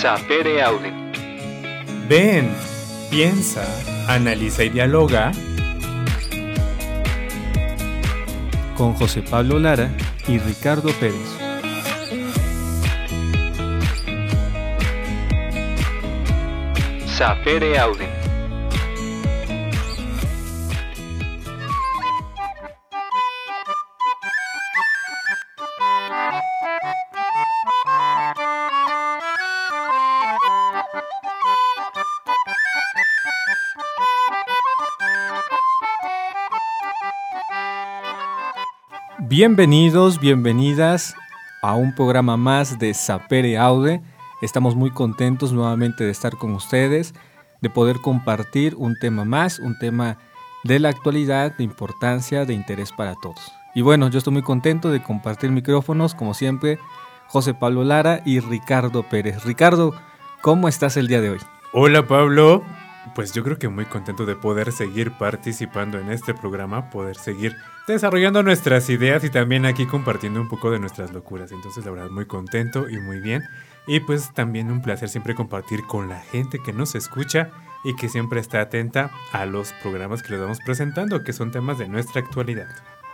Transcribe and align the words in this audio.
Sapere 0.00 0.62
Aude. 0.62 0.90
Ven, 2.08 2.50
piensa, 3.10 3.62
analiza 4.08 4.64
y 4.64 4.70
dialoga 4.70 5.30
con 8.78 8.94
José 8.94 9.20
Pablo 9.20 9.58
Lara 9.58 9.90
y 10.26 10.38
Ricardo 10.38 10.88
Pérez. 10.92 11.36
Sapere 17.04 17.78
Aude. 17.78 18.19
Bienvenidos, 39.42 40.20
bienvenidas 40.20 41.14
a 41.62 41.74
un 41.74 41.94
programa 41.94 42.36
más 42.36 42.78
de 42.78 42.92
Sapere 42.92 43.56
Aude. 43.56 44.02
Estamos 44.42 44.76
muy 44.76 44.90
contentos 44.90 45.50
nuevamente 45.50 46.04
de 46.04 46.10
estar 46.10 46.36
con 46.36 46.52
ustedes, 46.52 47.14
de 47.62 47.70
poder 47.70 48.02
compartir 48.02 48.74
un 48.74 48.98
tema 48.98 49.24
más, 49.24 49.58
un 49.58 49.78
tema 49.78 50.18
de 50.62 50.78
la 50.78 50.90
actualidad, 50.90 51.56
de 51.56 51.64
importancia, 51.64 52.44
de 52.44 52.52
interés 52.52 52.92
para 52.92 53.14
todos. 53.14 53.40
Y 53.74 53.80
bueno, 53.80 54.10
yo 54.10 54.18
estoy 54.18 54.34
muy 54.34 54.42
contento 54.42 54.90
de 54.90 55.02
compartir 55.02 55.50
micrófonos, 55.50 56.14
como 56.14 56.34
siempre, 56.34 56.78
José 57.26 57.54
Pablo 57.54 57.82
Lara 57.82 58.20
y 58.26 58.40
Ricardo 58.40 59.08
Pérez. 59.08 59.42
Ricardo, 59.44 59.94
¿cómo 60.42 60.68
estás 60.68 60.98
el 60.98 61.08
día 61.08 61.22
de 61.22 61.30
hoy? 61.30 61.38
Hola 61.72 62.06
Pablo, 62.06 62.62
pues 63.14 63.32
yo 63.32 63.42
creo 63.42 63.58
que 63.58 63.70
muy 63.70 63.86
contento 63.86 64.26
de 64.26 64.36
poder 64.36 64.70
seguir 64.70 65.12
participando 65.12 65.98
en 65.98 66.10
este 66.10 66.34
programa, 66.34 66.90
poder 66.90 67.16
seguir 67.16 67.56
desarrollando 67.90 68.42
nuestras 68.42 68.88
ideas 68.88 69.24
y 69.24 69.30
también 69.30 69.66
aquí 69.66 69.86
compartiendo 69.86 70.40
un 70.40 70.48
poco 70.48 70.70
de 70.70 70.78
nuestras 70.78 71.12
locuras. 71.12 71.52
Entonces, 71.52 71.84
la 71.84 71.90
verdad, 71.90 72.10
muy 72.10 72.26
contento 72.26 72.88
y 72.88 72.98
muy 72.98 73.20
bien. 73.20 73.42
Y 73.86 74.00
pues 74.00 74.32
también 74.34 74.70
un 74.70 74.82
placer 74.82 75.08
siempre 75.08 75.34
compartir 75.34 75.80
con 75.86 76.08
la 76.08 76.20
gente 76.20 76.58
que 76.64 76.72
nos 76.72 76.94
escucha 76.94 77.50
y 77.84 77.96
que 77.96 78.08
siempre 78.08 78.40
está 78.40 78.60
atenta 78.60 79.10
a 79.32 79.46
los 79.46 79.72
programas 79.82 80.22
que 80.22 80.32
les 80.32 80.40
vamos 80.40 80.58
presentando, 80.64 81.24
que 81.24 81.32
son 81.32 81.50
temas 81.50 81.78
de 81.78 81.88
nuestra 81.88 82.20
actualidad. 82.20 82.68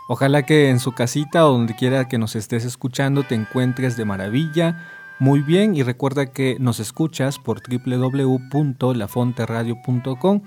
Ojalá 0.08 0.44
que 0.44 0.70
en 0.70 0.78
su 0.78 0.92
casita 0.92 1.46
o 1.46 1.52
donde 1.52 1.74
quiera 1.74 2.08
que 2.08 2.18
nos 2.18 2.36
estés 2.36 2.64
escuchando 2.64 3.24
te 3.24 3.34
encuentres 3.34 3.96
de 3.96 4.04
maravilla, 4.04 4.86
muy 5.18 5.40
bien 5.40 5.74
y 5.74 5.82
recuerda 5.82 6.26
que 6.26 6.58
nos 6.60 6.78
escuchas 6.78 7.38
por 7.38 7.60
www.lafonteradio.com 7.60 10.42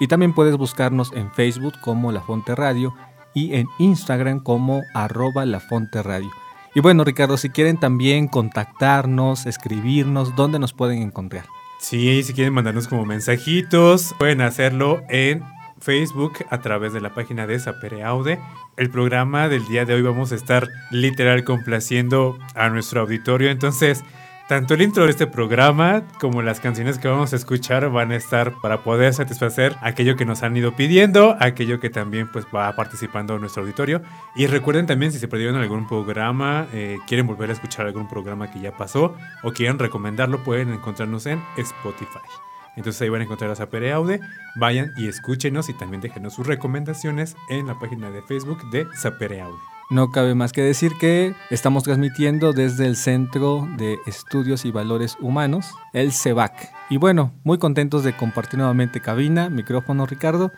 y 0.00 0.08
también 0.08 0.34
puedes 0.34 0.56
buscarnos 0.56 1.12
en 1.12 1.30
Facebook 1.30 1.74
como 1.80 2.10
La 2.10 2.22
Fonte 2.22 2.54
Radio 2.54 2.94
y 3.34 3.54
en 3.54 3.66
Instagram 3.78 4.40
como 4.40 4.82
arroba 4.94 5.44
La 5.46 5.62
Radio. 6.02 6.30
Y 6.74 6.80
bueno 6.80 7.04
Ricardo, 7.04 7.36
si 7.36 7.50
quieren 7.50 7.78
también 7.78 8.28
contactarnos, 8.28 9.46
escribirnos, 9.46 10.36
¿dónde 10.36 10.58
nos 10.58 10.72
pueden 10.72 11.02
encontrar? 11.02 11.44
Sí, 11.80 12.22
si 12.22 12.34
quieren 12.34 12.52
mandarnos 12.52 12.88
como 12.88 13.06
mensajitos, 13.06 14.14
pueden 14.18 14.40
hacerlo 14.42 15.02
en 15.08 15.42
Facebook 15.80 16.34
a 16.50 16.60
través 16.60 16.92
de 16.92 17.00
la 17.00 17.14
página 17.14 17.46
de 17.46 17.58
Sapere 17.58 18.04
Aude. 18.04 18.38
El 18.76 18.90
programa 18.90 19.48
del 19.48 19.66
día 19.66 19.84
de 19.84 19.94
hoy 19.94 20.02
vamos 20.02 20.30
a 20.32 20.34
estar 20.34 20.68
literal 20.90 21.42
complaciendo 21.44 22.38
a 22.54 22.68
nuestro 22.68 23.00
auditorio, 23.00 23.50
entonces 23.50 24.04
tanto 24.50 24.74
el 24.74 24.82
intro 24.82 25.04
de 25.04 25.10
este 25.10 25.28
programa 25.28 26.02
como 26.18 26.42
las 26.42 26.58
canciones 26.58 26.98
que 26.98 27.06
vamos 27.06 27.32
a 27.32 27.36
escuchar 27.36 27.88
van 27.88 28.10
a 28.10 28.16
estar 28.16 28.52
para 28.60 28.82
poder 28.82 29.14
satisfacer 29.14 29.76
aquello 29.80 30.16
que 30.16 30.24
nos 30.24 30.42
han 30.42 30.56
ido 30.56 30.74
pidiendo, 30.74 31.36
aquello 31.38 31.78
que 31.78 31.88
también 31.88 32.26
pues 32.32 32.46
va 32.52 32.74
participando 32.74 33.38
nuestro 33.38 33.62
auditorio. 33.62 34.02
Y 34.34 34.48
recuerden 34.48 34.86
también 34.86 35.12
si 35.12 35.20
se 35.20 35.28
perdieron 35.28 35.54
algún 35.54 35.86
programa, 35.86 36.66
eh, 36.72 36.98
quieren 37.06 37.28
volver 37.28 37.50
a 37.50 37.52
escuchar 37.52 37.86
algún 37.86 38.08
programa 38.08 38.50
que 38.50 38.58
ya 38.58 38.76
pasó 38.76 39.14
o 39.44 39.52
quieren 39.52 39.78
recomendarlo, 39.78 40.42
pueden 40.42 40.72
encontrarnos 40.72 41.26
en 41.26 41.40
Spotify. 41.56 42.18
Entonces 42.74 43.00
ahí 43.02 43.08
van 43.08 43.20
a 43.20 43.24
encontrar 43.26 43.52
a 43.52 43.54
Sapere 43.54 43.92
Aude. 43.92 44.18
Vayan 44.56 44.90
y 44.96 45.06
escúchenos 45.06 45.68
y 45.68 45.74
también 45.74 46.00
déjenos 46.00 46.34
sus 46.34 46.48
recomendaciones 46.48 47.36
en 47.50 47.68
la 47.68 47.78
página 47.78 48.10
de 48.10 48.20
Facebook 48.22 48.68
de 48.72 48.88
Sapere 48.96 49.42
Aude. 49.42 49.79
No 49.90 50.12
cabe 50.12 50.36
más 50.36 50.52
que 50.52 50.62
decir 50.62 50.92
que 51.00 51.34
estamos 51.50 51.82
transmitiendo 51.82 52.52
desde 52.52 52.86
el 52.86 52.94
Centro 52.94 53.68
de 53.76 53.98
Estudios 54.06 54.64
y 54.64 54.70
Valores 54.70 55.16
Humanos, 55.20 55.66
el 55.92 56.12
CEVAC. 56.12 56.70
Y 56.90 56.96
bueno, 56.96 57.32
muy 57.42 57.58
contentos 57.58 58.04
de 58.04 58.16
compartir 58.16 58.58
nuevamente 58.58 59.00
cabina, 59.00 59.50
micrófono 59.50 60.06
Ricardo, 60.06 60.52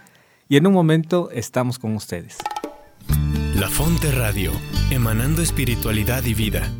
y 0.51 0.59
en 0.59 0.67
un 0.67 0.75
momento 0.75 1.31
estamos 1.33 1.79
con 1.79 1.97
ustedes. 1.97 2.37
La 3.55 3.71
Fonte 3.71 4.13
Radio, 4.13 4.53
emanando 4.91 5.41
espiritualidad 5.41 6.25
y 6.25 6.35
vida. 6.35 6.71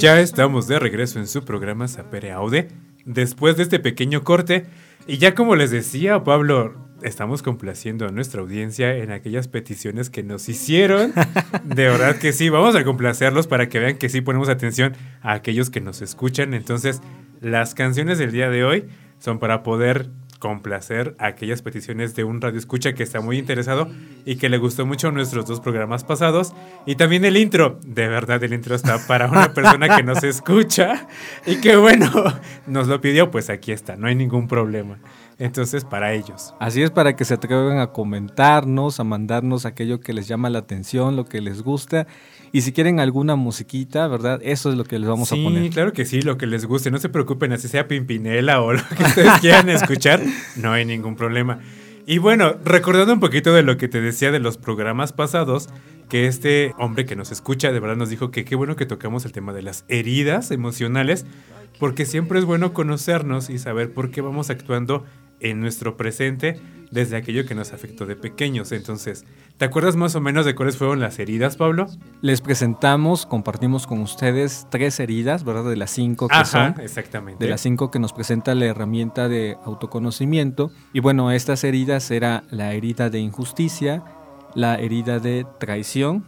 Ya 0.00 0.18
estamos 0.18 0.66
de 0.66 0.78
regreso 0.78 1.18
en 1.18 1.26
su 1.26 1.44
programa 1.44 1.86
Sapere 1.86 2.32
Aude, 2.32 2.68
después 3.04 3.58
de 3.58 3.64
este 3.64 3.78
pequeño 3.78 4.24
corte. 4.24 4.64
Y 5.06 5.18
ya 5.18 5.34
como 5.34 5.56
les 5.56 5.70
decía, 5.70 6.24
Pablo, 6.24 6.74
estamos 7.02 7.42
complaciendo 7.42 8.06
a 8.06 8.10
nuestra 8.10 8.40
audiencia 8.40 8.96
en 8.96 9.10
aquellas 9.10 9.46
peticiones 9.48 10.08
que 10.08 10.22
nos 10.22 10.48
hicieron. 10.48 11.12
De 11.64 11.84
verdad 11.84 12.16
que 12.16 12.32
sí, 12.32 12.48
vamos 12.48 12.76
a 12.76 12.84
complacerlos 12.84 13.46
para 13.46 13.68
que 13.68 13.78
vean 13.78 13.98
que 13.98 14.08
sí 14.08 14.22
ponemos 14.22 14.48
atención 14.48 14.96
a 15.20 15.34
aquellos 15.34 15.68
que 15.68 15.82
nos 15.82 16.00
escuchan. 16.00 16.54
Entonces, 16.54 17.02
las 17.42 17.74
canciones 17.74 18.16
del 18.16 18.32
día 18.32 18.48
de 18.48 18.64
hoy 18.64 18.88
son 19.18 19.38
para 19.38 19.62
poder 19.62 20.08
complacer 20.40 21.14
aquellas 21.18 21.62
peticiones 21.62 22.16
de 22.16 22.24
un 22.24 22.40
radio 22.40 22.58
escucha 22.58 22.94
que 22.94 23.04
está 23.04 23.20
muy 23.20 23.38
interesado 23.38 23.88
y 24.24 24.36
que 24.36 24.48
le 24.48 24.58
gustó 24.58 24.86
mucho 24.86 25.12
nuestros 25.12 25.46
dos 25.46 25.60
programas 25.60 26.02
pasados. 26.02 26.52
Y 26.86 26.96
también 26.96 27.24
el 27.24 27.36
intro, 27.36 27.78
de 27.86 28.08
verdad 28.08 28.42
el 28.42 28.52
intro 28.52 28.74
está 28.74 28.98
para 29.06 29.28
una 29.28 29.54
persona 29.54 29.94
que 29.94 30.02
nos 30.02 30.24
escucha 30.24 31.06
y 31.46 31.60
que 31.60 31.76
bueno, 31.76 32.10
nos 32.66 32.88
lo 32.88 33.00
pidió, 33.00 33.30
pues 33.30 33.50
aquí 33.50 33.70
está, 33.70 33.94
no 33.96 34.08
hay 34.08 34.16
ningún 34.16 34.48
problema. 34.48 34.98
Entonces, 35.38 35.84
para 35.86 36.12
ellos. 36.12 36.54
Así 36.58 36.82
es, 36.82 36.90
para 36.90 37.16
que 37.16 37.24
se 37.24 37.32
atrevan 37.32 37.78
a 37.78 37.92
comentarnos, 37.92 39.00
a 39.00 39.04
mandarnos 39.04 39.64
aquello 39.64 40.00
que 40.00 40.12
les 40.12 40.28
llama 40.28 40.50
la 40.50 40.58
atención, 40.58 41.16
lo 41.16 41.24
que 41.24 41.40
les 41.40 41.62
gusta. 41.62 42.06
Y 42.52 42.62
si 42.62 42.72
quieren 42.72 42.98
alguna 42.98 43.36
musiquita, 43.36 44.08
¿verdad? 44.08 44.40
Eso 44.42 44.70
es 44.70 44.76
lo 44.76 44.84
que 44.84 44.98
les 44.98 45.08
vamos 45.08 45.32
a 45.32 45.36
poner. 45.36 45.62
Sí, 45.62 45.70
claro 45.70 45.92
que 45.92 46.04
sí, 46.04 46.20
lo 46.22 46.36
que 46.36 46.46
les 46.46 46.66
guste. 46.66 46.90
No 46.90 46.98
se 46.98 47.08
preocupen, 47.08 47.52
así 47.52 47.68
sea 47.68 47.86
Pimpinela 47.86 48.60
o 48.60 48.72
lo 48.72 48.80
que 48.96 49.04
ustedes 49.04 49.32
quieran 49.40 49.68
escuchar, 49.68 50.20
no 50.56 50.72
hay 50.72 50.84
ningún 50.84 51.14
problema. 51.14 51.60
Y 52.06 52.18
bueno, 52.18 52.56
recordando 52.64 53.12
un 53.12 53.20
poquito 53.20 53.54
de 53.54 53.62
lo 53.62 53.76
que 53.76 53.86
te 53.86 54.00
decía 54.00 54.32
de 54.32 54.40
los 54.40 54.56
programas 54.56 55.12
pasados, 55.12 55.68
que 56.08 56.26
este 56.26 56.74
hombre 56.76 57.06
que 57.06 57.14
nos 57.14 57.30
escucha 57.30 57.70
de 57.70 57.78
verdad 57.78 57.96
nos 57.96 58.10
dijo 58.10 58.32
que 58.32 58.44
qué 58.44 58.56
bueno 58.56 58.74
que 58.74 58.84
tocamos 58.84 59.24
el 59.24 59.30
tema 59.30 59.52
de 59.52 59.62
las 59.62 59.84
heridas 59.86 60.50
emocionales, 60.50 61.26
porque 61.78 62.04
siempre 62.04 62.40
es 62.40 62.44
bueno 62.44 62.72
conocernos 62.72 63.48
y 63.48 63.58
saber 63.58 63.92
por 63.92 64.10
qué 64.10 64.22
vamos 64.22 64.50
actuando 64.50 65.04
en 65.38 65.60
nuestro 65.60 65.96
presente 65.96 66.60
desde 66.90 67.16
aquello 67.16 67.46
que 67.46 67.54
nos 67.54 67.72
afectó 67.72 68.06
de 68.06 68.16
pequeños. 68.16 68.72
Entonces, 68.72 69.24
¿te 69.58 69.64
acuerdas 69.64 69.96
más 69.96 70.14
o 70.14 70.20
menos 70.20 70.44
de 70.44 70.54
cuáles 70.54 70.76
fueron 70.76 71.00
las 71.00 71.18
heridas, 71.18 71.56
Pablo? 71.56 71.86
Les 72.20 72.40
presentamos, 72.40 73.26
compartimos 73.26 73.86
con 73.86 74.00
ustedes 74.00 74.66
tres 74.70 75.00
heridas, 75.00 75.44
¿verdad? 75.44 75.64
De 75.64 75.76
las 75.76 75.90
cinco 75.90 76.28
que 76.28 76.44
son. 76.44 76.74
exactamente. 76.80 77.44
De 77.44 77.50
las 77.50 77.60
cinco 77.60 77.90
que 77.90 77.98
nos 77.98 78.12
presenta 78.12 78.54
la 78.54 78.66
herramienta 78.66 79.28
de 79.28 79.56
autoconocimiento. 79.64 80.72
Y 80.92 81.00
bueno, 81.00 81.30
estas 81.30 81.64
heridas 81.64 82.10
era 82.10 82.44
la 82.50 82.72
herida 82.72 83.10
de 83.10 83.20
injusticia, 83.20 84.02
la 84.54 84.78
herida 84.78 85.18
de 85.18 85.46
traición 85.58 86.24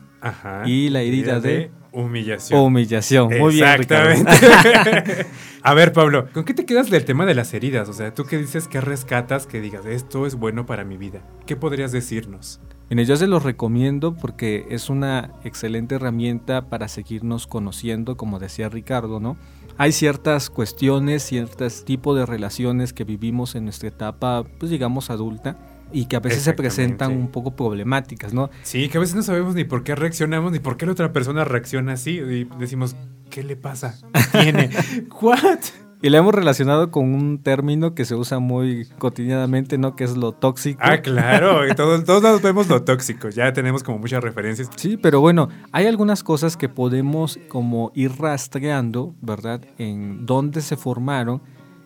y 0.65 0.89
la 0.91 1.03
herida, 1.03 1.41
de 1.41 1.71
Humillación. 1.93 2.61
Humillación, 2.61 3.29
muy 3.39 3.55
bien. 3.55 3.69
Exactamente. 3.69 5.27
a 5.63 5.75
ver, 5.75 5.93
Pablo, 5.93 6.27
¿con 6.33 6.45
qué 6.45 6.55
te 6.55 6.65
quedas 6.65 6.91
del 6.91 7.05
tema 7.05 7.27
de 7.27 7.35
las 7.35 7.53
heridas? 7.53 7.89
O 7.89 7.93
sea, 7.93 8.15
tú 8.15 8.25
qué 8.25 8.39
dices, 8.39 8.67
qué 8.67 8.81
rescatas, 8.81 9.47
que 9.47 9.61
digas, 9.61 9.85
esto 9.85 10.27
es 10.27 10.35
bueno 10.35 10.65
para 10.65 10.85
mi 10.85 10.97
vida. 10.97 11.21
¿Qué 11.47 11.55
podrías 11.55 11.93
decirnos? 11.93 12.61
Mire, 12.89 13.05
yo 13.05 13.17
se 13.17 13.27
los 13.27 13.43
recomiendo 13.43 14.15
porque 14.15 14.67
es 14.71 14.91
una 14.91 15.33
excelente 15.45 15.95
herramienta 15.95 16.69
para 16.69 16.89
seguirnos 16.89 17.47
conociendo, 17.47 18.17
como 18.17 18.39
decía 18.39 18.69
Ricardo, 18.69 19.21
¿no? 19.21 19.37
Hay 19.79 19.93
ciertas 19.93 20.51
cuestiones, 20.51 21.23
ciertos 21.23 21.85
tipos 21.85 22.17
de 22.17 22.27
relaciones 22.27 22.93
que 22.93 23.05
vivimos 23.05 23.55
en 23.55 23.65
nuestra 23.65 23.89
etapa, 23.89 24.45
pues 24.59 24.71
digamos, 24.71 25.11
adulta, 25.11 25.57
y 25.93 26.07
que 26.07 26.17
a 26.17 26.21
veces 26.21 26.43
se 26.43 26.53
presentan 26.53 27.13
un 27.13 27.29
poco 27.29 27.55
problemáticas, 27.55 28.33
¿no? 28.33 28.51
Sí, 28.63 28.89
que 28.89 28.99
a 28.99 29.01
veces 29.01 29.15
no 29.15 29.23
sabemos 29.23 29.55
ni 29.55 29.65
por 29.65 29.85
qué 29.85 29.95
reaccionamos, 29.95 30.53
ni 30.53 30.59
por 30.59 30.77
qué 30.77 30.87
la 30.87 30.93
otra 30.93 31.13
persona 31.13 31.45
reacciona 31.45 31.93
así, 31.93 32.19
y 32.19 32.45
decimos, 32.59 32.97
¿qué 33.31 33.43
le 33.43 33.57
pasa? 33.57 33.99
¿Qué 34.13 34.43
tiene? 34.43 34.71
¿What? 35.21 35.61
Y 36.05 36.11
le 36.11 36.19
hemos 36.19 36.35
relacionado 36.35 36.91
con 36.91 37.15
un 37.15 37.39
término 37.39 37.95
que 37.95 38.05
se 38.05 38.17
usa 38.17 38.41
muy 38.41 38.89
cotidianamente, 38.99 39.79
¿no? 39.79 39.95
Que 39.95 40.03
es 40.03 40.17
lo 40.17 40.33
tóxico. 40.33 40.81
Ah, 40.83 41.01
claro, 41.01 41.61
todos, 41.77 42.03
todos 42.05 42.43
vemos 42.43 42.69
lo 42.69 42.83
tóxico, 42.83 43.29
ya 43.29 43.53
tenemos 43.53 43.85
como 43.85 43.99
muchas 43.99 44.21
referencias. 44.21 44.69
Sí, 44.75 44.97
pero 44.97 45.21
bueno, 45.21 45.49
hay 45.71 45.87
algunas 45.87 46.25
cosas 46.25 46.57
que 46.57 46.69
podemos 46.69 47.39
como 47.49 47.93
ir 47.95 48.19
rastreando, 48.19 49.15
¿verdad? 49.21 49.61
En 49.79 50.27
dónde 50.27 50.61
se 50.61 50.77
formaron 50.77 51.41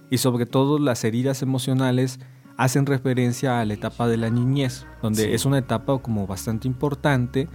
y 0.08 0.16
sobre 0.16 0.46
todo 0.46 0.78
las 0.78 1.04
heridas 1.04 1.42
emocionales 1.42 2.18
hacen 2.56 2.86
referencia 2.86 3.60
a 3.60 3.64
la 3.64 3.74
etapa 3.74 4.08
de 4.08 4.16
la 4.16 4.30
niñez, 4.30 4.86
donde 5.02 5.34
es 5.34 5.44
una 5.44 5.58
etapa 5.58 5.98
como 5.98 6.26
bastante 6.26 6.66
importante, 6.68 7.48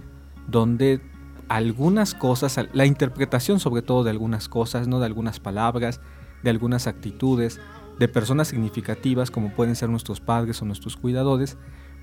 donde 0.48 1.00
algunas 1.48 2.14
cosas, 2.14 2.58
la 2.72 2.86
interpretación 2.86 3.60
sobre 3.60 3.82
todo 3.82 4.04
de 4.04 4.10
algunas 4.10 4.48
cosas, 4.48 4.88
¿no? 4.88 5.00
De 5.00 5.06
algunas 5.06 5.40
palabras, 5.40 6.00
de 6.42 6.50
algunas 6.50 6.86
actitudes, 6.86 7.60
de 7.98 8.08
personas 8.08 8.48
significativas 8.48 9.30
como 9.30 9.52
pueden 9.52 9.76
ser 9.76 9.88
nuestros 9.88 10.20
padres 10.20 10.62
o 10.62 10.64
nuestros 10.64 10.96
cuidadores, 10.96 11.58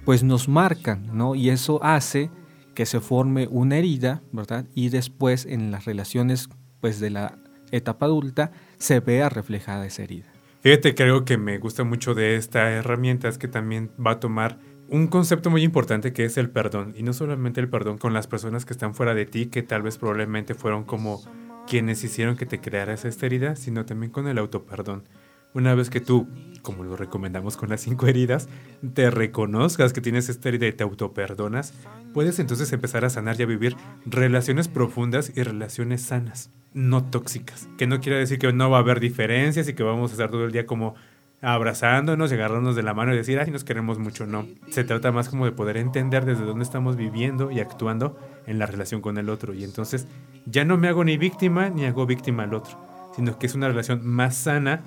pues 0.05 0.23
nos 0.23 0.47
marcan, 0.47 1.09
¿no? 1.13 1.35
Y 1.35 1.49
eso 1.49 1.83
hace 1.83 2.29
que 2.75 2.85
se 2.85 2.99
forme 2.99 3.47
una 3.49 3.77
herida, 3.77 4.21
¿verdad? 4.31 4.65
Y 4.75 4.89
después 4.89 5.45
en 5.45 5.71
las 5.71 5.85
relaciones 5.85 6.49
pues 6.79 6.99
de 6.99 7.09
la 7.09 7.37
etapa 7.71 8.05
adulta 8.05 8.51
se 8.77 8.99
vea 8.99 9.29
reflejada 9.29 9.85
esa 9.85 10.03
herida. 10.03 10.31
Fíjate 10.61 10.93
que 10.93 11.03
algo 11.03 11.23
que 11.23 11.37
me 11.37 11.57
gusta 11.57 11.85
mucho 11.85 12.13
de 12.13 12.35
esta 12.35 12.69
herramienta 12.69 13.29
es 13.29 13.37
que 13.37 13.47
también 13.47 13.91
va 14.05 14.11
a 14.11 14.19
tomar 14.19 14.59
un 14.89 15.07
concepto 15.07 15.49
muy 15.49 15.63
importante 15.63 16.11
que 16.11 16.25
es 16.25 16.37
el 16.37 16.49
perdón. 16.49 16.93
Y 16.97 17.03
no 17.03 17.13
solamente 17.13 17.61
el 17.61 17.69
perdón 17.69 17.97
con 17.97 18.13
las 18.13 18.27
personas 18.27 18.65
que 18.65 18.73
están 18.73 18.93
fuera 18.93 19.13
de 19.13 19.25
ti, 19.25 19.45
que 19.45 19.63
tal 19.63 19.83
vez 19.83 19.97
probablemente 19.97 20.55
fueron 20.55 20.83
como 20.83 21.21
quienes 21.65 22.03
hicieron 22.03 22.35
que 22.35 22.45
te 22.45 22.59
crearas 22.59 23.05
esta 23.05 23.25
herida, 23.25 23.55
sino 23.55 23.85
también 23.85 24.11
con 24.11 24.27
el 24.27 24.37
autoperdón. 24.37 25.07
Una 25.53 25.73
vez 25.75 25.89
que 25.89 26.01
tú, 26.01 26.27
como 26.61 26.83
lo 26.83 26.95
recomendamos 26.95 27.55
con 27.55 27.69
las 27.69 27.81
cinco 27.81 28.07
heridas, 28.07 28.49
te 28.93 29.09
reconozcas 29.09 29.93
que 29.93 30.01
tienes 30.01 30.29
esta 30.29 30.49
herida 30.49 30.67
y 30.67 30.73
te 30.73 30.83
autoperdonas, 30.83 31.73
puedes 32.13 32.37
entonces 32.37 32.71
empezar 32.73 33.05
a 33.05 33.09
sanar 33.09 33.39
y 33.39 33.43
a 33.43 33.47
vivir 33.47 33.75
relaciones 34.05 34.67
profundas 34.67 35.31
y 35.35 35.41
relaciones 35.41 36.01
sanas, 36.01 36.51
no 36.73 37.03
tóxicas. 37.03 37.67
Que 37.77 37.87
no 37.87 37.99
quiere 37.99 38.19
decir 38.19 38.39
que 38.39 38.51
no 38.53 38.69
va 38.69 38.77
a 38.77 38.81
haber 38.81 38.99
diferencias 38.99 39.67
y 39.67 39.73
que 39.73 39.83
vamos 39.83 40.11
a 40.11 40.13
estar 40.13 40.29
todo 40.29 40.45
el 40.45 40.51
día 40.51 40.65
como 40.65 40.95
abrazándonos 41.41 42.31
y 42.31 42.35
agarrarnos 42.35 42.75
de 42.75 42.83
la 42.83 42.93
mano 42.93 43.13
y 43.13 43.17
decir, 43.17 43.39
ay, 43.39 43.49
nos 43.49 43.63
queremos 43.63 43.97
mucho, 43.97 44.25
no. 44.25 44.45
Se 44.69 44.83
trata 44.83 45.11
más 45.11 45.29
como 45.29 45.45
de 45.45 45.51
poder 45.51 45.77
entender 45.77 46.25
desde 46.25 46.43
dónde 46.43 46.63
estamos 46.63 46.95
viviendo 46.97 47.49
y 47.51 47.59
actuando 47.59 48.17
en 48.45 48.59
la 48.59 48.65
relación 48.65 49.01
con 49.01 49.17
el 49.17 49.29
otro. 49.29 49.53
Y 49.53 49.63
entonces 49.63 50.07
ya 50.45 50.65
no 50.65 50.77
me 50.77 50.89
hago 50.89 51.03
ni 51.03 51.17
víctima 51.17 51.69
ni 51.69 51.85
hago 51.85 52.05
víctima 52.05 52.43
al 52.43 52.53
otro, 52.53 52.77
sino 53.15 53.37
que 53.39 53.47
es 53.47 53.55
una 53.55 53.67
relación 53.67 54.05
más 54.05 54.35
sana 54.35 54.81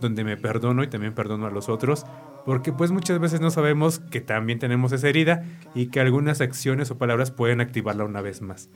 donde 0.00 0.24
me 0.24 0.36
perdono 0.36 0.82
y 0.82 0.88
también 0.88 1.14
perdono 1.14 1.46
a 1.46 1.50
los 1.50 1.68
otros, 1.68 2.04
porque 2.44 2.72
pues 2.72 2.90
muchas 2.90 3.20
veces 3.20 3.40
no 3.40 3.50
sabemos 3.50 4.00
que 4.00 4.20
también 4.20 4.58
tenemos 4.58 4.90
esa 4.90 5.08
herida 5.08 5.44
y 5.76 5.86
que 5.86 6.00
algunas 6.00 6.40
acciones 6.40 6.90
o 6.90 6.98
palabras 6.98 7.30
pueden 7.30 7.60
activarla 7.60 8.04
una 8.04 8.20
vez 8.20 8.42
más. 8.42 8.68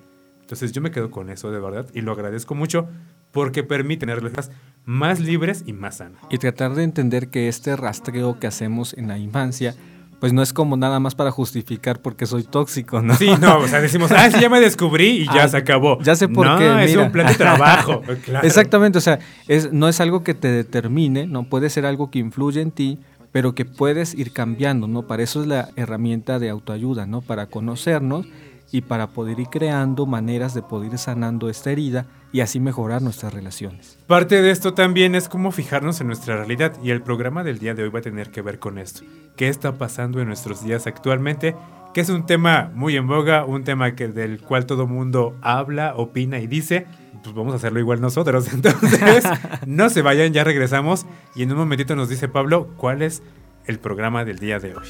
Entonces 0.47 0.71
yo 0.71 0.81
me 0.81 0.93
quedo 0.93 1.11
con 1.11 1.29
eso 1.29 1.51
de 1.51 1.59
verdad 1.59 1.87
y 1.93 2.03
lo 2.03 2.13
agradezco 2.13 2.55
mucho 2.55 2.87
porque 3.33 3.65
permite 3.65 4.07
tener 4.07 4.23
relaciones 4.23 4.53
más 4.85 5.19
libres 5.19 5.65
y 5.67 5.73
más 5.73 5.97
sanas. 5.97 6.23
Y 6.31 6.39
tratar 6.39 6.77
de 6.77 6.85
entender 6.85 7.31
que 7.31 7.49
este 7.49 7.75
rastreo 7.75 8.39
que 8.39 8.47
hacemos 8.47 8.95
en 8.95 9.09
la 9.09 9.19
infancia 9.19 9.75
pues 10.21 10.33
no 10.33 10.43
es 10.43 10.53
como 10.53 10.77
nada 10.77 11.01
más 11.01 11.17
para 11.17 11.33
justificar 11.33 12.01
porque 12.01 12.27
soy 12.27 12.45
tóxico, 12.45 13.03
¿no? 13.03 13.17
Sí, 13.17 13.29
no, 13.41 13.59
o 13.59 13.67
sea, 13.67 13.81
decimos, 13.81 14.13
ah, 14.13 14.31
sí, 14.31 14.41
ya 14.41 14.49
me 14.49 14.61
descubrí 14.61 15.23
y 15.23 15.25
ya 15.27 15.43
ah, 15.43 15.49
se 15.49 15.57
acabó. 15.57 16.01
Ya 16.01 16.15
sé 16.15 16.29
por 16.29 16.47
qué. 16.59 16.65
No, 16.65 16.79
es 16.79 16.97
un 16.97 17.11
plan 17.11 17.27
de 17.27 17.35
trabajo. 17.35 18.03
Exactamente, 18.45 18.99
o 18.99 19.01
sea, 19.01 19.19
es, 19.49 19.73
no 19.73 19.89
es 19.89 20.01
algo 20.01 20.23
que 20.23 20.35
te 20.35 20.49
determine, 20.49 21.27
no 21.27 21.49
puede 21.49 21.71
ser 21.71 21.87
algo 21.87 22.13
que 22.13 22.21
influye 22.21 22.61
en 22.61 22.71
ti, 22.71 23.01
pero 23.33 23.57
que 23.57 23.65
puedes 23.65 24.15
ir 24.15 24.33
cambiando, 24.33 24.87
¿no? 24.87 25.09
Para 25.09 25.25
eso 25.25 25.43
es 25.43 25.49
la 25.49 25.71
herramienta 25.75 26.39
de 26.39 26.51
autoayuda, 26.51 27.05
¿no? 27.05 27.21
Para 27.21 27.47
conocernos 27.47 28.27
y 28.73 28.83
para 28.83 29.09
poder 29.09 29.39
ir 29.41 29.49
creando 29.49 30.07
maneras 30.07 30.55
de 30.55 30.63
poder 30.63 30.93
ir 30.93 30.99
sanando 30.99 31.49
esta 31.49 31.71
herida 31.71 32.07
y 32.33 32.41
así 32.41 32.61
mejorar 32.61 33.03
nuestras 33.03 33.33
relaciones. 33.33 33.99
Parte 34.07 34.43
de 34.43 34.51
esto 34.51 34.75
también 34.75 35.15
es 35.15 35.29
cómo 35.29 35.53
fijarnos 35.53 36.01
en 36.01 36.09
nuestra 36.09 36.37
realidad 36.37 36.75
y 36.83 36.91
el 36.91 37.03
programa 37.03 37.45
del 37.45 37.59
día 37.59 37.75
de 37.75 37.85
hoy 37.85 37.89
va 37.91 38.01
a 38.01 38.03
tener 38.03 38.31
que 38.31 38.43
ver 38.43 38.59
con 38.59 38.79
esto. 38.79 39.03
¿Qué 39.37 39.49
está 39.49 39.79
pasando 39.79 40.21
en 40.21 40.27
nuestros 40.27 40.65
días 40.65 40.87
actualmente? 40.87 41.55
Que 41.95 42.01
es 42.03 42.09
un 42.11 42.27
tema 42.27 42.71
muy 42.75 42.97
en 42.97 43.07
boga, 43.07 43.45
un 43.45 43.65
tema 43.65 43.95
que, 43.95 44.09
del 44.09 44.41
cual 44.41 44.67
todo 44.67 44.87
mundo 44.87 45.37
habla, 45.41 45.95
opina 45.97 46.39
y 46.41 46.47
dice. 46.47 46.87
Pues 47.23 47.35
vamos 47.35 47.55
a 47.55 47.57
hacerlo 47.57 47.81
igual 47.81 48.01
nosotros. 48.01 48.49
Entonces, 48.53 49.25
no 49.67 49.89
se 49.89 50.03
vayan, 50.03 50.33
ya 50.33 50.45
regresamos 50.45 51.07
y 51.35 51.43
en 51.43 51.53
un 51.53 51.59
momentito 51.59 51.97
nos 51.97 52.09
dice 52.09 52.29
Pablo 52.29 52.69
cuál 52.77 53.03
es 53.03 53.23
el 53.65 53.79
programa 53.79 54.25
del 54.25 54.39
día 54.39 54.59
de 54.59 54.77
hoy. 54.77 54.89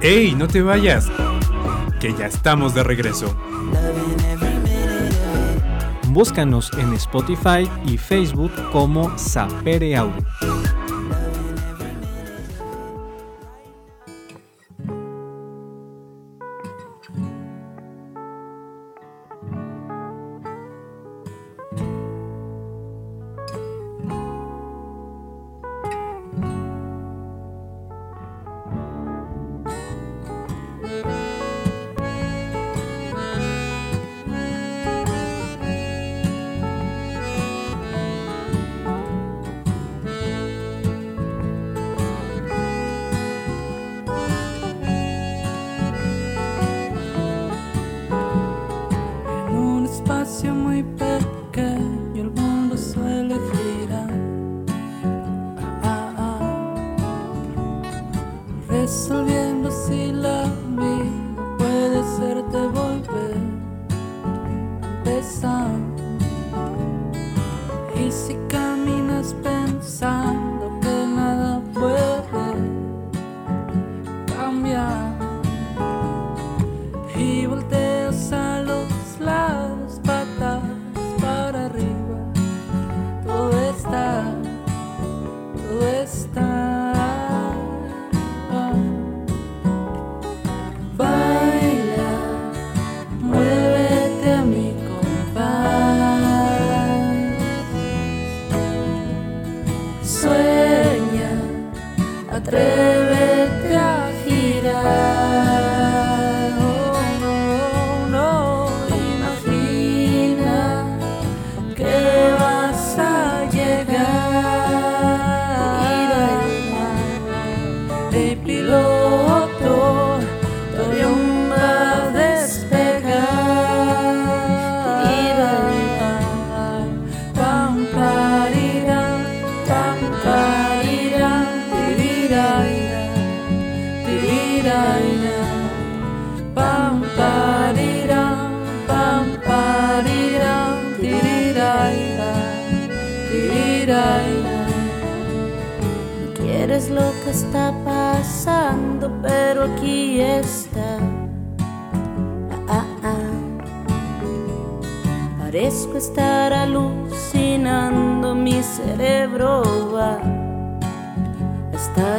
¡Ey, 0.00 0.34
no 0.34 0.48
te 0.48 0.62
vayas! 0.62 1.10
Que 2.00 2.12
ya 2.12 2.26
estamos 2.26 2.74
de 2.74 2.82
regreso. 2.82 3.34
Búscanos 6.08 6.70
en 6.78 6.92
Spotify 6.94 7.68
y 7.84 7.98
Facebook 7.98 8.52
como 8.72 9.16
Sapere 9.18 9.96
Audio. 9.96 10.24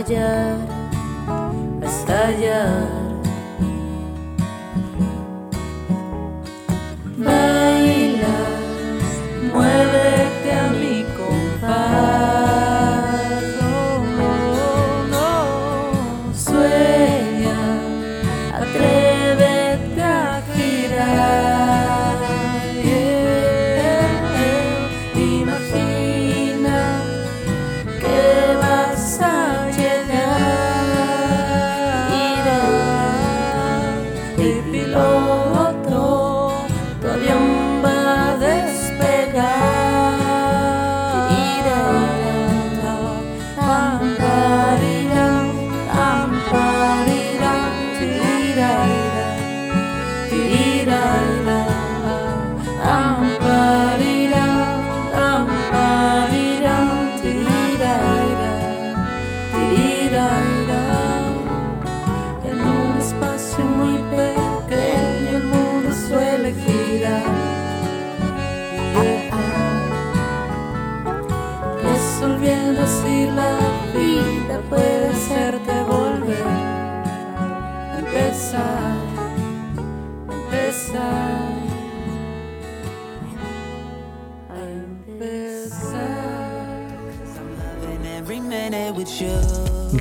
Estallar, 0.07 0.55
a 1.81 1.85
estallar. 1.85 3.16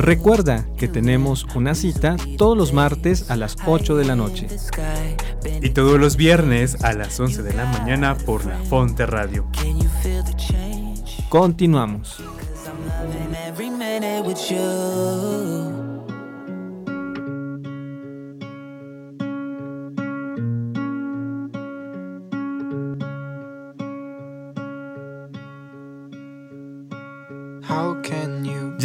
Recuerda 0.07 0.65
que 0.79 0.87
tenemos 0.87 1.45
una 1.57 1.75
cita 1.75 2.15
todos 2.39 2.57
los 2.57 2.73
martes 2.73 3.29
a 3.29 3.35
las 3.35 3.57
8 3.67 3.97
de 3.97 4.05
la 4.05 4.15
noche. 4.15 4.47
Y 5.61 5.71
todos 5.71 5.99
los 5.99 6.17
viernes 6.17 6.85
a 6.85 6.93
las 6.93 7.19
11 7.19 7.43
de 7.43 7.53
la 7.53 7.65
mañana 7.67 8.17
por 8.17 8.47
la 8.47 8.57
Fonte 8.57 9.05
Radio. 9.05 9.47
Continuamos. 11.29 12.23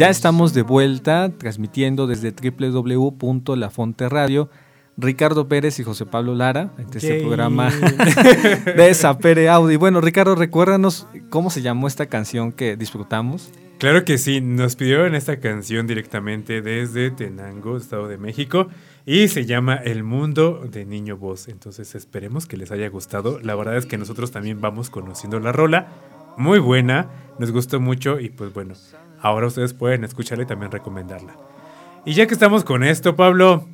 Ya 0.02 0.10
estamos 0.10 0.52
de 0.52 0.62
vuelta 0.62 1.30
transmitiendo 1.38 2.08
desde 2.08 2.32
www.lafonteradio. 2.32 4.50
Ricardo 4.96 5.46
Pérez 5.46 5.78
y 5.78 5.84
José 5.84 6.06
Pablo 6.06 6.34
Lara, 6.34 6.72
en 6.76 6.88
este 6.92 7.20
programa 7.20 7.70
de 8.76 8.94
Sapere 8.94 9.48
Audi. 9.48 9.76
Bueno, 9.76 10.00
Ricardo, 10.00 10.34
recuérdanos 10.34 11.06
cómo 11.30 11.50
se 11.50 11.62
llamó 11.62 11.86
esta 11.86 12.06
canción 12.06 12.50
que 12.50 12.76
disfrutamos. 12.76 13.52
Claro 13.78 14.04
que 14.04 14.18
sí, 14.18 14.40
nos 14.40 14.74
pidieron 14.74 15.14
esta 15.14 15.38
canción 15.38 15.86
directamente 15.86 16.62
desde 16.62 17.12
Tenango, 17.12 17.76
Estado 17.76 18.08
de 18.08 18.18
México, 18.18 18.66
y 19.06 19.28
se 19.28 19.46
llama 19.46 19.76
El 19.76 20.02
Mundo 20.02 20.66
de 20.68 20.84
Niño 20.84 21.16
Voz. 21.16 21.46
Entonces 21.46 21.94
esperemos 21.94 22.46
que 22.46 22.56
les 22.56 22.72
haya 22.72 22.88
gustado. 22.88 23.38
La 23.38 23.54
verdad 23.54 23.76
es 23.76 23.86
que 23.86 23.98
nosotros 23.98 24.32
también 24.32 24.60
vamos 24.60 24.90
conociendo 24.90 25.38
la 25.38 25.52
rola. 25.52 25.92
Muy 26.36 26.58
buena, 26.58 27.08
nos 27.38 27.52
gustó 27.52 27.78
mucho 27.78 28.18
y 28.18 28.30
pues 28.30 28.52
bueno, 28.52 28.74
ahora 29.22 29.46
ustedes 29.46 29.72
pueden 29.74 30.04
escucharla 30.04 30.44
y 30.44 30.46
también 30.46 30.70
recomendarla. 30.72 31.34
Y 32.04 32.14
ya 32.14 32.26
que 32.26 32.34
estamos 32.34 32.64
con 32.64 32.82
esto, 32.84 33.14
Pablo, 33.16 33.68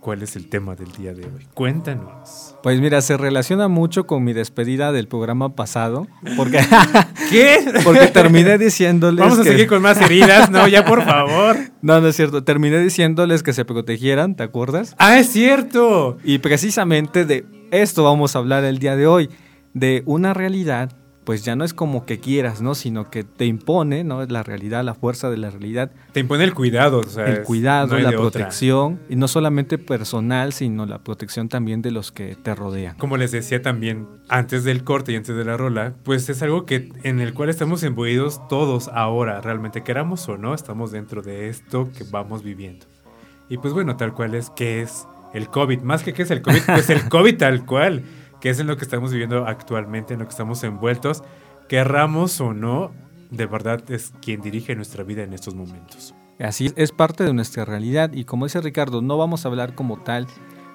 ¿cuál 0.00 0.22
es 0.22 0.34
el 0.36 0.48
tema 0.48 0.74
del 0.74 0.90
día 0.92 1.14
de 1.14 1.24
hoy? 1.24 1.46
Cuéntanos. 1.54 2.56
Pues 2.62 2.80
mira, 2.80 3.00
se 3.00 3.16
relaciona 3.16 3.68
mucho 3.68 4.06
con 4.06 4.24
mi 4.24 4.32
despedida 4.32 4.92
del 4.92 5.06
programa 5.08 5.54
pasado, 5.54 6.06
porque, 6.36 6.58
¿Qué? 7.30 7.58
porque 7.84 8.08
terminé 8.08 8.58
diciéndoles 8.58 9.20
Vamos 9.20 9.38
a 9.38 9.42
que- 9.44 9.50
seguir 9.50 9.66
con 9.68 9.80
más 9.82 10.00
heridas, 10.00 10.50
no, 10.50 10.66
ya 10.68 10.84
por 10.84 11.02
favor. 11.04 11.56
No, 11.82 11.98
no 12.02 12.08
es 12.08 12.16
cierto. 12.16 12.44
Terminé 12.44 12.78
diciéndoles 12.80 13.42
que 13.42 13.54
se 13.54 13.64
protegieran, 13.64 14.34
¿te 14.36 14.42
acuerdas? 14.42 14.94
Ah, 14.98 15.18
es 15.18 15.30
cierto. 15.30 16.18
Y 16.24 16.36
precisamente 16.38 17.24
de 17.24 17.46
esto 17.70 18.04
vamos 18.04 18.36
a 18.36 18.40
hablar 18.40 18.64
el 18.64 18.78
día 18.78 18.96
de 18.96 19.06
hoy, 19.06 19.30
de 19.72 20.02
una 20.04 20.34
realidad, 20.34 20.92
pues 21.24 21.44
ya 21.44 21.54
no 21.54 21.64
es 21.64 21.74
como 21.74 22.06
que 22.06 22.18
quieras, 22.18 22.62
¿no? 22.62 22.74
Sino 22.74 23.10
que 23.10 23.24
te 23.24 23.46
impone, 23.46 24.04
¿no? 24.04 24.24
La 24.26 24.42
realidad, 24.42 24.84
la 24.84 24.94
fuerza 24.94 25.30
de 25.30 25.36
la 25.36 25.50
realidad, 25.50 25.90
Te 26.12 26.20
impone 26.20 26.44
el 26.44 26.54
cuidado, 26.54 27.00
o 27.00 27.04
sea, 27.04 27.26
el 27.26 27.42
cuidado, 27.42 27.88
no 27.88 27.98
la 27.98 28.08
otra. 28.08 28.20
protección, 28.20 29.00
y 29.08 29.16
no 29.16 29.28
solamente 29.28 29.78
personal, 29.78 30.52
sino 30.52 30.86
la 30.86 30.98
protección 30.98 31.48
también 31.48 31.82
de 31.82 31.90
los 31.90 32.10
que 32.10 32.36
te 32.36 32.54
rodean. 32.54 32.96
Como 32.96 33.16
les 33.16 33.32
decía 33.32 33.62
también 33.62 34.08
antes 34.28 34.64
del 34.64 34.82
corte 34.82 35.12
y 35.12 35.16
antes 35.16 35.36
de 35.36 35.44
la 35.44 35.56
rola, 35.56 35.94
pues 36.04 36.28
es 36.28 36.42
algo 36.42 36.64
que 36.64 36.90
en 37.02 37.20
el 37.20 37.34
cual 37.34 37.48
estamos 37.50 37.82
imbuidos 37.82 38.46
todos 38.48 38.88
ahora, 38.88 39.40
realmente 39.40 39.82
queramos 39.82 40.28
o 40.28 40.38
no, 40.38 40.54
estamos 40.54 40.90
dentro 40.90 41.22
de 41.22 41.48
esto 41.48 41.90
que 41.96 42.04
vamos 42.10 42.42
viviendo. 42.42 42.86
Y 43.48 43.58
pues 43.58 43.74
bueno, 43.74 43.96
tal 43.96 44.14
cual 44.14 44.34
es 44.34 44.50
que 44.50 44.80
es 44.80 45.06
el 45.34 45.48
COVID, 45.48 45.80
más 45.80 46.02
que 46.02 46.12
qué 46.12 46.22
es 46.22 46.30
el 46.30 46.42
COVID, 46.42 46.60
pues 46.66 46.90
el 46.90 47.08
COVID 47.08 47.36
tal 47.36 47.66
cual, 47.66 48.02
que 48.40 48.50
es 48.50 48.60
en 48.60 48.66
lo 48.66 48.76
que 48.76 48.84
estamos 48.84 49.12
viviendo 49.12 49.46
actualmente, 49.46 50.14
en 50.14 50.20
lo 50.20 50.26
que 50.26 50.30
estamos 50.30 50.62
envueltos, 50.64 51.22
querramos 51.68 52.40
o 52.40 52.52
no, 52.52 52.92
de 53.30 53.46
verdad 53.46 53.82
es 53.90 54.12
quien 54.20 54.40
dirige 54.40 54.74
nuestra 54.74 55.04
vida 55.04 55.22
en 55.22 55.32
estos 55.32 55.54
momentos. 55.54 56.14
Así 56.38 56.66
es, 56.66 56.74
es 56.76 56.92
parte 56.92 57.24
de 57.24 57.32
nuestra 57.34 57.64
realidad 57.64 58.12
y 58.12 58.24
como 58.24 58.46
dice 58.46 58.60
Ricardo, 58.60 59.02
no 59.02 59.18
vamos 59.18 59.44
a 59.44 59.48
hablar 59.48 59.74
como 59.74 59.98
tal 60.00 60.26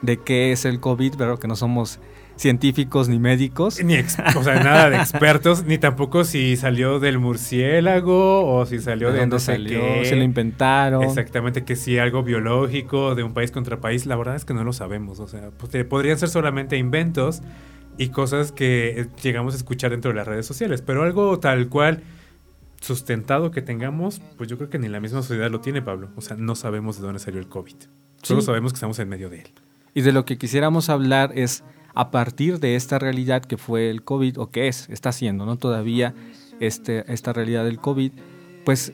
de 0.02 0.18
qué 0.18 0.52
es 0.52 0.66
el 0.66 0.80
COVID, 0.80 1.16
pero 1.18 1.40
que 1.40 1.48
no 1.48 1.56
somos 1.56 2.00
científicos 2.36 3.08
ni 3.10 3.18
médicos. 3.20 3.82
Ni 3.84 3.96
ex- 3.96 4.18
o 4.36 4.44
sea, 4.44 4.62
nada 4.64 4.90
de 4.90 4.98
expertos, 4.98 5.64
ni 5.66 5.78
tampoco 5.78 6.24
si 6.26 6.58
salió 6.58 7.00
del 7.00 7.18
murciélago 7.20 8.46
o 8.56 8.66
si 8.66 8.80
salió 8.80 9.12
de, 9.12 9.20
dónde 9.20 9.36
no 9.36 9.40
sé 9.40 9.54
salió, 9.54 9.80
qué. 9.80 10.06
se 10.06 10.16
lo 10.16 10.24
inventaron. 10.24 11.04
Exactamente, 11.04 11.64
que 11.64 11.76
si 11.76 11.98
algo 11.98 12.24
biológico 12.24 13.16
de 13.16 13.24
un 13.24 13.34
país 13.34 13.52
contra 13.52 13.80
país, 13.80 14.06
la 14.06 14.16
verdad 14.16 14.36
es 14.36 14.46
que 14.46 14.54
no 14.54 14.64
lo 14.64 14.74
sabemos. 14.74 15.20
O 15.20 15.28
sea, 15.28 15.50
pues, 15.58 15.86
podrían 15.86 16.18
ser 16.18 16.30
solamente 16.30 16.78
inventos 16.78 17.42
y 17.98 18.10
cosas 18.10 18.52
que 18.52 19.00
eh, 19.02 19.08
llegamos 19.24 19.54
a 19.54 19.58
escuchar 19.58 19.92
dentro 19.92 20.12
de 20.12 20.16
las 20.18 20.28
redes 20.28 20.46
sociales, 20.46 20.82
pero 20.82 21.04
algo 21.04 21.40
tal 21.40 21.70
cual 21.70 22.04
sustentado 22.82 23.52
que 23.52 23.62
tengamos, 23.62 24.22
pues 24.38 24.50
yo 24.50 24.58
creo 24.58 24.70
que 24.70 24.78
ni 24.78 24.88
la 24.90 25.00
misma 25.00 25.22
sociedad 25.22 25.50
lo 25.50 25.62
tiene, 25.62 25.82
Pablo. 25.82 26.10
O 26.16 26.22
sea, 26.22 26.36
no 26.38 26.56
sabemos 26.56 26.98
de 26.98 27.04
dónde 27.04 27.20
salió 27.20 27.40
el 27.40 27.48
COVID. 27.48 27.76
Solo 28.22 28.42
Sí. 28.42 28.46
sabemos 28.46 28.74
que 28.74 28.78
estamos 28.78 29.00
en 29.00 29.10
medio 29.10 29.30
de 29.30 29.40
él. 29.40 29.48
Y 29.94 30.02
de 30.02 30.12
lo 30.12 30.26
que 30.26 30.38
quisiéramos 30.38 30.90
hablar 30.90 31.32
es 31.36 31.64
a 31.96 32.12
partir 32.12 32.60
de 32.60 32.76
esta 32.76 33.00
realidad 33.00 33.44
que 33.44 33.58
fue 33.58 33.90
el 33.90 34.04
COVID, 34.04 34.40
o 34.40 34.52
que 34.52 34.68
es, 34.68 34.90
está 34.90 35.12
siendo, 35.12 35.46
¿no? 35.46 35.58
Todavía 35.58 36.14
este, 36.60 37.12
esta 37.12 37.34
realidad 37.34 37.64
del 37.64 37.80
COVID, 37.80 38.12
pues 38.66 38.94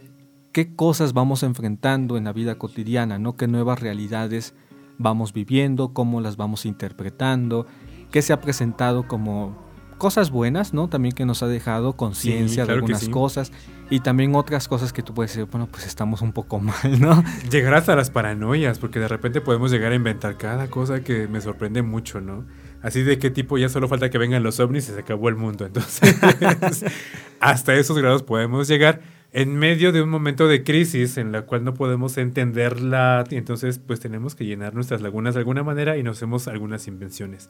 qué 0.51 0.75
cosas 0.75 1.13
vamos 1.13 1.43
enfrentando 1.43 2.17
en 2.17 2.25
la 2.25 2.33
vida 2.33 2.55
cotidiana, 2.55 3.17
¿no? 3.17 3.35
¿Qué 3.35 3.47
nuevas 3.47 3.79
realidades 3.79 4.53
vamos 4.97 5.33
viviendo? 5.33 5.93
¿Cómo 5.93 6.21
las 6.21 6.37
vamos 6.37 6.65
interpretando? 6.65 7.65
¿Qué 8.11 8.21
se 8.21 8.33
ha 8.33 8.41
presentado 8.41 9.07
como 9.07 9.57
cosas 9.97 10.31
buenas, 10.31 10.73
¿no? 10.73 10.87
También 10.87 11.13
que 11.13 11.25
nos 11.25 11.43
ha 11.43 11.47
dejado 11.47 11.93
conciencia 11.93 12.63
de 12.63 12.67
claro 12.67 12.79
algunas 12.79 13.01
sí. 13.01 13.11
cosas 13.11 13.51
y 13.89 13.99
también 13.99 14.35
otras 14.35 14.67
cosas 14.67 14.93
que 14.93 15.03
tú 15.03 15.13
puedes 15.13 15.31
decir, 15.31 15.47
bueno, 15.51 15.67
pues 15.67 15.85
estamos 15.85 16.21
un 16.21 16.33
poco 16.33 16.59
mal, 16.61 16.99
¿no? 16.99 17.23
Llegar 17.49 17.73
hasta 17.73 17.95
las 17.95 18.09
paranoias, 18.09 18.79
porque 18.79 18.99
de 18.99 19.07
repente 19.07 19.41
podemos 19.41 19.71
llegar 19.71 19.91
a 19.91 19.95
inventar 19.95 20.37
cada 20.37 20.69
cosa 20.69 21.03
que 21.03 21.27
me 21.27 21.41
sorprende 21.41 21.81
mucho, 21.81 22.21
¿no? 22.21 22.45
Así 22.81 23.03
de 23.03 23.19
qué 23.19 23.29
tipo 23.29 23.57
ya 23.57 23.69
solo 23.69 23.87
falta 23.87 24.09
que 24.09 24.17
vengan 24.17 24.43
los 24.43 24.59
ovnis 24.59 24.89
y 24.89 24.93
se 24.93 24.99
acabó 24.99 25.29
el 25.29 25.35
mundo. 25.35 25.65
Entonces, 25.67 26.15
hasta 27.39 27.75
esos 27.75 27.97
grados 27.97 28.23
podemos 28.23 28.67
llegar 28.67 29.01
en 29.33 29.55
medio 29.55 29.91
de 29.91 30.01
un 30.01 30.09
momento 30.09 30.47
de 30.47 30.63
crisis 30.63 31.17
en 31.17 31.31
la 31.31 31.43
cual 31.43 31.63
no 31.63 31.73
podemos 31.73 32.17
entenderla 32.17 33.23
y 33.29 33.35
entonces 33.35 33.79
pues 33.79 34.01
tenemos 34.01 34.35
que 34.35 34.45
llenar 34.45 34.73
nuestras 34.73 35.01
lagunas 35.01 35.35
de 35.35 35.39
alguna 35.39 35.63
manera 35.63 35.97
y 35.97 36.03
nos 36.03 36.17
hacemos 36.17 36.47
algunas 36.49 36.87
invenciones. 36.87 37.49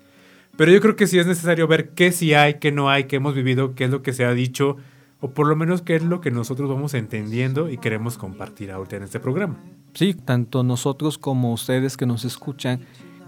Pero 0.57 0.71
yo 0.71 0.79
creo 0.79 0.95
que 0.95 1.07
sí 1.07 1.17
es 1.17 1.25
necesario 1.25 1.67
ver 1.67 1.89
qué 1.89 2.11
sí 2.11 2.33
hay, 2.33 2.55
qué 2.55 2.71
no 2.71 2.89
hay, 2.89 3.05
qué 3.05 3.15
hemos 3.15 3.33
vivido, 3.33 3.73
qué 3.73 3.85
es 3.85 3.89
lo 3.89 4.03
que 4.03 4.13
se 4.13 4.25
ha 4.25 4.33
dicho 4.33 4.77
o 5.21 5.31
por 5.31 5.47
lo 5.47 5.55
menos 5.55 5.81
qué 5.81 5.95
es 5.95 6.03
lo 6.03 6.21
que 6.21 6.29
nosotros 6.29 6.69
vamos 6.69 6.93
entendiendo 6.93 7.69
y 7.69 7.77
queremos 7.77 8.17
compartir 8.17 8.71
ahorita 8.71 8.97
en 8.97 9.03
este 9.03 9.19
programa. 9.19 9.57
Sí, 9.93 10.13
tanto 10.13 10.63
nosotros 10.63 11.17
como 11.17 11.53
ustedes 11.53 11.97
que 11.97 12.05
nos 12.05 12.25
escuchan 12.25 12.81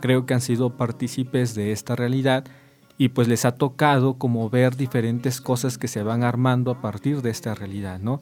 creo 0.04 0.26
que 0.26 0.34
han 0.34 0.42
sido 0.42 0.72
partícipes 0.72 1.56
de 1.56 1.72
esta 1.72 1.96
realidad 1.96 2.44
y 2.98 3.08
pues 3.08 3.30
les 3.30 3.46
ha 3.46 3.56
tocado 3.56 4.16
como 4.16 4.50
ver 4.50 4.76
diferentes 4.76 5.40
cosas 5.40 5.78
que 5.78 5.88
se 5.88 6.04
van 6.04 6.24
armando 6.24 6.72
a 6.72 6.82
partir 6.82 7.22
de 7.22 7.30
esta 7.30 7.56
realidad, 7.56 8.02
¿no? 8.02 8.22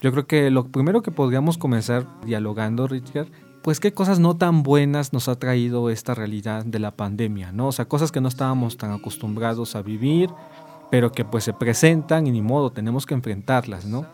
Yo 0.00 0.12
creo 0.12 0.28
que 0.28 0.52
lo 0.52 0.68
primero 0.68 1.02
que 1.02 1.10
podríamos 1.10 1.58
comenzar 1.58 2.06
dialogando, 2.24 2.86
Richard, 2.86 3.26
pues 3.62 3.80
qué 3.80 3.92
cosas 3.92 4.20
no 4.20 4.36
tan 4.36 4.62
buenas 4.62 5.12
nos 5.12 5.28
ha 5.28 5.34
traído 5.34 5.90
esta 5.90 6.14
realidad 6.14 6.64
de 6.64 6.78
la 6.78 6.92
pandemia, 6.92 7.50
¿no? 7.50 7.66
O 7.66 7.72
sea, 7.72 7.86
cosas 7.86 8.12
que 8.12 8.20
no 8.20 8.28
estábamos 8.28 8.76
tan 8.76 8.92
acostumbrados 8.92 9.74
a 9.74 9.82
vivir, 9.82 10.30
pero 10.92 11.10
que 11.10 11.24
pues 11.24 11.42
se 11.42 11.52
presentan 11.52 12.28
y 12.28 12.30
ni 12.30 12.40
modo, 12.40 12.70
tenemos 12.70 13.04
que 13.04 13.14
enfrentarlas, 13.14 13.84
¿no? 13.84 14.06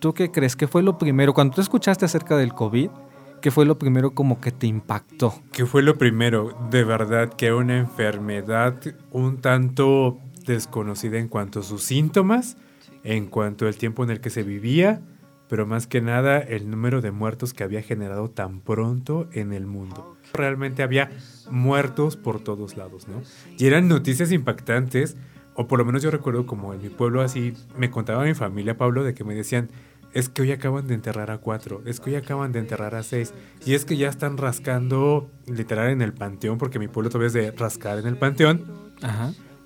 ¿Tú 0.00 0.12
qué 0.12 0.32
crees? 0.32 0.56
¿Qué 0.56 0.66
fue 0.66 0.82
lo 0.82 0.98
primero? 0.98 1.34
Cuando 1.34 1.54
tú 1.54 1.60
escuchaste 1.60 2.04
acerca 2.04 2.36
del 2.36 2.52
COVID, 2.52 2.90
¿qué 3.40 3.50
fue 3.50 3.66
lo 3.66 3.78
primero 3.78 4.12
como 4.12 4.40
que 4.40 4.52
te 4.52 4.66
impactó? 4.66 5.34
¿Qué 5.52 5.66
fue 5.66 5.82
lo 5.82 5.98
primero? 5.98 6.56
De 6.70 6.84
verdad 6.84 7.32
que 7.34 7.52
una 7.52 7.78
enfermedad 7.78 8.80
un 9.10 9.40
tanto 9.40 10.18
desconocida 10.46 11.18
en 11.18 11.28
cuanto 11.28 11.60
a 11.60 11.62
sus 11.62 11.82
síntomas, 11.82 12.56
en 13.04 13.26
cuanto 13.26 13.66
al 13.66 13.76
tiempo 13.76 14.04
en 14.04 14.10
el 14.10 14.20
que 14.20 14.30
se 14.30 14.42
vivía, 14.42 15.00
pero 15.48 15.66
más 15.66 15.86
que 15.86 16.00
nada 16.00 16.38
el 16.38 16.70
número 16.70 17.00
de 17.00 17.10
muertos 17.10 17.54
que 17.54 17.64
había 17.64 17.82
generado 17.82 18.30
tan 18.30 18.60
pronto 18.60 19.28
en 19.32 19.52
el 19.52 19.66
mundo. 19.66 20.16
Realmente 20.34 20.82
había 20.82 21.10
muertos 21.50 22.16
por 22.16 22.40
todos 22.40 22.76
lados, 22.76 23.08
¿no? 23.08 23.22
Y 23.56 23.66
eran 23.66 23.88
noticias 23.88 24.30
impactantes, 24.30 25.16
o 25.54 25.66
por 25.66 25.78
lo 25.78 25.84
menos 25.84 26.02
yo 26.02 26.10
recuerdo 26.10 26.46
como 26.46 26.74
en 26.74 26.82
mi 26.82 26.88
pueblo 26.88 27.22
así, 27.22 27.54
me 27.76 27.90
contaba 27.90 28.24
mi 28.24 28.34
familia, 28.34 28.76
Pablo, 28.76 29.04
de 29.04 29.14
que 29.14 29.24
me 29.24 29.34
decían, 29.34 29.70
es 30.12 30.28
que 30.28 30.42
hoy 30.42 30.52
acaban 30.52 30.86
de 30.86 30.94
enterrar 30.94 31.30
a 31.30 31.38
cuatro, 31.38 31.82
es 31.84 32.00
que 32.00 32.10
hoy 32.10 32.16
acaban 32.16 32.52
de 32.52 32.58
enterrar 32.58 32.94
a 32.94 33.02
seis, 33.02 33.34
y 33.64 33.74
es 33.74 33.84
que 33.84 33.96
ya 33.96 34.08
están 34.08 34.36
rascando 34.36 35.30
literal 35.46 35.90
en 35.90 36.02
el 36.02 36.12
panteón, 36.12 36.58
porque 36.58 36.78
mi 36.78 36.88
pueblo 36.88 37.10
todavía 37.10 37.28
es 37.28 37.32
de 37.32 37.50
rascar 37.50 37.98
en 37.98 38.06
el 38.06 38.16
panteón, 38.16 38.92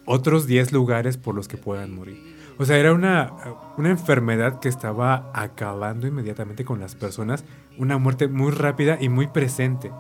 otros 0.05 0.47
diez 0.47 0.73
lugares 0.73 1.17
por 1.17 1.35
los 1.35 1.49
que 1.49 1.57
puedan 1.57 1.95
morir. 1.95 2.33
O 2.59 2.65
sea, 2.65 2.77
era 2.77 2.93
una, 2.93 3.33
una 3.79 3.91
enfermedad 3.91 4.61
que 4.61 4.69
estaba 4.69 5.31
acabando 5.35 6.07
inmediatamente 6.07 6.65
con 6.65 6.81
las 6.81 6.95
personas, 6.95 7.45
una 7.79 7.99
muerte 7.99 8.29
muy 8.29 8.53
rápida 8.53 8.99
y 9.01 9.09
muy 9.09 9.27
presente. 9.27 9.91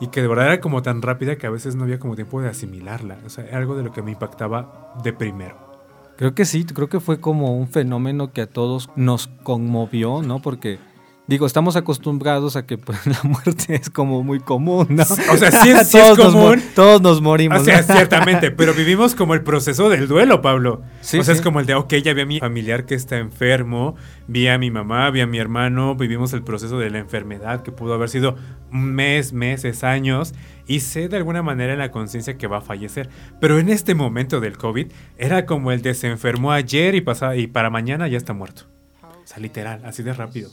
Y 0.00 0.08
que 0.08 0.20
de 0.20 0.28
verdad 0.28 0.46
era 0.46 0.60
como 0.60 0.82
tan 0.82 1.02
rápida 1.02 1.36
que 1.36 1.46
a 1.46 1.50
veces 1.50 1.76
no 1.76 1.84
había 1.84 2.00
como 2.00 2.16
tiempo 2.16 2.40
de 2.42 2.48
asimilarla. 2.48 3.18
O 3.24 3.30
sea, 3.30 3.46
algo 3.56 3.76
de 3.76 3.84
lo 3.84 3.92
que 3.92 4.02
me 4.02 4.10
impactaba 4.10 4.92
de 5.04 5.12
primero. 5.12 5.73
Creo 6.16 6.34
que 6.34 6.44
sí, 6.44 6.64
creo 6.64 6.88
que 6.88 7.00
fue 7.00 7.20
como 7.20 7.56
un 7.56 7.68
fenómeno 7.68 8.32
que 8.32 8.42
a 8.42 8.46
todos 8.46 8.88
nos 8.94 9.26
conmovió, 9.42 10.22
¿no? 10.22 10.40
Porque 10.40 10.78
Digo, 11.26 11.46
estamos 11.46 11.74
acostumbrados 11.76 12.54
a 12.54 12.66
que 12.66 12.76
pues, 12.76 13.06
la 13.06 13.18
muerte 13.22 13.74
es 13.76 13.88
como 13.88 14.22
muy 14.22 14.40
común, 14.40 14.88
¿no? 14.90 15.04
O 15.32 15.36
sea, 15.38 15.50
sí 15.50 15.70
es, 15.70 15.90
común. 16.16 16.62
todos 16.74 17.00
nos 17.00 17.22
morimos. 17.22 17.62
O 17.62 17.64
sea, 17.64 17.82
ciertamente, 17.82 18.50
pero 18.50 18.74
vivimos 18.74 19.14
como 19.14 19.32
el 19.32 19.42
proceso 19.42 19.88
del 19.88 20.06
duelo, 20.06 20.42
Pablo. 20.42 20.82
Sí, 21.00 21.18
o 21.18 21.24
sea, 21.24 21.34
es 21.34 21.40
como 21.40 21.60
el 21.60 21.66
de, 21.66 21.74
ok, 21.76 21.94
ya 21.94 22.12
vi 22.12 22.20
a 22.20 22.26
mi 22.26 22.40
familiar 22.40 22.84
que 22.84 22.94
está 22.94 23.16
enfermo, 23.16 23.96
vi 24.28 24.48
a 24.48 24.58
mi 24.58 24.70
mamá, 24.70 25.10
vi 25.10 25.22
a 25.22 25.26
mi 25.26 25.38
hermano, 25.38 25.94
vivimos 25.94 26.34
el 26.34 26.42
proceso 26.42 26.78
de 26.78 26.90
la 26.90 26.98
enfermedad 26.98 27.62
que 27.62 27.72
pudo 27.72 27.94
haber 27.94 28.10
sido 28.10 28.36
un 28.70 28.92
mes, 28.92 29.32
meses, 29.32 29.82
años, 29.82 30.34
y 30.66 30.80
sé 30.80 31.08
de 31.08 31.16
alguna 31.16 31.42
manera 31.42 31.72
en 31.72 31.78
la 31.78 31.90
conciencia 31.90 32.36
que 32.36 32.48
va 32.48 32.58
a 32.58 32.62
fallecer. 32.62 33.08
Pero 33.40 33.58
en 33.58 33.70
este 33.70 33.94
momento 33.94 34.40
del 34.40 34.58
COVID, 34.58 34.92
era 35.16 35.46
como 35.46 35.72
el 35.72 35.80
de 35.80 35.94
se 35.94 36.08
enfermó 36.08 36.52
ayer 36.52 36.94
y, 36.94 37.00
pasa, 37.00 37.34
y 37.34 37.46
para 37.46 37.70
mañana 37.70 38.08
ya 38.08 38.18
está 38.18 38.34
muerto. 38.34 38.64
O 39.02 39.26
sea, 39.26 39.38
literal, 39.38 39.80
así 39.86 40.02
de 40.02 40.12
rápido. 40.12 40.50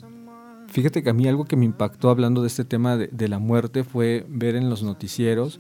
Fíjate 0.72 1.04
que 1.04 1.10
a 1.10 1.14
mí 1.14 1.28
algo 1.28 1.44
que 1.44 1.58
me 1.58 1.66
impactó 1.66 2.10
hablando 2.10 2.42
de 2.42 2.48
este 2.48 2.64
tema 2.64 2.96
de, 2.96 3.28
la 3.28 3.40
muerte 3.40 3.84
fue 3.84 4.26
ver 4.30 4.56
en 4.56 4.70
los 4.70 4.84
noticieros 4.84 5.60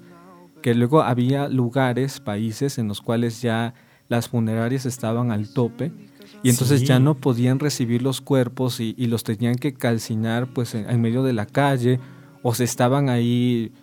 que 0.62 0.74
luego 0.74 1.02
había 1.02 1.50
lugares, 1.50 2.22
países 2.22 2.78
en 2.78 2.88
los 2.88 3.02
cuales 3.02 3.42
ya 3.42 3.74
las 4.08 4.30
funerarias 4.30 4.86
estaban 4.86 5.32
al 5.32 5.54
tope 5.54 5.92
y 6.44 6.50
entonces 6.50 6.84
ya 6.84 7.00
no 7.00 7.16
podían 7.16 7.60
recibir 7.60 8.02
los 8.02 8.22
cuerpos 8.22 8.80
y, 8.80 8.94
los 9.08 9.24
tenían 9.24 9.56
que 9.56 9.74
calcinar 9.74 10.54
pues 10.54 10.76
en, 10.76 11.02
medio 11.02 11.24
de 11.24 11.34
la 11.34 11.46
calle 11.46 12.00
o 12.42 12.54
se 12.54 12.64
estaban 12.64 13.10
ahí 13.10 13.74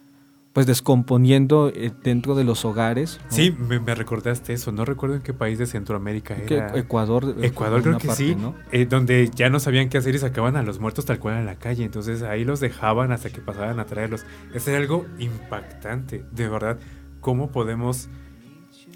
pues 0.52 0.66
descomponiendo 0.66 1.70
eh, 1.74 1.92
dentro 2.02 2.34
de 2.34 2.44
los 2.44 2.64
hogares. 2.64 3.20
Sí, 3.28 3.52
me, 3.52 3.94
recordaste 3.94 4.52
eso. 4.52 4.72
No 4.72 4.84
recuerdo 4.84 5.16
en 5.16 5.22
qué 5.22 5.34
país 5.34 5.58
de 5.58 5.66
Centroamérica 5.66 6.36
era. 6.36 6.76
Ecuador. 6.76 7.36
Eh, 7.38 7.46
Ecuador 7.46 7.82
creo 7.82 7.98
que 7.98 8.10
sí. 8.10 8.36
Eh, 8.72 8.86
donde 8.86 9.30
ya 9.34 9.50
no 9.50 9.60
sabían 9.60 9.88
qué 9.88 9.98
hacer 9.98 10.14
y 10.14 10.18
sacaban 10.18 10.56
a 10.56 10.62
los 10.62 10.80
muertos 10.80 11.04
tal 11.04 11.18
cual 11.18 11.38
en 11.38 11.46
la 11.46 11.56
calle. 11.56 11.84
Entonces 11.84 12.22
ahí 12.22 12.44
los 12.44 12.60
dejaban 12.60 13.12
hasta 13.12 13.30
que 13.30 13.40
pasaban 13.40 13.78
a 13.78 13.84
traerlos. 13.84 14.24
Eso 14.54 14.70
era 14.70 14.80
algo 14.80 15.06
impactante. 15.18 16.24
De 16.32 16.48
verdad, 16.48 16.78
cómo 17.20 17.50
podemos, 17.50 18.08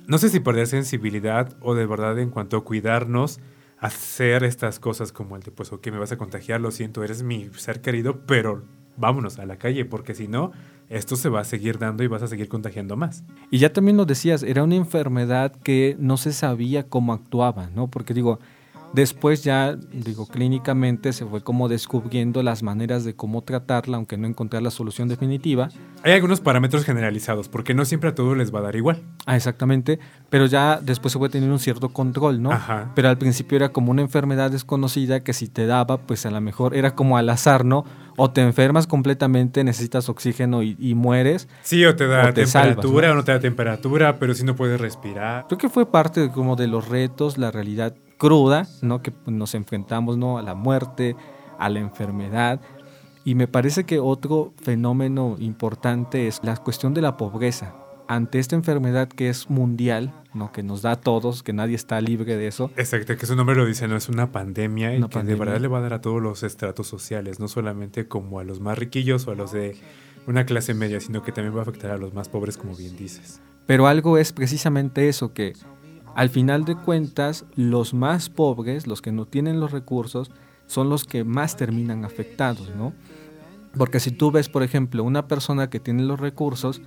no 0.06 0.18
sé 0.18 0.30
si 0.30 0.40
perder 0.40 0.66
sensibilidad 0.66 1.54
o 1.60 1.74
de 1.74 1.86
verdad 1.86 2.18
en 2.18 2.30
cuanto 2.30 2.56
a 2.56 2.64
cuidarnos, 2.64 3.40
hacer 3.78 4.44
estas 4.44 4.78
cosas 4.78 5.12
como 5.12 5.36
el 5.36 5.42
de, 5.42 5.50
pues, 5.50 5.72
ok, 5.72 5.88
me 5.88 5.98
vas 5.98 6.12
a 6.12 6.16
contagiar, 6.16 6.60
lo 6.60 6.70
siento, 6.70 7.02
eres 7.02 7.24
mi 7.24 7.50
ser 7.56 7.80
querido, 7.80 8.20
pero 8.26 8.62
vámonos 8.96 9.38
a 9.38 9.46
la 9.46 9.56
calle, 9.58 9.84
porque 9.84 10.14
si 10.14 10.28
no 10.28 10.52
esto 10.92 11.16
se 11.16 11.28
va 11.28 11.40
a 11.40 11.44
seguir 11.44 11.78
dando 11.78 12.02
y 12.02 12.06
vas 12.06 12.22
a 12.22 12.28
seguir 12.28 12.48
contagiando 12.48 12.96
más. 12.96 13.24
Y 13.50 13.58
ya 13.58 13.72
también 13.72 13.96
lo 13.96 14.04
decías, 14.04 14.42
era 14.42 14.62
una 14.62 14.76
enfermedad 14.76 15.52
que 15.52 15.96
no 15.98 16.16
se 16.16 16.32
sabía 16.32 16.88
cómo 16.88 17.12
actuaba, 17.12 17.70
¿no? 17.74 17.88
Porque 17.88 18.14
digo, 18.14 18.38
Después 18.92 19.42
ya, 19.42 19.74
digo, 19.74 20.26
clínicamente 20.26 21.14
se 21.14 21.24
fue 21.24 21.42
como 21.42 21.68
descubriendo 21.68 22.42
las 22.42 22.62
maneras 22.62 23.04
de 23.04 23.14
cómo 23.16 23.42
tratarla, 23.42 23.96
aunque 23.96 24.18
no 24.18 24.26
encontrar 24.26 24.62
la 24.62 24.70
solución 24.70 25.08
definitiva. 25.08 25.70
Hay 26.02 26.12
algunos 26.12 26.40
parámetros 26.40 26.84
generalizados, 26.84 27.48
porque 27.48 27.72
no 27.72 27.86
siempre 27.86 28.10
a 28.10 28.14
todos 28.14 28.36
les 28.36 28.54
va 28.54 28.58
a 28.58 28.62
dar 28.62 28.76
igual. 28.76 29.02
Ah, 29.24 29.36
exactamente, 29.36 29.98
pero 30.28 30.44
ya 30.44 30.78
después 30.82 31.12
se 31.12 31.18
fue 31.18 31.30
teniendo 31.30 31.54
un 31.54 31.60
cierto 31.60 31.88
control, 31.88 32.42
¿no? 32.42 32.52
Ajá. 32.52 32.92
Pero 32.94 33.08
al 33.08 33.16
principio 33.16 33.56
era 33.56 33.70
como 33.70 33.90
una 33.90 34.02
enfermedad 34.02 34.50
desconocida 34.50 35.24
que 35.24 35.32
si 35.32 35.48
te 35.48 35.66
daba, 35.66 35.98
pues 35.98 36.26
a 36.26 36.30
lo 36.30 36.40
mejor 36.42 36.76
era 36.76 36.94
como 36.94 37.16
al 37.16 37.30
azar, 37.30 37.64
¿no? 37.64 37.84
O 38.18 38.30
te 38.30 38.42
enfermas 38.42 38.86
completamente, 38.86 39.64
necesitas 39.64 40.10
oxígeno 40.10 40.62
y, 40.62 40.94
mueres. 40.94 41.48
Sí, 41.62 41.82
o 41.86 41.96
te 41.96 42.06
da 42.06 42.32
temperatura 42.34 43.12
o 43.12 43.14
no 43.14 43.24
te 43.24 43.32
da 43.32 43.40
temperatura, 43.40 44.18
pero 44.18 44.34
si 44.34 44.44
no 44.44 44.54
puedes 44.54 44.78
respirar. 44.78 45.46
Creo 45.46 45.56
que 45.56 45.70
fue 45.70 45.90
parte 45.90 46.30
como 46.30 46.56
de 46.56 46.66
los 46.66 46.88
retos, 46.88 47.38
la 47.38 47.50
realidad 47.50 47.94
cruda, 48.22 48.68
¿no? 48.82 49.02
Que 49.02 49.12
nos 49.26 49.52
enfrentamos, 49.56 50.16
¿no? 50.16 50.38
A 50.38 50.42
la 50.42 50.54
muerte, 50.54 51.16
a 51.58 51.68
la 51.68 51.80
enfermedad. 51.80 52.60
Y 53.24 53.34
me 53.34 53.48
parece 53.48 53.82
que 53.82 53.98
otro 53.98 54.54
fenómeno 54.62 55.34
importante 55.40 56.28
es 56.28 56.38
la 56.44 56.56
cuestión 56.56 56.94
de 56.94 57.02
la 57.02 57.16
pobreza. 57.16 57.74
Ante 58.06 58.38
esta 58.38 58.54
enfermedad 58.54 59.08
que 59.08 59.28
es 59.28 59.50
mundial, 59.50 60.14
¿no? 60.34 60.52
que 60.52 60.62
nos 60.62 60.82
da 60.82 60.92
a 60.92 61.00
todos, 61.00 61.42
que 61.42 61.52
nadie 61.52 61.74
está 61.74 62.00
libre 62.00 62.36
de 62.36 62.46
eso. 62.46 62.70
Exacto, 62.76 63.16
que 63.16 63.26
su 63.26 63.34
nombre 63.34 63.56
lo 63.56 63.66
dice, 63.66 63.88
no 63.88 63.96
es 63.96 64.08
una 64.08 64.30
pandemia 64.30 64.94
y 64.94 65.02
que 65.02 65.22
de 65.24 65.34
verdad 65.34 65.58
le 65.58 65.66
va 65.66 65.78
a 65.78 65.82
dar 65.82 65.94
a 65.94 66.00
todos 66.00 66.22
los 66.22 66.44
estratos 66.44 66.86
sociales, 66.86 67.40
no 67.40 67.48
solamente 67.48 68.06
como 68.06 68.38
a 68.38 68.44
los 68.44 68.60
más 68.60 68.78
riquillos 68.78 69.26
o 69.26 69.32
a 69.32 69.34
los 69.34 69.50
de 69.50 69.76
una 70.28 70.46
clase 70.46 70.74
media, 70.74 71.00
sino 71.00 71.24
que 71.24 71.32
también 71.32 71.56
va 71.56 71.60
a 71.60 71.62
afectar 71.62 71.90
a 71.90 71.96
los 71.96 72.14
más 72.14 72.28
pobres, 72.28 72.56
como 72.56 72.76
bien 72.76 72.96
dices. 72.96 73.40
Pero 73.66 73.88
algo 73.88 74.16
es 74.16 74.32
precisamente 74.32 75.08
eso, 75.08 75.32
que 75.32 75.54
al 76.14 76.28
final 76.28 76.64
de 76.64 76.76
cuentas, 76.76 77.44
los 77.56 77.94
más 77.94 78.28
pobres, 78.28 78.86
los 78.86 79.02
que 79.02 79.12
no 79.12 79.26
tienen 79.26 79.60
los 79.60 79.72
recursos, 79.72 80.30
son 80.66 80.88
los 80.88 81.04
que 81.04 81.24
más 81.24 81.56
terminan 81.56 82.04
afectados, 82.04 82.70
¿no? 82.76 82.92
Porque 83.76 84.00
si 84.00 84.10
tú 84.10 84.30
ves, 84.30 84.48
por 84.48 84.62
ejemplo, 84.62 85.02
una 85.04 85.26
persona 85.26 85.70
que 85.70 85.80
tiene 85.80 86.02
los 86.02 86.20
recursos, 86.20 86.82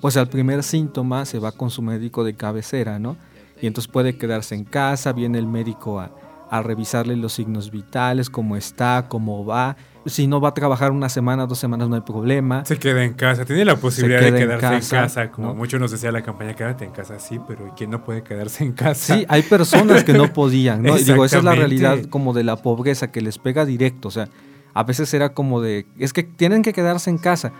pues 0.00 0.16
al 0.16 0.28
primer 0.28 0.62
síntoma 0.62 1.26
se 1.26 1.38
va 1.38 1.52
con 1.52 1.70
su 1.70 1.82
médico 1.82 2.24
de 2.24 2.34
cabecera, 2.34 2.98
¿no? 2.98 3.16
Y 3.60 3.66
entonces 3.66 3.92
puede 3.92 4.16
quedarse 4.16 4.54
en 4.54 4.64
casa, 4.64 5.12
viene 5.12 5.38
el 5.38 5.46
médico 5.46 6.00
a, 6.00 6.10
a 6.50 6.62
revisarle 6.62 7.16
los 7.16 7.34
signos 7.34 7.70
vitales, 7.70 8.28
cómo 8.28 8.56
está, 8.56 9.06
cómo 9.08 9.44
va, 9.44 9.76
si 10.06 10.26
no 10.26 10.40
va 10.40 10.50
a 10.50 10.54
trabajar 10.54 10.92
una 10.92 11.08
semana, 11.08 11.46
dos 11.46 11.58
semanas, 11.58 11.88
no 11.88 11.94
hay 11.94 12.00
problema. 12.00 12.64
Se 12.64 12.78
queda 12.78 13.04
en 13.04 13.12
casa. 13.14 13.44
Tiene 13.44 13.64
la 13.64 13.76
posibilidad 13.76 14.20
de 14.20 14.32
quedarse 14.32 14.74
en 14.74 15.02
casa, 15.02 15.30
como 15.30 15.54
mucho 15.54 15.78
nos 15.78 15.90
decía 15.90 16.10
la 16.10 16.22
campaña, 16.22 16.54
quédate 16.54 16.84
en 16.84 16.90
casa, 16.90 17.18
sí, 17.18 17.38
pero 17.46 17.72
¿quién 17.76 17.90
no 17.90 18.02
puede 18.02 18.22
quedarse 18.22 18.64
en 18.64 18.72
casa? 18.72 19.14
Sí, 19.14 19.26
hay 19.28 19.42
personas 19.42 20.04
que 20.04 20.12
no 20.12 20.32
podían, 20.32 20.82
¿no? 20.82 20.96
digo, 20.96 21.24
esa 21.24 21.38
es 21.38 21.44
la 21.44 21.54
realidad 21.54 22.04
como 22.08 22.32
de 22.32 22.44
la 22.44 22.56
pobreza, 22.56 23.10
que 23.12 23.20
les 23.20 23.38
pega 23.38 23.64
directo. 23.64 24.08
O 24.08 24.10
sea, 24.10 24.28
a 24.74 24.82
veces 24.84 25.12
era 25.14 25.34
como 25.34 25.60
de, 25.60 25.86
es 25.98 26.12
que 26.12 26.22
tienen 26.22 26.62
que 26.62 26.72
quedarse 26.72 27.10
en 27.10 27.18
casa. 27.18 27.52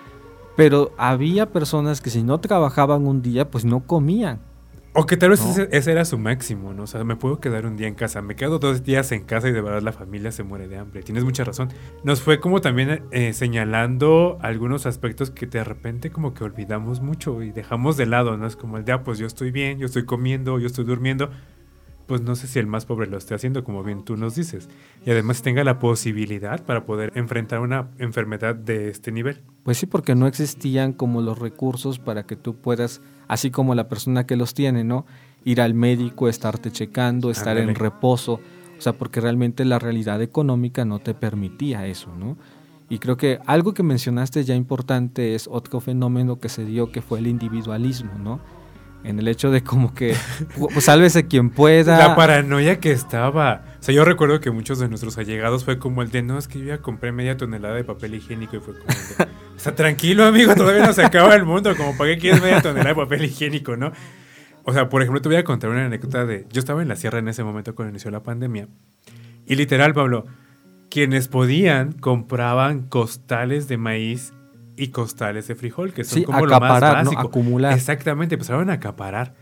Pero 0.57 0.93
había 0.99 1.53
personas 1.53 2.01
que 2.01 2.11
si 2.11 2.23
no 2.23 2.41
trabajaban 2.41 3.07
un 3.07 3.23
día, 3.23 3.51
pues 3.51 3.65
no 3.65 3.87
comían. 3.87 4.41
O 4.93 5.07
que 5.07 5.17
tal 5.17 5.31
vez 5.31 5.45
ese, 5.45 5.69
ese 5.71 5.93
era 5.93 6.05
su 6.05 6.19
máximo, 6.19 6.73
¿no? 6.75 6.83
O 6.83 6.87
sea, 6.89 7.05
me 7.05 7.15
puedo 7.15 7.39
quedar 7.39 7.65
un 7.65 7.77
día 7.77 7.87
en 7.87 7.95
casa, 7.95 8.23
me 8.23 8.35
quedo 8.35 8.59
dos 8.59 8.83
días 8.83 9.13
en 9.13 9.23
casa 9.23 9.49
y 9.49 9.53
de 9.53 9.61
verdad 9.61 9.83
la 9.83 9.93
familia 9.93 10.33
se 10.33 10.43
muere 10.43 10.67
de 10.67 10.79
hambre. 10.79 11.03
Tienes 11.05 11.23
mucha 11.23 11.45
razón. 11.45 11.69
Nos 12.03 12.23
fue 12.23 12.41
como 12.41 12.61
también 12.61 13.05
eh, 13.13 13.33
señalando 13.33 14.39
algunos 14.41 14.87
aspectos 14.87 15.31
que 15.31 15.47
de 15.47 15.63
repente 15.63 16.11
como 16.11 16.35
que 16.35 16.43
olvidamos 16.43 17.01
mucho 17.01 17.41
y 17.43 17.53
dejamos 17.53 17.97
de 17.97 18.07
lado, 18.07 18.37
¿no? 18.37 18.49
Es 18.49 18.57
como 18.57 18.79
el 18.79 18.85
de, 18.85 18.91
ah, 18.91 19.05
pues 19.05 19.19
yo 19.19 19.27
estoy 19.27 19.53
bien, 19.53 19.79
yo 19.79 19.87
estoy 19.87 20.05
comiendo, 20.05 20.59
yo 20.59 20.67
estoy 20.67 20.85
durmiendo. 20.85 21.31
Pues 22.11 22.23
no 22.23 22.35
sé 22.35 22.49
si 22.49 22.59
el 22.59 22.67
más 22.67 22.87
pobre 22.87 23.07
lo 23.07 23.17
esté 23.17 23.37
haciendo, 23.37 23.63
como 23.63 23.85
bien 23.85 24.03
tú 24.03 24.17
nos 24.17 24.35
dices. 24.35 24.69
Y 25.07 25.13
además 25.13 25.43
tenga 25.43 25.63
la 25.63 25.79
posibilidad 25.79 26.61
para 26.65 26.85
poder 26.85 27.13
enfrentar 27.15 27.61
una 27.61 27.91
enfermedad 28.01 28.57
de 28.57 28.89
este 28.89 29.13
nivel. 29.13 29.43
Pues 29.63 29.79
sí, 29.79 29.87
porque 29.87 30.17
no 30.17 30.27
existían 30.27 30.93
como 30.93 31.23
los 31.23 31.39
recursos 31.39 32.01
para 32.01 32.25
que 32.25 32.35
tú 32.35 32.57
puedas 32.57 33.01
así 33.29 33.53
como 33.53 33.77
la 33.77 33.89
persona 33.89 34.27
que 34.27 34.35
los 34.35 34.55
tiene, 34.55 34.83
¿no? 34.83 35.07
Ir 35.45 35.61
al 35.61 35.73
médico, 35.73 36.29
estarte 36.29 36.73
checando, 36.73 37.31
estar 37.31 37.57
en 37.59 37.77
reposo, 37.77 38.41
o 38.77 38.81
sea, 38.81 38.93
porque 38.95 39.21
realmente 39.21 39.65
la 39.65 39.79
realidad 39.79 40.21
económica 40.21 40.85
no 40.85 40.99
te 40.99 41.15
permitía 41.15 41.87
eso, 41.87 42.13
¿no? 42.17 42.37
Y 42.89 42.99
creo 42.99 43.17
que 43.17 43.39
algo 43.47 43.73
que 43.73 43.85
mencionaste 43.85 44.43
ya 44.43 44.57
importante 44.57 45.37
es 45.37 45.47
otro 45.47 45.79
fenómeno 45.79 46.41
que 46.41 46.49
se 46.49 46.65
dio 46.65 46.91
que 46.91 47.03
fue 47.03 47.21
el 47.21 47.29
individualismo, 47.29 48.19
¿no? 48.19 48.41
En 49.03 49.19
el 49.19 49.29
hecho 49.29 49.51
de 49.51 49.63
como 49.63 49.95
que 49.95 50.15
pues, 50.59 50.85
sálvese 50.85 51.27
quien 51.27 51.51
pueda. 51.51 51.99
La 51.99 52.17
paranoia 52.17 52.81
que 52.81 52.93
estaba. 52.93 53.65
O 53.81 53.83
sea, 53.83 53.95
yo 53.95 54.05
recuerdo 54.05 54.41
que 54.41 54.51
muchos 54.51 54.79
de 54.79 54.89
nuestros 54.89 55.17
allegados 55.17 55.65
fue 55.65 55.79
como 55.79 56.03
el 56.03 56.11
de 56.11 56.23
no, 56.23 56.37
es 56.37 56.49
que 56.49 56.59
yo 56.59 56.67
ya 56.67 56.79
compré 56.79 57.13
media 57.13 57.37
tonelada 57.37 57.75
de 57.75 57.85
papel 57.85 58.15
higiénico 58.15 58.57
y 58.57 58.61
fue 58.61 58.79
como 58.79 58.89
el 58.91 59.17
de, 59.17 59.25
o 59.57 59.59
sea, 59.59 59.75
tranquilo, 59.75 60.27
amigo, 60.27 60.55
todavía 60.55 60.87
no 60.87 60.93
se 60.93 61.03
acaba 61.03 61.35
el 61.35 61.47
mundo, 61.47 61.75
como 61.77 61.97
para 61.97 62.11
qué 62.11 62.19
quieres 62.19 62.43
media 62.43 62.61
tonelada 62.61 62.91
de 62.91 62.95
papel 62.95 63.25
higiénico, 63.25 63.77
¿no? 63.77 63.93
O 64.65 64.73
sea, 64.75 64.91
por 64.91 65.01
ejemplo, 65.01 65.23
te 65.23 65.29
voy 65.29 65.37
a 65.37 65.45
contar 65.45 65.71
una 65.71 65.87
anécdota 65.87 66.27
de. 66.27 66.47
Yo 66.53 66.61
estaba 66.61 66.83
en 66.83 66.89
la 66.89 66.97
sierra 66.97 67.19
en 67.19 67.29
ese 67.29 67.43
momento 67.43 67.75
cuando 67.75 67.91
inició 67.91 68.11
la 68.11 68.23
pandemia. 68.23 68.69
Y 69.47 69.55
literal, 69.57 69.95
Pablo, 69.95 70.27
quienes 70.91 71.29
podían 71.29 71.93
compraban 71.93 72.83
costales 72.83 73.69
de 73.69 73.79
maíz 73.79 74.35
y 74.81 74.89
costales 74.89 75.47
de 75.47 75.55
frijol, 75.55 75.93
que 75.93 76.05
son 76.05 76.19
Sí, 76.21 76.25
como 76.25 76.47
lo 76.47 76.59
más 76.59 76.71
acaparar, 76.71 77.05
¿no? 77.05 77.11
básico. 77.11 77.29
Acumular. 77.29 77.75
Exactamente, 77.75 78.37
empezaron 78.37 78.71
a 78.71 78.75
acaparar. 78.75 79.35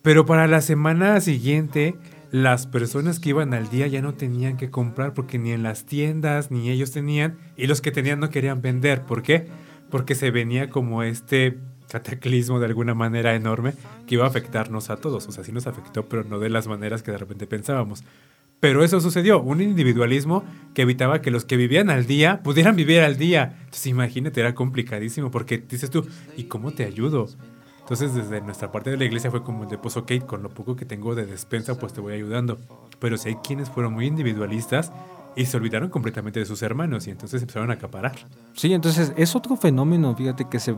Pero 0.00 0.24
para 0.24 0.46
la 0.46 0.60
semana 0.62 1.20
siguiente, 1.20 1.96
las 2.30 2.66
personas 2.66 3.20
que 3.20 3.28
iban 3.28 3.52
al 3.52 3.68
día 3.68 3.86
ya 3.86 4.00
no 4.00 4.14
tenían 4.14 4.56
que 4.56 4.70
comprar 4.70 5.12
porque 5.12 5.38
ni 5.38 5.52
en 5.52 5.62
las 5.62 5.84
tiendas 5.84 6.50
ni 6.50 6.70
ellos 6.70 6.90
tenían 6.92 7.36
y 7.56 7.66
los 7.66 7.80
que 7.80 7.92
tenían 7.92 8.20
no 8.20 8.30
querían 8.30 8.62
vender. 8.62 9.02
¿Por 9.02 9.22
qué? 9.22 9.48
Porque 9.90 10.14
se 10.14 10.30
venía 10.30 10.70
como 10.70 11.02
este 11.02 11.58
cataclismo 11.90 12.58
de 12.58 12.66
alguna 12.66 12.94
manera 12.94 13.34
enorme 13.34 13.74
que 14.06 14.14
iba 14.14 14.24
a 14.24 14.28
afectarnos 14.28 14.88
a 14.90 14.96
todos. 14.96 15.28
O 15.28 15.32
sea, 15.32 15.44
sí 15.44 15.52
nos 15.52 15.66
afectó, 15.66 16.06
pero 16.06 16.24
no 16.24 16.38
de 16.38 16.48
las 16.50 16.66
maneras 16.66 17.02
que 17.02 17.10
de 17.12 17.18
repente 17.18 17.46
pensábamos. 17.46 18.02
Pero 18.64 18.82
eso 18.82 18.98
sucedió, 18.98 19.42
un 19.42 19.60
individualismo 19.60 20.42
que 20.72 20.80
evitaba 20.80 21.20
que 21.20 21.30
los 21.30 21.44
que 21.44 21.58
vivían 21.58 21.90
al 21.90 22.06
día 22.06 22.42
pudieran 22.42 22.76
vivir 22.76 23.00
al 23.00 23.18
día. 23.18 23.58
Entonces 23.58 23.88
imagínate, 23.88 24.40
era 24.40 24.54
complicadísimo 24.54 25.30
porque 25.30 25.58
dices 25.58 25.90
tú, 25.90 26.06
¿y 26.34 26.44
cómo 26.44 26.70
te 26.70 26.86
ayudo? 26.86 27.28
Entonces 27.80 28.14
desde 28.14 28.40
nuestra 28.40 28.72
parte 28.72 28.88
de 28.88 28.96
la 28.96 29.04
iglesia 29.04 29.30
fue 29.30 29.42
como 29.42 29.66
de, 29.66 29.76
pues 29.76 29.98
ok, 29.98 30.12
con 30.24 30.42
lo 30.42 30.48
poco 30.48 30.76
que 30.76 30.86
tengo 30.86 31.14
de 31.14 31.26
despensa 31.26 31.78
pues 31.78 31.92
te 31.92 32.00
voy 32.00 32.14
ayudando. 32.14 32.56
Pero 33.00 33.18
si 33.18 33.28
hay 33.28 33.34
quienes 33.34 33.68
fueron 33.68 33.92
muy 33.92 34.06
individualistas 34.06 34.92
y 35.36 35.44
se 35.44 35.58
olvidaron 35.58 35.90
completamente 35.90 36.40
de 36.40 36.46
sus 36.46 36.62
hermanos 36.62 37.06
y 37.06 37.10
entonces 37.10 37.42
empezaron 37.42 37.70
a 37.70 37.74
acaparar. 37.74 38.14
Sí, 38.54 38.72
entonces 38.72 39.12
es 39.14 39.36
otro 39.36 39.56
fenómeno, 39.56 40.16
fíjate, 40.16 40.48
que 40.48 40.58
se 40.58 40.74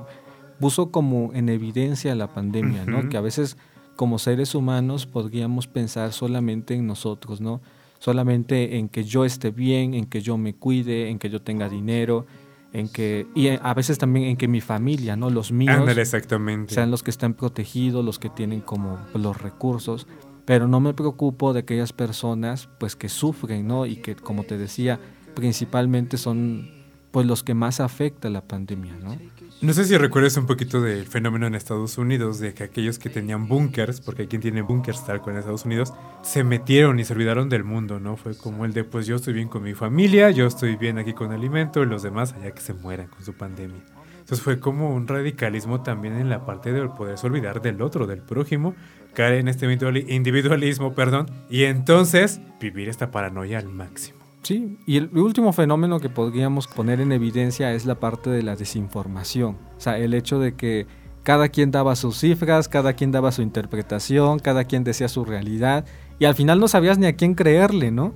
puso 0.59 0.91
como 0.91 1.33
en 1.35 1.49
evidencia 1.51 2.17
la 2.17 2.27
pandemia, 2.27 2.85
¿no? 2.85 2.99
Ujú. 2.99 3.11
Que 3.11 3.17
a 3.17 3.21
veces 3.21 3.57
como 3.95 4.19
seres 4.19 4.57
humanos 4.57 5.07
podríamos 5.07 5.69
pensar 5.69 6.13
solamente 6.13 6.75
en 6.75 6.89
nosotros, 6.89 7.41
¿no? 7.41 7.61
Solamente 7.99 8.77
en 8.77 8.89
que 8.89 9.05
yo 9.05 9.25
esté 9.25 9.51
bien, 9.51 9.95
en 9.95 10.07
que 10.07 10.21
yo 10.21 10.37
me 10.37 10.55
cuide, 10.55 11.09
en 11.09 11.19
que 11.19 11.31
yo 11.31 11.41
tenga 11.43 11.69
dinero, 11.69 12.27
en 12.73 12.89
que 12.89 13.27
y 13.35 13.49
a 13.49 13.75
veces 13.75 13.99
también 13.99 14.27
en 14.27 14.37
que 14.37 14.49
mi 14.49 14.61
familia, 14.61 15.17
¿no? 15.17 15.31
Los 15.31 15.53
míos 15.53 15.89
exactamente. 15.97 16.75
sean 16.75 16.91
los 16.91 17.03
que 17.03 17.11
están 17.11 17.35
protegidos, 17.35 18.05
los 18.05 18.19
que 18.19 18.29
tienen 18.29 18.61
como 18.61 18.99
los 19.15 19.41
recursos, 19.41 20.07
pero 20.45 20.69
no 20.69 20.81
me 20.81 20.93
preocupo 20.93 21.53
de 21.53 21.61
aquellas 21.61 21.93
personas 21.93 22.69
pues 22.79 22.95
que 22.95 23.09
sufren, 23.09 23.67
¿no? 23.67 23.87
Y 23.87 23.97
que 23.97 24.15
como 24.15 24.45
te 24.45 24.59
decía, 24.59 25.01
principalmente 25.35 26.19
son 26.19 26.71
pues 27.11 27.27
los 27.27 27.43
que 27.43 27.55
más 27.55 27.81
afecta 27.81 28.29
la 28.29 28.43
pandemia, 28.43 28.95
¿no? 29.03 29.17
No 29.63 29.73
sé 29.73 29.87
si 29.87 29.97
recuerdas 29.97 30.37
un 30.37 30.45
poquito 30.45 30.83
del 30.83 31.07
fenómeno 31.07 31.47
en 31.47 31.55
Estados 31.55 31.97
Unidos, 31.97 32.39
de 32.41 32.53
que 32.53 32.63
aquellos 32.63 32.99
que 32.99 33.09
tenían 33.09 33.49
búnkers, 33.49 34.03
porque 34.03 34.23
hay 34.23 34.29
quien 34.29 34.43
tiene 34.43 34.61
búnkers 34.61 35.05
tal 35.07 35.23
cual 35.23 35.35
en 35.35 35.39
Estados 35.41 35.65
Unidos, 35.65 35.95
se 36.23 36.45
metieron 36.45 37.01
y 37.01 37.05
se 37.05 37.15
olvidaron 37.15 37.49
del 37.49 37.65
mundo, 37.65 37.99
¿no? 37.99 38.19
Fue 38.19 38.37
como 38.37 38.67
el 38.67 38.75
de, 38.75 38.85
pues 38.85 39.07
yo 39.07 39.17
estoy 39.17 39.33
bien 39.33 39.49
con 39.49 39.63
mi 39.63 39.73
familia, 39.73 40.31
yo 40.31 40.47
estoy 40.47 40.77
bien 40.77 40.99
aquí 40.99 41.15
con 41.15 41.33
alimento, 41.33 41.83
y 41.83 41.87
los 41.87 42.03
demás 42.03 42.35
allá 42.35 42.51
que 42.51 42.61
se 42.61 42.75
mueran 42.75 43.07
con 43.07 43.25
su 43.25 43.33
pandemia. 43.33 43.81
Entonces 44.21 44.43
fue 44.43 44.61
como 44.61 44.95
un 44.95 45.09
radicalismo 45.09 45.83
también 45.83 46.17
en 46.17 46.29
la 46.29 46.45
parte 46.45 46.73
de 46.73 46.87
poderse 46.89 47.27
olvidar 47.27 47.63
del 47.63 47.81
otro, 47.81 48.07
del 48.07 48.21
prójimo, 48.21 48.75
caer 49.15 49.35
en 49.35 49.49
este 49.49 49.67
individuali- 49.67 50.05
individualismo, 50.09 50.95
perdón, 50.95 51.31
y 51.49 51.65
entonces 51.65 52.41
vivir 52.61 52.91
esta 52.91 53.11
paranoia 53.11 53.59
al 53.59 53.69
máximo. 53.69 54.26
Sí, 54.47 54.79
y 54.87 54.97
el 54.97 55.11
último 55.19 55.53
fenómeno 55.53 55.99
que 55.99 56.09
podríamos 56.09 56.69
poner 56.69 57.01
en 57.01 57.11
evidencia 57.11 57.73
es 57.73 57.85
la 57.85 57.97
parte 57.97 58.31
de 58.31 58.45
la 58.45 58.55
desinformación. 58.55 59.59
O 59.77 59.81
sea, 59.81 59.99
el 59.99 60.15
hecho 60.15 60.39
de 60.39 60.55
que 60.55 60.87
cada 61.25 61.49
quien 61.49 61.73
daba 61.73 61.97
sus 61.97 62.19
cifras, 62.19 62.69
cada 62.69 62.93
quien 62.93 63.11
daba 63.11 63.33
su 63.33 63.43
interpretación, 63.43 64.39
cada 64.39 64.63
quien 64.63 64.85
decía 64.85 65.09
su 65.09 65.25
realidad, 65.25 65.85
y 66.21 66.27
al 66.27 66.37
final 66.37 66.61
no 66.61 66.69
sabías 66.69 66.97
ni 66.97 67.07
a 67.07 67.17
quién 67.17 67.35
creerle, 67.35 67.91
¿no? 67.91 68.15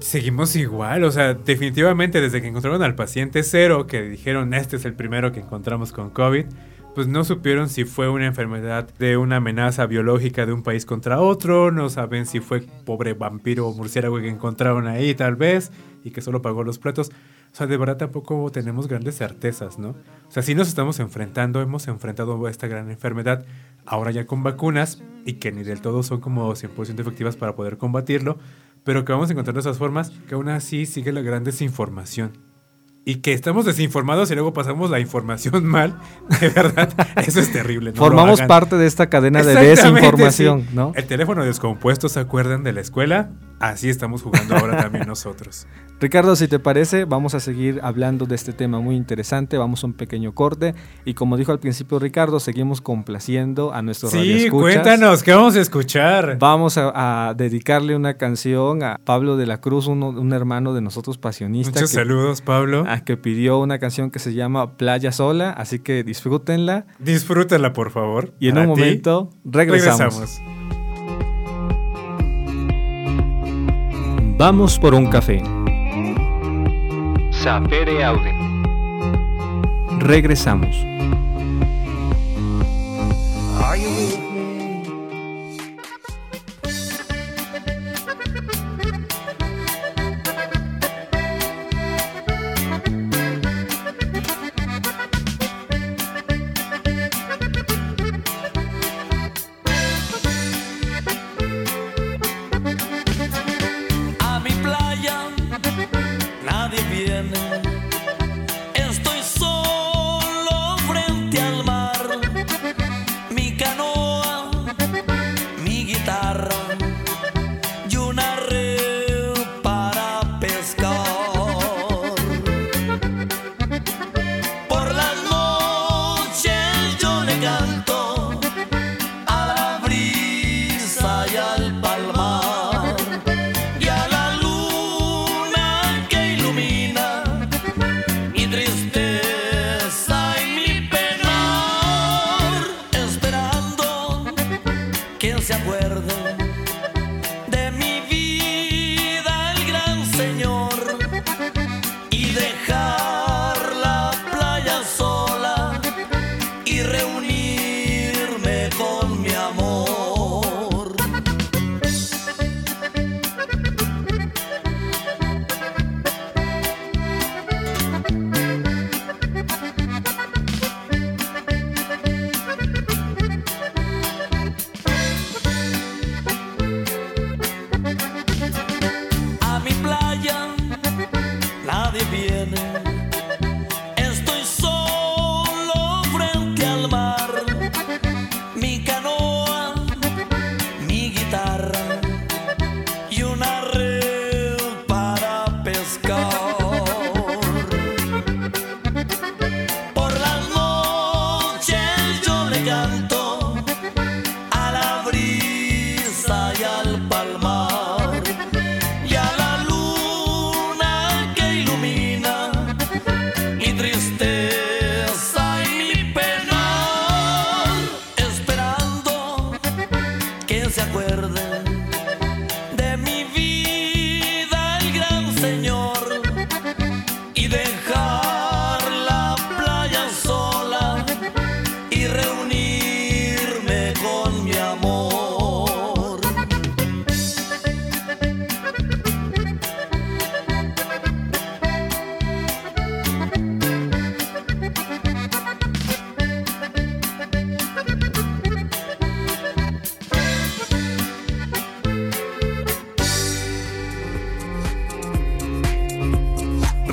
Seguimos 0.00 0.54
igual, 0.54 1.02
o 1.02 1.10
sea, 1.10 1.32
definitivamente 1.32 2.20
desde 2.20 2.42
que 2.42 2.48
encontraron 2.48 2.82
al 2.82 2.94
paciente 2.94 3.42
cero, 3.42 3.86
que 3.86 4.02
dijeron 4.02 4.52
este 4.52 4.76
es 4.76 4.84
el 4.84 4.92
primero 4.92 5.32
que 5.32 5.40
encontramos 5.40 5.92
con 5.92 6.10
COVID, 6.10 6.44
pues 6.94 7.06
no 7.06 7.24
supieron 7.24 7.68
si 7.68 7.84
fue 7.84 8.08
una 8.08 8.26
enfermedad 8.26 8.88
de 8.98 9.16
una 9.16 9.36
amenaza 9.36 9.86
biológica 9.86 10.46
de 10.46 10.52
un 10.52 10.62
país 10.62 10.84
contra 10.84 11.20
otro, 11.20 11.70
no 11.70 11.88
saben 11.88 12.26
si 12.26 12.40
fue 12.40 12.62
pobre 12.84 13.14
vampiro 13.14 13.68
o 13.68 13.74
murciélago 13.74 14.18
que 14.18 14.28
encontraron 14.28 14.86
ahí 14.86 15.14
tal 15.14 15.36
vez 15.36 15.70
y 16.04 16.10
que 16.10 16.20
solo 16.20 16.42
pagó 16.42 16.64
los 16.64 16.78
platos. 16.78 17.10
O 17.52 17.56
sea, 17.56 17.66
de 17.66 17.76
verdad 17.76 17.96
tampoco 17.96 18.50
tenemos 18.50 18.86
grandes 18.86 19.16
certezas, 19.16 19.78
¿no? 19.78 19.90
O 19.90 20.30
sea, 20.30 20.42
sí 20.42 20.54
nos 20.54 20.68
estamos 20.68 21.00
enfrentando, 21.00 21.60
hemos 21.60 21.88
enfrentado 21.88 22.46
a 22.46 22.50
esta 22.50 22.68
gran 22.68 22.90
enfermedad, 22.90 23.44
ahora 23.84 24.12
ya 24.12 24.26
con 24.26 24.42
vacunas, 24.42 25.02
y 25.24 25.34
que 25.34 25.52
ni 25.52 25.62
del 25.62 25.80
todo 25.80 26.02
son 26.02 26.20
como 26.20 26.52
100% 26.54 27.00
efectivas 27.00 27.36
para 27.36 27.56
poder 27.56 27.76
combatirlo, 27.76 28.38
pero 28.84 29.04
que 29.04 29.12
vamos 29.12 29.30
encontrando 29.30 29.60
esas 29.60 29.78
formas 29.78 30.10
que 30.28 30.34
aún 30.34 30.48
así 30.48 30.86
sigue 30.86 31.12
la 31.12 31.22
gran 31.22 31.44
desinformación. 31.44 32.49
Y 33.04 33.16
que 33.16 33.32
estamos 33.32 33.64
desinformados 33.64 34.30
y 34.30 34.34
luego 34.34 34.52
pasamos 34.52 34.90
la 34.90 35.00
información 35.00 35.64
mal, 35.66 35.98
de 36.40 36.48
verdad, 36.50 36.90
eso 37.16 37.40
es 37.40 37.50
terrible. 37.52 37.92
no 37.92 37.96
Formamos 37.96 38.42
parte 38.42 38.76
de 38.76 38.86
esta 38.86 39.08
cadena 39.08 39.42
de 39.42 39.54
desinformación, 39.54 40.62
sí. 40.62 40.68
¿no? 40.74 40.92
El 40.94 41.06
teléfono 41.06 41.44
descompuesto, 41.44 42.08
¿se 42.08 42.20
acuerdan 42.20 42.62
de 42.62 42.72
la 42.72 42.80
escuela? 42.80 43.30
Así 43.60 43.88
estamos 43.90 44.22
jugando 44.22 44.56
ahora 44.56 44.76
también 44.78 45.06
nosotros. 45.06 45.66
Ricardo, 46.00 46.34
si 46.34 46.48
te 46.48 46.58
parece, 46.58 47.04
vamos 47.04 47.34
a 47.34 47.40
seguir 47.40 47.78
hablando 47.82 48.24
de 48.24 48.34
este 48.34 48.54
tema 48.54 48.80
muy 48.80 48.96
interesante. 48.96 49.58
Vamos 49.58 49.84
a 49.84 49.86
un 49.86 49.92
pequeño 49.92 50.34
corte. 50.34 50.74
Y 51.04 51.12
como 51.12 51.36
dijo 51.36 51.52
al 51.52 51.58
principio 51.60 51.98
Ricardo, 51.98 52.40
seguimos 52.40 52.80
complaciendo 52.80 53.74
a 53.74 53.82
nuestros 53.82 54.12
Sí, 54.12 54.48
cuéntanos, 54.48 55.22
¿qué 55.22 55.34
vamos 55.34 55.56
a 55.56 55.60
escuchar? 55.60 56.38
Vamos 56.38 56.78
a, 56.78 57.28
a 57.28 57.34
dedicarle 57.34 57.94
una 57.96 58.14
canción 58.14 58.82
a 58.82 58.96
Pablo 59.04 59.36
de 59.36 59.44
la 59.46 59.60
Cruz, 59.60 59.88
uno- 59.88 60.08
un 60.08 60.32
hermano 60.32 60.72
de 60.72 60.80
nosotros 60.80 61.18
pasionista. 61.18 61.72
Muchos 61.72 61.90
que, 61.90 61.96
saludos, 61.96 62.40
Pablo. 62.40 62.84
ah, 62.88 63.04
que 63.04 63.18
pidió 63.18 63.58
una 63.58 63.78
canción 63.78 64.10
que 64.10 64.20
se 64.20 64.32
llama 64.32 64.78
Playa 64.78 65.12
Sola. 65.12 65.50
Así 65.50 65.80
que 65.80 66.02
disfrútenla. 66.02 66.86
Disfrútala, 66.98 67.74
por 67.74 67.90
favor. 67.90 68.32
Y 68.40 68.48
en 68.48 68.56
un 68.56 68.62
ti. 68.62 68.68
momento 68.70 69.28
regresamos. 69.44 69.98
regresamos. 70.18 70.59
Vamos 74.40 74.78
por 74.78 74.94
un 74.94 75.06
café. 75.06 75.42
Sapere 77.30 78.02
Aude. 78.02 78.32
Regresamos. 79.98 80.74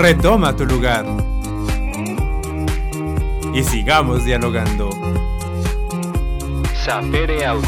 Retoma 0.08 0.56
tu 0.56 0.66
lugar. 0.66 1.06
Y 3.54 3.62
sigamos 3.62 4.24
dialogando. 4.24 4.90
Sapere 6.86 7.46
Aude. 7.46 7.68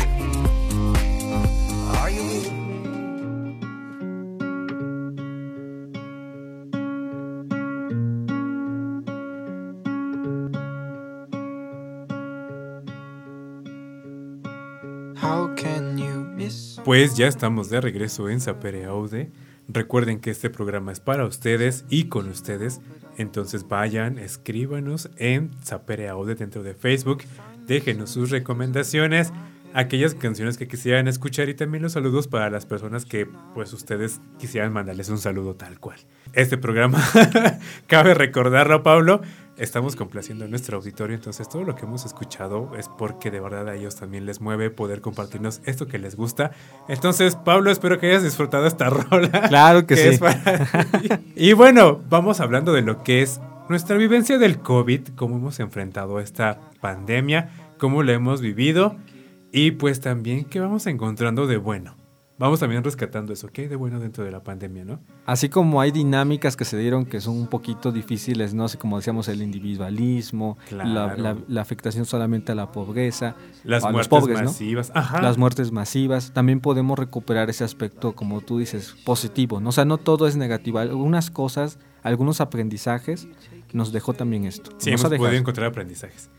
How 15.21 15.54
can 15.58 15.97
you 15.97 16.25
miss? 16.38 16.80
Pues 16.86 17.15
ya 17.15 17.28
estamos 17.28 17.69
de 17.69 17.82
regreso 17.82 18.30
en 18.30 18.39
Sapere 18.39 18.86
Aude. 18.86 19.30
Recuerden 19.72 20.20
que 20.20 20.32
este 20.32 20.50
programa 20.50 20.92
es 20.92 21.00
para 21.00 21.26
ustedes 21.26 21.86
y 21.90 22.06
con 22.06 22.28
ustedes. 22.28 22.82
Entonces 23.18 23.68
vayan, 23.68 24.18
escríbanos 24.18 25.12
en 25.18 25.52
Sapere 25.64 26.10
Aude 26.10 26.34
dentro 26.34 26.64
de 26.64 26.74
Facebook. 26.74 27.20
Déjenos 27.68 28.10
sus 28.10 28.32
recomendaciones, 28.32 29.32
aquellas 29.74 30.16
canciones 30.16 30.58
que 30.58 30.68
quisieran 30.68 31.08
escuchar 31.08 31.50
y 31.50 31.54
también 31.54 31.84
los 31.84 31.94
saludos 31.94 32.28
para 32.28 32.50
las 32.50 32.66
personas 32.66 33.06
que 33.06 33.28
pues 33.54 33.74
ustedes 33.74 34.22
quisieran 34.38 34.74
mandarles 34.74 35.10
un 35.10 35.18
saludo 35.18 35.56
tal 35.56 35.80
cual. 35.80 35.98
Este 36.34 36.58
programa, 36.58 37.04
cabe 37.88 38.14
recordarlo 38.14 38.84
Pablo, 38.84 39.22
estamos 39.58 39.96
complaciendo 39.96 40.46
a 40.46 40.48
nuestro 40.48 40.78
auditorio, 40.78 41.16
entonces 41.16 41.50
todo 41.50 41.64
lo 41.64 41.76
que 41.76 41.86
hemos 41.86 42.06
escuchado 42.06 42.72
es 42.78 42.90
porque 42.90 43.32
de 43.32 43.40
verdad 43.40 43.68
a 43.68 43.76
ellos 43.76 43.96
también 43.96 44.26
les 44.26 44.42
mueve 44.42 44.70
poder 44.70 45.02
compartirnos 45.02 45.62
esto 45.66 45.88
que 45.88 46.00
les 46.00 46.16
gusta. 46.16 46.52
Entonces 46.88 47.36
Pablo, 47.36 47.72
espero 47.72 48.00
que 48.00 48.08
hayas 48.08 48.24
disfrutado 48.24 48.66
esta 48.66 48.90
rola. 48.90 49.48
Claro 49.50 49.86
que 49.86 49.98
sí. 49.98 50.18
para 50.18 50.66
ti. 51.02 51.10
y 51.36 51.54
bueno, 51.54 52.02
vamos 52.10 52.40
hablando 52.40 52.74
de 52.74 52.82
lo 52.82 53.04
que 53.04 53.22
es 53.22 53.40
nuestra 53.70 53.98
vivencia 53.98 54.40
del 54.40 54.60
COVID, 54.60 55.10
cómo 55.16 55.38
hemos 55.38 55.60
enfrentado 55.60 56.20
esta 56.20 56.60
pandemia, 56.82 57.52
cómo 57.78 58.02
la 58.02 58.14
hemos 58.14 58.42
vivido 58.42 58.96
y 59.52 59.72
pues 59.72 60.00
también 60.00 60.46
qué 60.46 60.60
vamos 60.60 60.86
encontrando 60.88 61.48
de 61.48 61.58
bueno. 61.58 61.96
Vamos 62.38 62.62
también 62.62 62.82
rescatando 62.86 63.34
eso, 63.34 63.50
qué 63.50 63.64
hay 63.64 63.68
de 63.68 63.76
bueno 63.76 64.00
dentro 64.00 64.24
de 64.24 64.32
la 64.32 64.42
pandemia, 64.42 64.86
¿no? 64.86 65.02
Así 65.26 65.50
como 65.50 65.82
hay 65.82 65.92
dinámicas 65.92 66.56
que 66.56 66.64
se 66.64 66.78
dieron 66.78 67.06
que 67.06 67.20
son 67.20 67.36
un 67.36 67.48
poquito 67.48 67.92
difíciles, 67.92 68.54
¿no? 68.54 68.64
Así 68.64 68.78
como 68.78 68.96
decíamos, 68.96 69.28
el 69.28 69.42
individualismo, 69.42 70.58
la, 70.72 70.84
Claro. 70.86 71.18
la- 71.22 71.38
la 71.50 71.62
afectación 71.62 72.06
solamente 72.06 72.54
a 72.54 72.56
la 72.56 72.72
pobreza, 72.72 73.36
Las 73.66 73.84
a 73.84 73.92
los 73.92 74.10
muertes 74.10 74.42
masivas. 74.46 74.92
Ajá. 74.96 75.22
las 75.22 75.38
muertes 75.38 75.74
masivas, 75.74 76.32
también 76.32 76.62
podemos 76.62 76.98
recuperar 76.98 77.50
ese 77.50 77.66
aspecto, 77.66 78.14
como 78.16 78.40
tú 78.40 78.60
dices, 78.60 78.96
positivo, 79.06 79.60
¿no? 79.60 79.70
O 79.70 79.74
sea, 79.74 79.84
no 79.84 79.98
todo 79.98 80.26
es 80.26 80.38
negativo, 80.38 80.80
algunas 80.80 81.32
cosas, 81.32 81.78
algunos 82.04 82.40
aprendizajes 82.40 83.28
nos 83.74 83.92
dejó 83.92 84.14
también 84.14 84.46
esto. 84.46 84.72
Sí, 84.78 84.92
Nos 84.92 85.02
hemos 85.04 85.18
podido 85.18 85.38
encontrar 85.38 85.68
aprendizajes. 85.68 86.30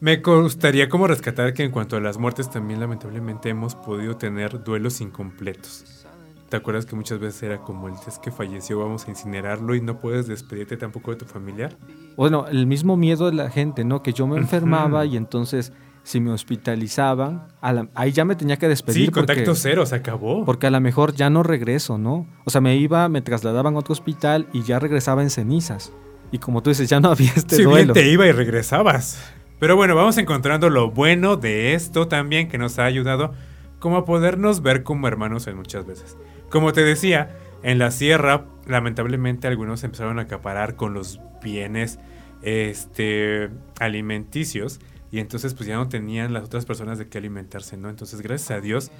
Me 0.00 0.16
gustaría 0.16 0.88
como 0.88 1.06
rescatar 1.06 1.52
que 1.52 1.62
en 1.62 1.70
cuanto 1.70 1.96
a 1.96 2.00
las 2.00 2.16
muertes 2.18 2.50
también 2.50 2.80
lamentablemente 2.80 3.50
hemos 3.50 3.74
podido 3.74 4.16
tener 4.16 4.62
duelos 4.64 5.00
incompletos. 5.00 6.06
¿Te 6.48 6.56
acuerdas 6.56 6.84
que 6.86 6.96
muchas 6.96 7.20
veces 7.20 7.42
era 7.44 7.58
como 7.58 7.86
el 7.88 7.94
es 8.08 8.18
que 8.18 8.32
falleció, 8.32 8.80
vamos 8.80 9.06
a 9.06 9.10
incinerarlo 9.10 9.74
y 9.74 9.80
no 9.80 10.00
puedes 10.00 10.26
despedirte 10.26 10.76
tampoco 10.76 11.12
de 11.12 11.18
tu 11.18 11.24
familiar? 11.26 11.76
Bueno, 12.16 12.46
el 12.48 12.66
mismo 12.66 12.96
miedo 12.96 13.26
de 13.26 13.36
la 13.36 13.50
gente, 13.50 13.84
¿no? 13.84 14.02
Que 14.02 14.12
yo 14.12 14.26
me 14.26 14.36
enfermaba 14.38 15.04
y 15.04 15.16
entonces 15.16 15.72
si 16.02 16.18
me 16.18 16.32
hospitalizaban, 16.32 17.46
a 17.60 17.72
la- 17.72 17.88
ahí 17.94 18.10
ya 18.10 18.24
me 18.24 18.34
tenía 18.34 18.56
que 18.56 18.66
despedir. 18.68 19.04
sí, 19.04 19.10
porque- 19.10 19.26
contacto 19.26 19.54
cero, 19.54 19.84
se 19.86 19.94
acabó. 19.96 20.44
Porque 20.46 20.66
a 20.66 20.70
lo 20.70 20.80
mejor 20.80 21.14
ya 21.14 21.28
no 21.30 21.42
regreso, 21.42 21.98
¿no? 21.98 22.26
O 22.44 22.50
sea, 22.50 22.60
me 22.62 22.74
iba, 22.76 23.08
me 23.10 23.20
trasladaban 23.20 23.76
a 23.76 23.78
otro 23.78 23.92
hospital 23.92 24.48
y 24.52 24.62
ya 24.62 24.78
regresaba 24.80 25.22
en 25.22 25.30
cenizas. 25.30 25.92
Y 26.32 26.38
como 26.38 26.62
tú 26.62 26.70
dices, 26.70 26.88
ya 26.88 26.98
no 27.00 27.10
había 27.10 27.30
este 27.36 27.54
si 27.56 27.62
bien 27.62 27.70
duelo. 27.70 27.92
te 27.92 28.10
iba 28.10 28.26
y 28.26 28.32
regresabas. 28.32 29.20
Pero 29.60 29.76
bueno, 29.76 29.94
vamos 29.94 30.18
encontrando 30.18 30.70
lo 30.70 30.90
bueno 30.90 31.36
de 31.36 31.74
esto 31.74 32.08
también 32.08 32.48
que 32.48 32.58
nos 32.58 32.78
ha 32.80 32.86
ayudado 32.86 33.34
como 33.78 33.98
a 33.98 34.04
podernos 34.04 34.62
ver 34.62 34.82
como 34.82 35.06
hermanos 35.06 35.46
en 35.46 35.56
muchas 35.56 35.86
veces. 35.86 36.16
Como 36.50 36.72
te 36.72 36.82
decía, 36.82 37.36
en 37.62 37.78
la 37.78 37.92
sierra 37.92 38.46
lamentablemente 38.66 39.46
algunos 39.46 39.84
empezaron 39.84 40.18
a 40.18 40.22
acaparar 40.22 40.76
con 40.76 40.94
los 40.94 41.20
bienes 41.42 41.98
este 42.42 43.50
alimenticios 43.78 44.80
y 45.10 45.18
entonces 45.18 45.54
pues 45.54 45.68
ya 45.68 45.76
no 45.76 45.88
tenían 45.88 46.32
las 46.32 46.44
otras 46.44 46.64
personas 46.64 46.98
de 46.98 47.08
qué 47.08 47.18
alimentarse, 47.18 47.76
¿no? 47.76 47.90
Entonces 47.90 48.22
gracias 48.22 48.50
a 48.50 48.60
Dios 48.60 48.90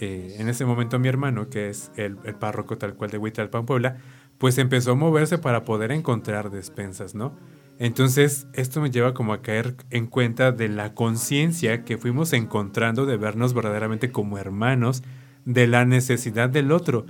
eh, 0.00 0.36
en 0.38 0.48
ese 0.48 0.64
momento 0.64 0.98
mi 0.98 1.08
hermano, 1.08 1.48
que 1.48 1.68
es 1.68 1.90
el, 1.96 2.16
párroco 2.16 2.78
tal 2.78 2.94
cual 2.94 3.10
de 3.10 3.18
Huitalpan, 3.18 3.66
Puebla, 3.66 3.96
pues 4.38 4.58
empezó 4.58 4.92
a 4.92 4.94
moverse 4.94 5.38
para 5.38 5.64
poder 5.64 5.92
encontrar 5.92 6.50
despensas, 6.50 7.14
¿no? 7.14 7.36
Entonces, 7.78 8.46
esto 8.52 8.80
me 8.80 8.90
lleva 8.90 9.14
como 9.14 9.32
a 9.32 9.42
caer 9.42 9.74
en 9.90 10.06
cuenta 10.06 10.52
de 10.52 10.68
la 10.68 10.94
conciencia 10.94 11.84
que 11.84 11.98
fuimos 11.98 12.32
encontrando 12.32 13.04
de 13.04 13.16
vernos 13.16 13.52
verdaderamente 13.52 14.10
como 14.12 14.38
hermanos, 14.38 15.02
de 15.44 15.66
la 15.66 15.84
necesidad 15.84 16.48
del 16.48 16.72
otro. 16.72 17.04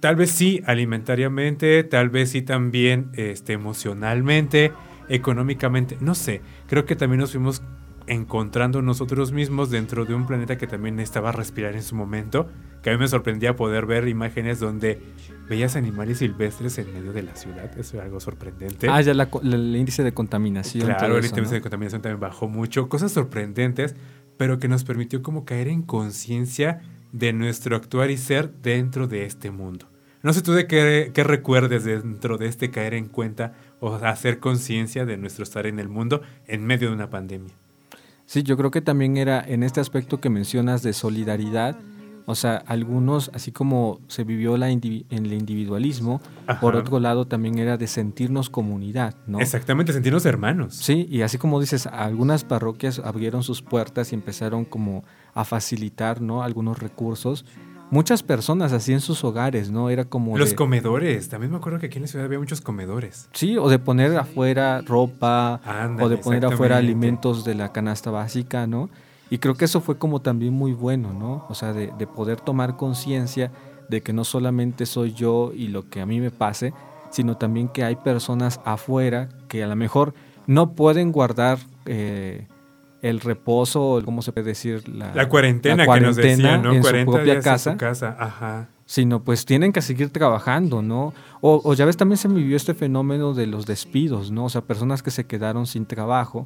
Tal 0.00 0.16
vez 0.16 0.30
sí 0.30 0.62
alimentariamente, 0.66 1.82
tal 1.84 2.10
vez 2.10 2.30
sí 2.30 2.42
también 2.42 3.10
este, 3.14 3.52
emocionalmente, 3.52 4.72
económicamente, 5.08 5.96
no 6.00 6.14
sé. 6.14 6.40
Creo 6.68 6.84
que 6.84 6.96
también 6.96 7.20
nos 7.20 7.32
fuimos 7.32 7.62
encontrando 8.06 8.82
nosotros 8.82 9.32
mismos 9.32 9.70
dentro 9.70 10.04
de 10.04 10.14
un 10.14 10.26
planeta 10.26 10.56
que 10.58 10.66
también 10.66 10.96
necesitaba 10.96 11.32
respirar 11.32 11.74
en 11.74 11.82
su 11.82 11.96
momento, 11.96 12.48
que 12.86 12.90
a 12.90 12.92
mí 12.92 13.00
me 13.00 13.08
sorprendía 13.08 13.56
poder 13.56 13.84
ver 13.84 14.06
imágenes 14.06 14.60
donde 14.60 15.00
veías 15.48 15.74
animales 15.74 16.18
silvestres 16.18 16.78
en 16.78 16.92
medio 16.94 17.12
de 17.12 17.24
la 17.24 17.34
ciudad, 17.34 17.68
eso 17.76 17.96
era 17.96 18.04
algo 18.04 18.20
sorprendente. 18.20 18.86
Ah, 18.88 19.00
ya 19.00 19.12
la 19.12 19.28
co- 19.28 19.40
la- 19.42 19.56
el 19.56 19.74
índice 19.74 20.04
de 20.04 20.14
contaminación. 20.14 20.86
Claro, 20.86 21.18
el 21.18 21.24
eso, 21.24 21.34
índice 21.34 21.50
¿no? 21.50 21.54
de 21.56 21.60
contaminación 21.62 22.00
también 22.00 22.20
bajó 22.20 22.46
mucho, 22.46 22.88
cosas 22.88 23.10
sorprendentes, 23.10 23.96
pero 24.36 24.60
que 24.60 24.68
nos 24.68 24.84
permitió 24.84 25.20
como 25.20 25.44
caer 25.44 25.66
en 25.66 25.82
conciencia 25.82 26.80
de 27.10 27.32
nuestro 27.32 27.74
actuar 27.74 28.12
y 28.12 28.18
ser 28.18 28.52
dentro 28.62 29.08
de 29.08 29.24
este 29.24 29.50
mundo. 29.50 29.88
No 30.22 30.32
sé 30.32 30.40
tú 30.42 30.52
de 30.52 30.68
qué, 30.68 31.10
qué 31.12 31.24
recuerdes 31.24 31.82
dentro 31.82 32.38
de 32.38 32.46
este 32.46 32.70
caer 32.70 32.94
en 32.94 33.06
cuenta 33.06 33.54
o 33.80 33.96
hacer 33.96 34.38
conciencia 34.38 35.04
de 35.06 35.16
nuestro 35.16 35.42
estar 35.42 35.66
en 35.66 35.80
el 35.80 35.88
mundo 35.88 36.20
en 36.46 36.64
medio 36.64 36.86
de 36.90 36.94
una 36.94 37.10
pandemia. 37.10 37.52
Sí, 38.26 38.44
yo 38.44 38.56
creo 38.56 38.70
que 38.70 38.80
también 38.80 39.16
era 39.16 39.40
en 39.44 39.64
este 39.64 39.80
aspecto 39.80 40.20
que 40.20 40.30
mencionas 40.30 40.84
de 40.84 40.92
solidaridad. 40.92 41.76
O 42.28 42.34
sea, 42.34 42.56
algunos, 42.66 43.30
así 43.34 43.52
como 43.52 44.00
se 44.08 44.24
vivió 44.24 44.56
la 44.56 44.70
indivi- 44.70 45.04
en 45.10 45.26
el 45.26 45.32
individualismo, 45.32 46.20
Ajá. 46.46 46.60
por 46.60 46.74
otro 46.74 46.98
lado 46.98 47.26
también 47.26 47.58
era 47.58 47.76
de 47.76 47.86
sentirnos 47.86 48.50
comunidad, 48.50 49.14
¿no? 49.28 49.38
Exactamente, 49.40 49.92
sentirnos 49.92 50.26
hermanos. 50.26 50.74
Sí, 50.74 51.06
y 51.08 51.22
así 51.22 51.38
como 51.38 51.60
dices, 51.60 51.86
algunas 51.86 52.42
parroquias 52.44 52.98
abrieron 52.98 53.42
sus 53.44 53.62
puertas 53.62 54.10
y 54.10 54.16
empezaron 54.16 54.64
como 54.64 55.04
a 55.34 55.44
facilitar, 55.44 56.20
¿no? 56.20 56.42
Algunos 56.42 56.78
recursos 56.80 57.44
muchas 57.88 58.24
personas 58.24 58.72
así 58.72 58.92
en 58.92 59.00
sus 59.00 59.22
hogares, 59.22 59.70
¿no? 59.70 59.90
Era 59.90 60.04
como... 60.04 60.36
Los 60.36 60.50
de- 60.50 60.56
comedores. 60.56 61.28
También 61.28 61.52
me 61.52 61.58
acuerdo 61.58 61.78
que 61.78 61.86
aquí 61.86 61.98
en 61.98 62.02
la 62.02 62.08
ciudad 62.08 62.26
había 62.26 62.40
muchos 62.40 62.60
comedores. 62.60 63.28
Sí, 63.32 63.56
o 63.56 63.68
de 63.68 63.78
poner 63.78 64.16
afuera 64.16 64.80
ropa, 64.84 65.60
Ándale, 65.64 66.02
o 66.04 66.08
de 66.08 66.16
poner 66.16 66.44
afuera 66.46 66.78
alimentos 66.78 67.44
de 67.44 67.54
la 67.54 67.70
canasta 67.70 68.10
básica, 68.10 68.66
¿no? 68.66 68.90
Y 69.30 69.38
creo 69.38 69.54
que 69.54 69.64
eso 69.64 69.80
fue 69.80 69.98
como 69.98 70.20
también 70.20 70.52
muy 70.52 70.72
bueno, 70.72 71.12
¿no? 71.12 71.44
O 71.48 71.54
sea, 71.54 71.72
de, 71.72 71.92
de 71.98 72.06
poder 72.06 72.40
tomar 72.40 72.76
conciencia 72.76 73.50
de 73.88 74.02
que 74.02 74.12
no 74.12 74.24
solamente 74.24 74.86
soy 74.86 75.12
yo 75.12 75.52
y 75.54 75.68
lo 75.68 75.88
que 75.88 76.00
a 76.00 76.06
mí 76.06 76.20
me 76.20 76.30
pase, 76.30 76.72
sino 77.10 77.36
también 77.36 77.68
que 77.68 77.84
hay 77.84 77.96
personas 77.96 78.60
afuera 78.64 79.28
que 79.48 79.62
a 79.62 79.66
lo 79.66 79.76
mejor 79.76 80.14
no 80.46 80.72
pueden 80.72 81.12
guardar 81.12 81.58
eh, 81.86 82.46
el 83.02 83.20
reposo, 83.20 83.82
o 83.82 84.04
¿cómo 84.04 84.22
se 84.22 84.32
puede 84.32 84.46
decir? 84.46 84.88
La, 84.88 85.14
La 85.14 85.28
cuarentena, 85.28 85.84
la 85.84 85.94
que 85.94 86.00
nos 86.00 86.16
decían, 86.16 86.62
¿no? 86.62 86.72
en 86.72 86.80
40 86.80 87.10
su 87.10 87.16
propia 87.16 87.32
días 87.34 87.44
casa 87.44 87.70
en 87.70 87.76
su 87.76 87.78
casa. 87.78 88.16
Ajá. 88.18 88.68
sino 88.86 89.22
pues 89.22 89.44
tienen 89.44 89.72
que 89.72 89.82
seguir 89.82 90.10
trabajando, 90.10 90.82
¿no? 90.82 91.12
O, 91.40 91.60
o 91.64 91.74
ya 91.74 91.84
ves, 91.84 91.96
también 91.96 92.18
se 92.18 92.28
vivió 92.28 92.56
este 92.56 92.74
fenómeno 92.74 93.34
de 93.34 93.46
los 93.46 93.66
despidos, 93.66 94.30
¿no? 94.30 94.46
O 94.46 94.48
sea, 94.48 94.62
personas 94.62 95.02
que 95.02 95.10
se 95.10 95.26
quedaron 95.26 95.66
sin 95.66 95.86
trabajo, 95.86 96.44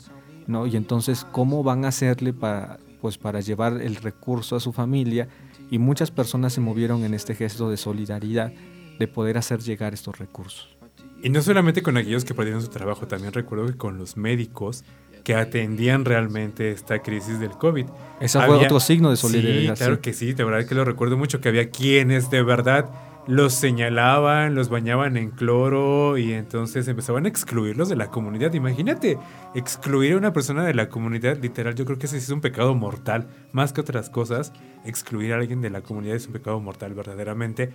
¿no? 0.50 0.66
Y 0.66 0.76
entonces, 0.76 1.26
¿cómo 1.32 1.62
van 1.62 1.84
a 1.84 1.88
hacerle 1.88 2.32
para, 2.32 2.78
pues, 3.00 3.18
para 3.18 3.40
llevar 3.40 3.80
el 3.80 3.96
recurso 3.96 4.56
a 4.56 4.60
su 4.60 4.72
familia? 4.72 5.28
Y 5.70 5.78
muchas 5.78 6.10
personas 6.10 6.52
se 6.52 6.60
movieron 6.60 7.04
en 7.04 7.14
este 7.14 7.34
gesto 7.34 7.70
de 7.70 7.76
solidaridad 7.76 8.52
de 8.98 9.08
poder 9.08 9.38
hacer 9.38 9.60
llegar 9.60 9.94
estos 9.94 10.18
recursos. 10.18 10.76
Y 11.22 11.28
no 11.30 11.42
solamente 11.42 11.82
con 11.82 11.96
aquellos 11.96 12.24
que 12.24 12.34
perdieron 12.34 12.62
su 12.62 12.68
trabajo, 12.68 13.06
también 13.06 13.32
recuerdo 13.32 13.66
que 13.66 13.76
con 13.76 13.98
los 13.98 14.16
médicos 14.16 14.84
que 15.22 15.34
atendían 15.34 16.04
realmente 16.04 16.72
esta 16.72 17.00
crisis 17.00 17.38
del 17.40 17.50
COVID. 17.50 17.86
Ese 18.20 18.40
fue 18.40 18.56
otro 18.56 18.80
signo 18.80 19.10
de 19.10 19.16
solidaridad. 19.16 19.74
Sí, 19.74 19.78
claro 19.78 19.96
sí. 19.96 20.00
que 20.00 20.12
sí, 20.12 20.32
de 20.32 20.44
verdad 20.44 20.66
que 20.66 20.74
lo 20.74 20.84
recuerdo 20.84 21.16
mucho, 21.16 21.40
que 21.40 21.48
había 21.48 21.70
quienes 21.70 22.30
de 22.30 22.42
verdad 22.42 22.90
los 23.26 23.54
señalaban, 23.54 24.54
los 24.54 24.68
bañaban 24.68 25.16
en 25.16 25.30
cloro 25.30 26.18
y 26.18 26.32
entonces 26.32 26.88
empezaban 26.88 27.26
a 27.26 27.28
excluirlos 27.28 27.88
de 27.88 27.96
la 27.96 28.10
comunidad. 28.10 28.52
Imagínate, 28.54 29.18
excluir 29.54 30.14
a 30.14 30.16
una 30.16 30.32
persona 30.32 30.64
de 30.64 30.74
la 30.74 30.88
comunidad, 30.88 31.38
literal, 31.38 31.74
yo 31.74 31.84
creo 31.84 31.98
que 31.98 32.06
ese 32.06 32.18
es 32.18 32.30
un 32.30 32.40
pecado 32.40 32.74
mortal, 32.74 33.28
más 33.52 33.72
que 33.72 33.80
otras 33.80 34.10
cosas, 34.10 34.52
excluir 34.84 35.32
a 35.32 35.36
alguien 35.36 35.60
de 35.60 35.70
la 35.70 35.82
comunidad 35.82 36.16
es 36.16 36.26
un 36.26 36.32
pecado 36.32 36.60
mortal 36.60 36.94
verdaderamente. 36.94 37.70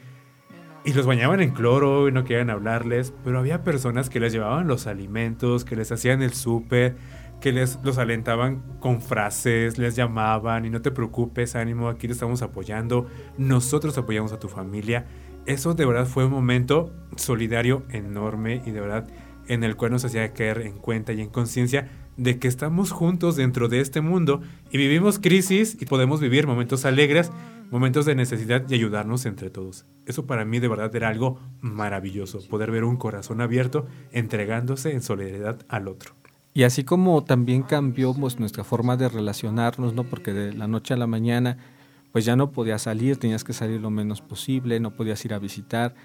Y 0.84 0.93
los 0.93 1.08
bañaban 1.08 1.41
en 1.41 1.49
cloro 1.49 2.08
y 2.08 2.12
no 2.12 2.25
querían 2.25 2.51
hablarles, 2.51 3.12
pero 3.23 3.39
había 3.39 3.63
personas 3.63 4.08
que 4.10 4.19
les 4.19 4.34
llevaban 4.34 4.67
los 4.67 4.86
alimentos, 4.86 5.65
que 5.65 5.75
les 5.75 5.91
hacían 5.91 6.21
el 6.21 6.34
súper, 6.34 6.95
que 7.41 7.51
les 7.51 7.79
los 7.84 7.97
alentaban 7.97 8.62
con 8.79 9.01
frases, 9.01 9.77
les 9.77 9.95
llamaban 9.95 10.65
y 10.65 10.69
no 10.69 10.81
te 10.81 10.91
preocupes, 10.91 11.55
ánimo, 11.55 11.89
aquí 11.89 12.08
te 12.08 12.13
estamos 12.13 12.41
apoyando, 12.41 13.08
nosotros 13.38 13.97
apoyamos 13.97 14.31
a 14.31 14.39
tu 14.39 14.47
familia. 14.47 15.05
Eso 15.45 15.75
de 15.75 15.86
verdad 15.86 16.08
fue 16.08 16.25
un 16.25 16.31
momento 16.31 16.91
solidario 17.17 17.84
enorme 17.89 18.62
y 18.65 18.71
de 18.71 18.81
verdad 18.81 19.08
en 19.47 19.63
el 19.63 19.75
cual 19.75 19.91
nos 19.91 20.03
hacía 20.03 20.34
caer 20.34 20.62
en 20.62 20.77
cuenta 20.77 21.13
y 21.13 21.21
en 21.21 21.29
conciencia 21.29 21.88
de 22.17 22.39
que 22.39 22.47
estamos 22.47 22.91
juntos 22.91 23.36
dentro 23.36 23.67
de 23.67 23.79
este 23.79 24.01
mundo 24.01 24.41
y 24.71 24.77
vivimos 24.77 25.19
crisis 25.19 25.77
y 25.79 25.86
podemos 25.86 26.19
vivir 26.19 26.47
momentos 26.47 26.86
alegres, 26.86 27.31
momentos 27.69 28.05
de 28.05 28.15
necesidad 28.15 28.63
y 28.67 28.73
ayudarnos 28.73 29.25
entre 29.25 29.51
todos. 29.51 29.86
Eso 30.08 30.25
para 30.25 30.45
mí 30.45 30.60
de 30.60 30.67
verdad 30.67 30.95
era 30.95 31.10
algo 31.10 31.39
maravilloso, 31.62 32.39
poder 32.47 32.71
ver 32.71 32.84
un 32.84 32.97
corazón 32.97 33.39
abierto 33.41 33.86
entregándose 34.12 34.93
en 34.93 35.03
solidaridad 35.03 35.60
al 35.67 35.88
otro. 35.88 36.15
Y 36.55 36.63
así 36.63 36.86
como 36.86 37.23
también 37.23 37.63
cambió 37.63 38.13
pues, 38.13 38.39
nuestra 38.39 38.63
forma 38.63 38.95
de 38.95 39.10
relacionarnos, 39.10 39.93
¿no? 39.93 40.05
Porque 40.05 40.31
de 40.34 40.53
la 40.53 40.67
noche 40.67 40.93
a 40.93 40.97
la 40.97 41.05
mañana, 41.05 41.58
pues 42.15 42.23
ya 42.23 42.38
no 42.38 42.54
podías 42.54 42.84
salir, 42.84 43.17
tenías 43.17 43.43
que 43.43 43.51
salir 43.51 43.82
lo 43.82 43.89
menos 43.89 44.21
posible, 44.21 44.80
no 44.80 44.91
podías 44.91 45.25
ir 45.25 45.34
a 45.34 45.38
visitar. 45.38 45.95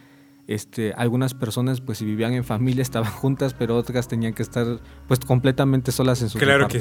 Este, 0.48 0.92
algunas 0.94 1.34
personas, 1.34 1.80
pues 1.80 1.98
si 1.98 2.04
vivían 2.04 2.32
en 2.32 2.42
familia, 2.42 2.82
estaban 2.90 3.12
juntas, 3.12 3.54
pero 3.54 3.76
otras 3.76 4.08
tenían 4.08 4.34
que 4.34 4.42
estar, 4.42 4.80
pues 5.06 5.20
completamente 5.20 5.92
solas 5.92 6.20
en 6.22 6.28
sus 6.28 6.40
Claro 6.40 6.66
sí. 6.68 6.80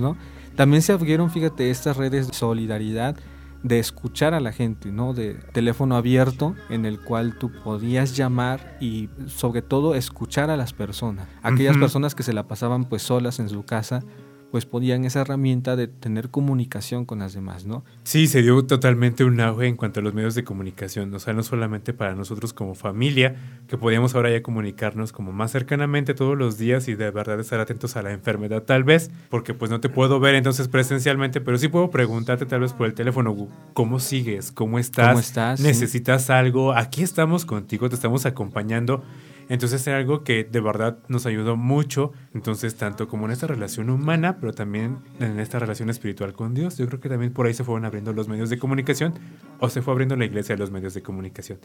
¿no? 0.00 0.16
También 0.56 0.80
se 0.80 0.94
abrieron, 0.94 1.30
fíjate, 1.30 1.68
estas 1.68 1.98
redes 1.98 2.28
de 2.28 2.32
solidaridad 2.32 3.18
de 3.62 3.80
escuchar 3.80 4.32
a 4.32 4.40
la 4.40 4.50
gente, 4.50 4.90
¿no? 4.90 5.12
De 5.12 5.34
teléfono 5.52 5.94
abierto 5.94 6.54
en 6.70 6.86
el 6.86 7.00
cual 7.00 7.36
tú 7.38 7.52
podías 7.62 8.16
llamar 8.16 8.78
y 8.80 9.10
sobre 9.26 9.60
todo 9.60 9.94
escuchar 9.94 10.48
a 10.48 10.56
las 10.56 10.72
personas. 10.72 11.28
Aquellas 11.42 11.76
personas 11.76 12.14
que 12.14 12.22
se 12.22 12.32
la 12.32 12.48
pasaban 12.48 12.86
pues 12.86 13.02
solas 13.02 13.40
en 13.40 13.50
su 13.50 13.62
casa, 13.62 14.02
pues 14.50 14.66
podían 14.66 15.04
esa 15.04 15.20
herramienta 15.20 15.76
de 15.76 15.86
tener 15.88 16.30
comunicación 16.30 17.04
con 17.04 17.20
las 17.20 17.34
demás, 17.34 17.66
¿no? 17.66 17.84
Sí, 18.04 18.26
se 18.26 18.42
dio 18.42 18.64
totalmente 18.66 19.24
un 19.24 19.40
auge 19.40 19.66
en 19.66 19.76
cuanto 19.76 20.00
a 20.00 20.02
los 20.02 20.12
medios 20.14 20.34
de 20.34 20.44
comunicación, 20.44 21.12
o 21.14 21.18
sea, 21.18 21.32
no 21.34 21.42
solamente 21.42 21.92
para 21.92 22.14
nosotros 22.14 22.52
como 22.52 22.74
familia, 22.74 23.36
que 23.68 23.78
podíamos 23.78 24.14
ahora 24.14 24.30
ya 24.30 24.42
comunicarnos 24.42 25.12
como 25.12 25.32
más 25.32 25.52
cercanamente 25.52 26.14
todos 26.14 26.36
los 26.36 26.58
días 26.58 26.88
y 26.88 26.94
de 26.94 27.10
verdad 27.10 27.38
estar 27.40 27.60
atentos 27.60 27.96
a 27.96 28.02
la 28.02 28.12
enfermedad 28.12 28.62
tal 28.64 28.84
vez, 28.84 29.10
porque 29.28 29.54
pues 29.54 29.70
no 29.70 29.80
te 29.80 29.88
puedo 29.88 30.18
ver 30.20 30.34
entonces 30.34 30.68
presencialmente, 30.68 31.40
pero 31.40 31.56
sí 31.58 31.68
puedo 31.68 31.90
preguntarte 31.90 32.46
tal 32.46 32.60
vez 32.60 32.72
por 32.72 32.86
el 32.86 32.94
teléfono, 32.94 33.32
"Gu, 33.32 33.48
¿cómo 33.72 34.00
sigues? 34.00 34.50
¿Cómo 34.52 34.78
estás? 34.78 35.08
¿Cómo 35.08 35.20
estás? 35.20 35.60
Sí. 35.60 35.66
¿Necesitas 35.66 36.30
algo? 36.30 36.72
Aquí 36.74 37.02
estamos 37.02 37.44
contigo, 37.44 37.88
te 37.88 37.94
estamos 37.94 38.26
acompañando. 38.26 39.02
Entonces 39.50 39.84
era 39.88 39.96
algo 39.96 40.22
que 40.22 40.44
de 40.44 40.60
verdad 40.60 40.98
nos 41.08 41.26
ayudó 41.26 41.56
mucho, 41.56 42.12
entonces 42.34 42.76
tanto 42.76 43.08
como 43.08 43.26
en 43.26 43.32
esta 43.32 43.48
relación 43.48 43.90
humana, 43.90 44.36
pero 44.38 44.52
también 44.52 44.98
en 45.18 45.40
esta 45.40 45.58
relación 45.58 45.90
espiritual 45.90 46.34
con 46.34 46.54
Dios. 46.54 46.78
Yo 46.78 46.86
creo 46.86 47.00
que 47.00 47.08
también 47.08 47.32
por 47.32 47.46
ahí 47.46 47.52
se 47.52 47.64
fueron 47.64 47.84
abriendo 47.84 48.12
los 48.12 48.28
medios 48.28 48.48
de 48.48 48.60
comunicación 48.60 49.12
o 49.58 49.68
se 49.68 49.82
fue 49.82 49.92
abriendo 49.92 50.14
la 50.14 50.24
iglesia 50.24 50.54
a 50.54 50.58
los 50.58 50.70
medios 50.70 50.94
de 50.94 51.02
comunicación. 51.02 51.58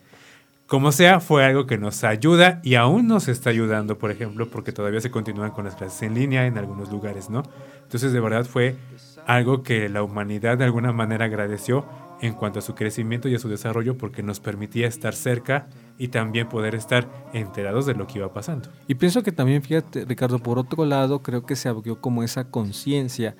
Como 0.65 0.91
sea, 0.91 1.19
fue 1.19 1.45
algo 1.45 1.67
que 1.67 1.77
nos 1.77 2.03
ayuda 2.03 2.59
y 2.63 2.73
aún 2.73 3.07
nos 3.07 3.27
está 3.27 3.51
ayudando, 3.51 3.99
por 3.99 4.09
ejemplo, 4.09 4.49
porque 4.49 4.71
todavía 4.71 4.99
se 4.99 5.11
continúan 5.11 5.51
con 5.51 5.65
las 5.65 5.75
clases 5.75 6.01
en 6.01 6.15
línea 6.15 6.47
en 6.47 6.57
algunos 6.57 6.91
lugares, 6.91 7.29
¿no? 7.29 7.43
Entonces 7.83 8.11
de 8.13 8.19
verdad 8.19 8.45
fue 8.45 8.77
algo 9.27 9.61
que 9.61 9.89
la 9.89 10.01
humanidad 10.01 10.57
de 10.57 10.65
alguna 10.65 10.91
manera 10.91 11.25
agradeció 11.25 11.85
en 12.19 12.33
cuanto 12.33 12.57
a 12.57 12.61
su 12.63 12.73
crecimiento 12.73 13.29
y 13.29 13.35
a 13.35 13.39
su 13.39 13.47
desarrollo 13.47 13.95
porque 13.95 14.23
nos 14.23 14.39
permitía 14.39 14.87
estar 14.87 15.13
cerca 15.13 15.67
y 15.97 16.09
también 16.09 16.49
poder 16.49 16.75
estar 16.75 17.07
enterados 17.33 17.85
de 17.85 17.93
lo 17.93 18.07
que 18.07 18.19
iba 18.19 18.33
pasando. 18.33 18.69
Y 18.87 18.95
pienso 18.95 19.23
que 19.23 19.31
también, 19.31 19.61
fíjate, 19.61 20.05
Ricardo, 20.05 20.39
por 20.39 20.59
otro 20.59 20.85
lado, 20.85 21.21
creo 21.21 21.45
que 21.45 21.55
se 21.55 21.69
abrió 21.69 22.01
como 22.01 22.23
esa 22.23 22.49
conciencia 22.49 23.35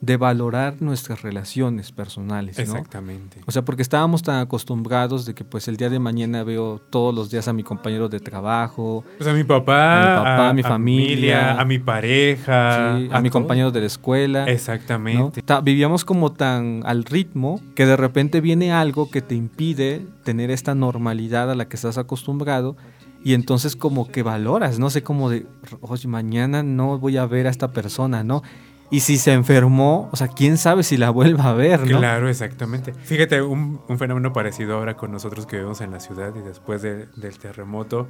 de 0.00 0.16
valorar 0.16 0.76
nuestras 0.80 1.22
relaciones 1.22 1.90
personales, 1.90 2.56
¿no? 2.56 2.62
Exactamente. 2.62 3.40
O 3.46 3.50
sea, 3.50 3.62
porque 3.64 3.82
estábamos 3.82 4.22
tan 4.22 4.38
acostumbrados 4.40 5.26
de 5.26 5.34
que 5.34 5.44
pues 5.44 5.66
el 5.66 5.76
día 5.76 5.90
de 5.90 5.98
mañana 5.98 6.44
veo 6.44 6.80
todos 6.90 7.12
los 7.12 7.30
días 7.30 7.48
a 7.48 7.52
mi 7.52 7.64
compañero 7.64 8.08
de 8.08 8.20
trabajo, 8.20 9.02
Pues 9.16 9.28
a 9.28 9.32
mi 9.32 9.42
papá, 9.42 9.96
A 9.96 10.00
mi 10.00 10.16
papá, 10.16 10.48
a 10.50 10.54
mi 10.54 10.62
familia, 10.62 11.60
a 11.60 11.64
mi 11.64 11.80
pareja, 11.80 12.96
sí, 12.98 13.08
a, 13.10 13.20
mi 13.20 13.28
todo. 13.30 13.40
compañero 13.40 13.70
de 13.72 13.80
la 13.80 13.86
escuela. 13.86 14.44
Exactamente. 14.48 15.42
Ta- 15.42 15.60
Vivíamos 15.62 16.04
como 16.04 16.32
tan 16.32 16.82
al 16.84 17.04
ritmo 17.04 17.60
que 17.74 17.84
de 17.84 17.96
repente 17.96 18.40
viene 18.40 18.72
algo 18.72 19.10
que 19.10 19.20
te 19.22 19.34
impide 19.34 20.06
tener 20.22 20.50
esta 20.52 20.74
normalidad 20.76 21.50
a 21.50 21.54
la 21.54 21.68
que 21.68 21.74
estás 21.76 21.98
acostumbrado 21.98 22.76
y 23.24 23.34
entonces 23.34 23.74
como 23.74 24.06
que 24.06 24.22
valoras, 24.22 24.78
no 24.78 24.90
sé, 24.90 25.02
como 25.02 25.28
de, 25.28 25.44
oye, 25.80 26.06
mañana 26.06 26.62
no 26.62 26.98
voy 26.98 27.16
a 27.16 27.26
ver 27.26 27.48
a 27.48 27.50
esta 27.50 27.72
persona, 27.72 28.22
¿no? 28.22 28.42
Y 28.90 29.00
si 29.00 29.18
se 29.18 29.32
enfermó, 29.32 30.08
o 30.12 30.16
sea, 30.16 30.28
quién 30.28 30.56
sabe 30.56 30.82
si 30.82 30.96
la 30.96 31.10
vuelva 31.18 31.50
a 31.50 31.52
ver, 31.52 31.80
¿no? 31.80 31.98
Claro, 31.98 32.28
exactamente. 32.28 32.92
Fíjate, 32.94 33.42
un, 33.42 33.80
fenómeno 33.98 34.32
parecido 34.32 34.76
ahora 34.76 34.96
con 34.96 35.12
nosotros 35.12 35.46
que 35.46 35.56
vivimos 35.56 35.80
en 35.80 35.90
la 35.90 36.00
ciudad 36.00 36.32
y 36.34 36.40
después 36.40 36.82
de- 36.82 37.06
del 37.16 37.38
terremoto 37.38 38.08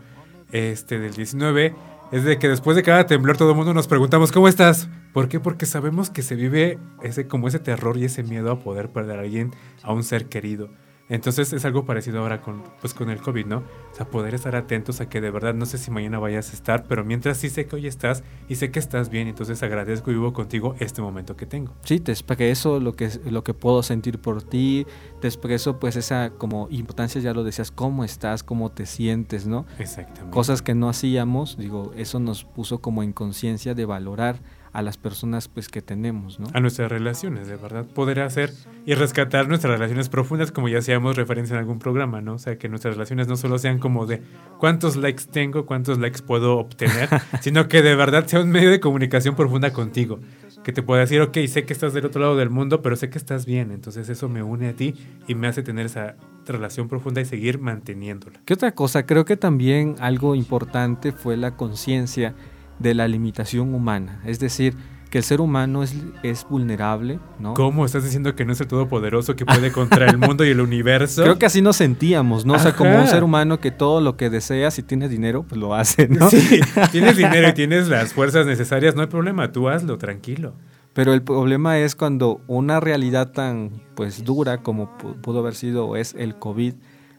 este 0.53 0.99
del 0.99 1.14
19 1.14 1.74
es 2.11 2.24
de 2.24 2.39
que 2.39 2.49
después 2.49 2.74
de 2.74 2.83
cada 2.83 3.07
temblor 3.07 3.37
todo 3.37 3.51
el 3.51 3.57
mundo 3.57 3.74
nos 3.74 3.87
preguntamos 3.87 4.33
¿cómo 4.33 4.49
estás? 4.49 4.89
¿Por 5.12 5.29
qué? 5.29 5.41
Porque 5.41 5.66
sabemos 5.66 6.11
que 6.11 6.22
se 6.22 6.37
vive 6.37 6.79
ese 7.03 7.26
como 7.26 7.49
ese 7.49 7.59
terror 7.59 7.99
y 7.99 8.05
ese 8.05 8.22
miedo 8.22 8.51
a 8.51 8.61
poder 8.61 8.89
perder 8.89 9.18
a 9.18 9.22
alguien, 9.22 9.51
a 9.83 9.93
un 9.93 10.05
ser 10.05 10.26
querido. 10.26 10.70
Entonces 11.09 11.52
es 11.52 11.64
algo 11.64 11.84
parecido 11.84 12.20
ahora 12.20 12.42
con, 12.42 12.62
pues, 12.80 12.92
con 12.92 13.11
el 13.11 13.20
COVID, 13.20 13.46
¿no? 13.46 13.59
O 13.59 13.94
sea, 13.94 14.06
poder 14.06 14.34
estar 14.34 14.54
atentos 14.56 15.00
a 15.00 15.09
que 15.09 15.20
de 15.20 15.30
verdad 15.30 15.54
no 15.54 15.66
sé 15.66 15.78
si 15.78 15.90
mañana 15.90 16.18
vayas 16.18 16.50
a 16.50 16.52
estar, 16.52 16.84
pero 16.86 17.04
mientras 17.04 17.38
sí 17.38 17.48
sé 17.48 17.66
que 17.66 17.76
hoy 17.76 17.86
estás 17.86 18.22
y 18.48 18.56
sé 18.56 18.70
que 18.70 18.78
estás 18.78 19.09
bien, 19.09 19.28
entonces 19.28 19.62
agradezco 19.62 20.11
y 20.11 20.14
vivo 20.14 20.32
contigo 20.32 20.74
este 20.78 21.00
momento 21.00 21.36
que 21.36 21.46
tengo. 21.46 21.72
Sí, 21.84 22.00
te 22.00 22.12
expreso 22.12 22.78
lo 22.80 22.94
que, 22.94 23.11
lo 23.30 23.42
que 23.42 23.54
puedo 23.54 23.82
sentir 23.82 24.18
por 24.18 24.42
ti, 24.42 24.86
te 25.20 25.28
expreso 25.28 25.78
pues 25.78 25.96
esa 25.96 26.30
como 26.30 26.68
importancia, 26.70 27.20
ya 27.20 27.32
lo 27.32 27.44
decías, 27.44 27.70
cómo 27.70 28.04
estás, 28.04 28.42
cómo 28.42 28.70
te 28.70 28.84
sientes, 28.86 29.46
¿no? 29.46 29.64
Exactamente. 29.78 30.30
Cosas 30.30 30.62
que 30.62 30.74
no 30.74 30.88
hacíamos, 30.88 31.56
digo, 31.56 31.92
eso 31.96 32.20
nos 32.20 32.44
puso 32.44 32.80
como 32.80 33.02
en 33.02 33.12
conciencia 33.12 33.74
de 33.74 33.84
valorar 33.86 34.40
a 34.73 34.83
las 34.83 34.97
personas 34.97 35.49
pues 35.49 35.69
que 35.69 35.83
tenemos, 35.83 36.39
¿no? 36.41 36.49
a 36.53 36.61
nuestras 36.61 36.91
relaciones, 36.91 37.49
de 37.49 37.57
verdad, 37.57 37.87
poder 37.87 38.21
hacer 38.21 38.53
y 38.87 38.95
rescatar 38.95 39.49
nuestras 39.49 39.73
relaciones 39.75 40.09
profundas, 40.09 40.53
como 40.53 40.69
ya 40.69 40.79
hacíamos 40.79 41.16
referencia 41.16 41.55
en 41.55 41.61
algún 41.61 41.79
programa, 41.79 42.21
¿no? 42.21 42.35
O 42.35 42.39
sea, 42.39 42.59
que 42.59 42.69
nuestras 42.69 42.95
relaciones 42.95 43.29
no 43.29 43.37
solo 43.37 43.59
sean 43.59 43.79
como 43.79 44.07
de 44.07 44.23
cuántos 44.59 44.97
likes 44.97 45.25
tengo, 45.31 45.66
cuántos 45.66 45.99
likes 45.99 46.23
puedo 46.23 46.59
obtener, 46.59 47.09
sino 47.41 47.69
que 47.69 47.83
de 47.83 47.95
verdad 47.95 48.27
sea 48.27 48.41
un 48.41 48.51
medio 48.51 48.71
de 48.71 48.81
comunicación 48.81 49.35
profunda 49.35 49.73
contigo, 49.73 50.21
que 50.62 50.73
te 50.73 50.83
pueda 50.83 51.01
decir, 51.01 51.21
ok, 51.21 51.37
sé 51.47 51.64
que 51.64 51.73
estás 51.73 51.93
del 51.93 52.07
otro 52.07 52.21
lado 52.21 52.37
del 52.37 52.51
mundo, 52.51 52.83
pero 52.83 52.97
sé 52.97 53.11
que 53.11 53.19
estás 53.19 53.47
bien, 53.47 53.71
entonces 53.71 54.09
eso 54.09 54.29
me 54.29 54.43
une 54.43 54.69
a 54.69 54.73
ti 54.75 54.95
y 55.27 55.35
me 55.35 55.47
hace 55.47 55.62
tener 55.62 55.87
esa 55.87 56.16
relación 56.47 56.89
profunda 56.89 57.21
y 57.21 57.25
seguir 57.25 57.59
manteniéndola. 57.59 58.41
¿Qué 58.45 58.55
otra 58.55 58.73
cosa? 58.73 59.05
Creo 59.07 59.25
que 59.25 59.37
también 59.37 59.97
algo 60.01 60.35
importante 60.35 61.12
fue 61.12 61.37
la 61.37 61.57
conciencia 61.57 62.35
de 62.79 62.95
la 62.95 63.09
limitación 63.09 63.74
humana, 63.74 64.20
es 64.24 64.39
decir, 64.39 64.74
que 65.11 65.16
el 65.18 65.24
ser 65.24 65.41
humano 65.41 65.83
es, 65.83 65.97
es 66.22 66.47
vulnerable, 66.51 67.18
¿no? 67.39 67.55
¿Cómo? 67.55 67.87
¿Estás 67.87 68.05
diciendo 68.05 68.35
que 68.37 68.45
no 68.45 68.53
es 68.53 68.61
el 68.61 68.66
todopoderoso 68.66 69.37
que 69.37 69.47
puede 69.47 69.72
contra 69.72 70.05
el 70.05 70.18
mundo 70.18 70.45
y 70.45 70.51
el 70.51 70.61
universo? 70.61 71.22
Creo 71.24 71.39
que 71.39 71.47
así 71.47 71.62
nos 71.62 71.76
sentíamos, 71.76 72.45
¿no? 72.45 72.53
O 72.55 72.59
sea, 72.59 72.74
como 72.76 72.95
un 72.95 73.07
ser 73.07 73.24
humano 73.24 73.59
que 73.59 73.70
todo 73.70 74.03
lo 74.03 74.18
que 74.18 74.29
desea, 74.29 74.70
si 74.70 74.83
tienes 74.83 75.09
dinero, 75.11 75.45
pues 75.49 75.59
lo 75.59 75.74
hace, 75.74 76.09
¿no? 76.09 76.29
Sí, 76.29 76.61
tienes 76.93 77.16
dinero 77.16 77.49
y 77.49 77.55
tienes 77.55 77.89
las 77.89 78.12
fuerzas 78.12 78.45
necesarias, 78.47 78.95
no 78.97 79.01
hay 79.01 79.07
problema, 79.09 79.51
tú 79.51 79.70
hazlo, 79.70 79.97
tranquilo. 79.97 80.53
Pero 80.93 81.14
el 81.14 81.22
problema 81.22 81.79
es 81.79 81.95
cuando 81.95 82.43
una 82.47 82.79
realidad 82.81 83.33
tan 83.33 83.70
pues 83.95 84.24
dura 84.24 84.59
como 84.59 84.99
pu- 84.99 85.18
pudo 85.22 85.39
haber 85.39 85.55
sido 85.55 85.97
es 85.97 86.14
el 86.18 86.35
COVID, 86.39 86.74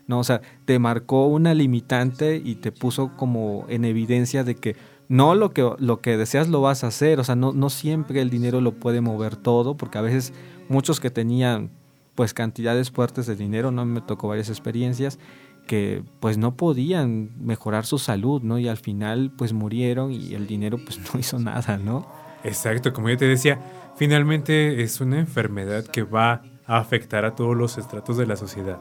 ¿no? 0.05 0.19
O 0.19 0.23
sea, 0.23 0.41
te 0.65 0.77
marcó 0.77 1.25
una 1.27 1.55
limitante 1.55 2.35
y 2.43 2.55
te 2.55 2.71
puso 2.71 3.15
como 3.15 3.65
en 3.69 3.85
evidencia 3.85 4.43
de 4.43 4.55
que 4.55 4.75
no 5.09 5.35
lo 5.35 5.51
que, 5.51 5.69
lo 5.79 6.01
que 6.01 6.15
deseas 6.15 6.47
lo 6.47 6.61
vas 6.61 6.83
a 6.83 6.87
hacer, 6.87 7.19
o 7.19 7.23
sea, 7.23 7.35
no, 7.35 7.51
no 7.51 7.69
siempre 7.69 8.21
el 8.21 8.29
dinero 8.29 8.61
lo 8.61 8.73
puede 8.73 9.01
mover 9.01 9.35
todo, 9.35 9.75
porque 9.75 9.97
a 9.97 10.01
veces 10.01 10.33
muchos 10.69 10.99
que 10.99 11.09
tenían 11.09 11.71
pues 12.15 12.33
cantidades 12.33 12.91
fuertes 12.91 13.25
de 13.25 13.35
dinero, 13.35 13.71
no 13.71 13.85
me 13.85 14.01
tocó 14.01 14.27
varias 14.27 14.49
experiencias, 14.49 15.19
que 15.67 16.03
pues 16.19 16.37
no 16.37 16.55
podían 16.55 17.31
mejorar 17.39 17.85
su 17.85 17.97
salud, 17.97 18.41
¿no? 18.43 18.59
Y 18.59 18.67
al 18.67 18.77
final 18.77 19.31
pues 19.35 19.51
murieron 19.51 20.11
y 20.11 20.33
el 20.35 20.45
dinero 20.45 20.77
pues 20.77 20.99
no 21.13 21.19
hizo 21.19 21.39
nada, 21.39 21.77
¿no? 21.77 22.07
Exacto, 22.43 22.93
como 22.93 23.09
yo 23.09 23.17
te 23.17 23.25
decía, 23.25 23.59
finalmente 23.95 24.83
es 24.83 25.01
una 25.01 25.19
enfermedad 25.19 25.85
que 25.85 26.03
va 26.03 26.43
a 26.65 26.77
afectar 26.77 27.25
a 27.25 27.35
todos 27.35 27.57
los 27.57 27.77
estratos 27.77 28.15
de 28.17 28.27
la 28.27 28.35
sociedad. 28.35 28.79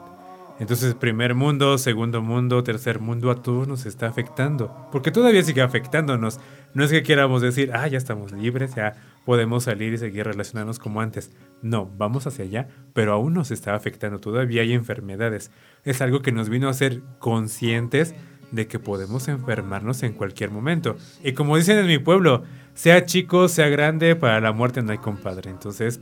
Entonces, 0.59 0.93
primer 0.93 1.35
mundo, 1.35 1.77
segundo 1.77 2.21
mundo, 2.21 2.63
tercer 2.63 2.99
mundo, 2.99 3.31
a 3.31 3.41
todos 3.41 3.67
nos 3.67 3.85
está 3.85 4.07
afectando. 4.07 4.87
Porque 4.91 5.09
todavía 5.09 5.41
sigue 5.41 5.61
afectándonos. 5.61 6.39
No 6.73 6.83
es 6.83 6.91
que 6.91 7.01
queramos 7.01 7.41
decir, 7.41 7.71
ah, 7.73 7.87
ya 7.87 7.97
estamos 7.97 8.33
libres, 8.33 8.75
ya 8.75 8.95
podemos 9.25 9.63
salir 9.63 9.93
y 9.93 9.97
seguir 9.97 10.25
relacionarnos 10.25 10.77
como 10.77 10.99
antes. 10.99 11.31
No, 11.61 11.89
vamos 11.97 12.27
hacia 12.27 12.43
allá, 12.43 12.67
pero 12.93 13.13
aún 13.13 13.33
nos 13.33 13.51
está 13.51 13.73
afectando. 13.73 14.19
Todavía 14.19 14.61
hay 14.61 14.73
enfermedades. 14.73 15.49
Es 15.85 16.01
algo 16.01 16.21
que 16.21 16.33
nos 16.33 16.49
vino 16.49 16.67
a 16.67 16.71
hacer 16.71 17.01
conscientes 17.19 18.13
de 18.51 18.67
que 18.67 18.79
podemos 18.79 19.27
enfermarnos 19.29 20.03
en 20.03 20.13
cualquier 20.13 20.51
momento. 20.51 20.97
Y 21.23 21.33
como 21.33 21.55
dicen 21.55 21.77
en 21.77 21.87
mi 21.87 21.99
pueblo, 21.99 22.43
sea 22.73 23.05
chico, 23.05 23.47
sea 23.47 23.69
grande, 23.69 24.15
para 24.15 24.41
la 24.41 24.51
muerte 24.51 24.81
no 24.81 24.91
hay 24.91 24.97
compadre. 24.97 25.49
Entonces, 25.49 26.01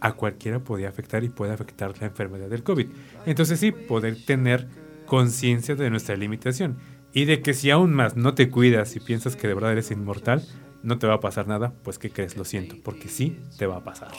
a 0.00 0.12
cualquiera 0.12 0.60
podía 0.60 0.88
afectar 0.88 1.24
y 1.24 1.28
puede 1.28 1.52
afectar 1.52 1.92
la 2.00 2.06
enfermedad 2.06 2.48
del 2.48 2.62
COVID. 2.62 2.86
Entonces 3.26 3.60
sí, 3.60 3.72
poder 3.72 4.16
tener 4.24 4.66
conciencia 5.06 5.74
de 5.74 5.90
nuestra 5.90 6.16
limitación 6.16 6.78
y 7.12 7.24
de 7.24 7.42
que 7.42 7.54
si 7.54 7.70
aún 7.70 7.92
más 7.92 8.16
no 8.16 8.34
te 8.34 8.50
cuidas 8.50 8.96
y 8.96 9.00
piensas 9.00 9.36
que 9.36 9.48
de 9.48 9.54
verdad 9.54 9.72
eres 9.72 9.90
inmortal, 9.90 10.42
no 10.82 10.98
te 10.98 11.06
va 11.06 11.14
a 11.14 11.20
pasar 11.20 11.48
nada, 11.48 11.72
pues 11.82 11.98
¿qué 11.98 12.10
crees? 12.10 12.36
Lo 12.36 12.44
siento, 12.44 12.76
porque 12.82 13.08
sí 13.08 13.38
te 13.58 13.66
va 13.66 13.76
a 13.76 13.84
pasar. 13.84 14.12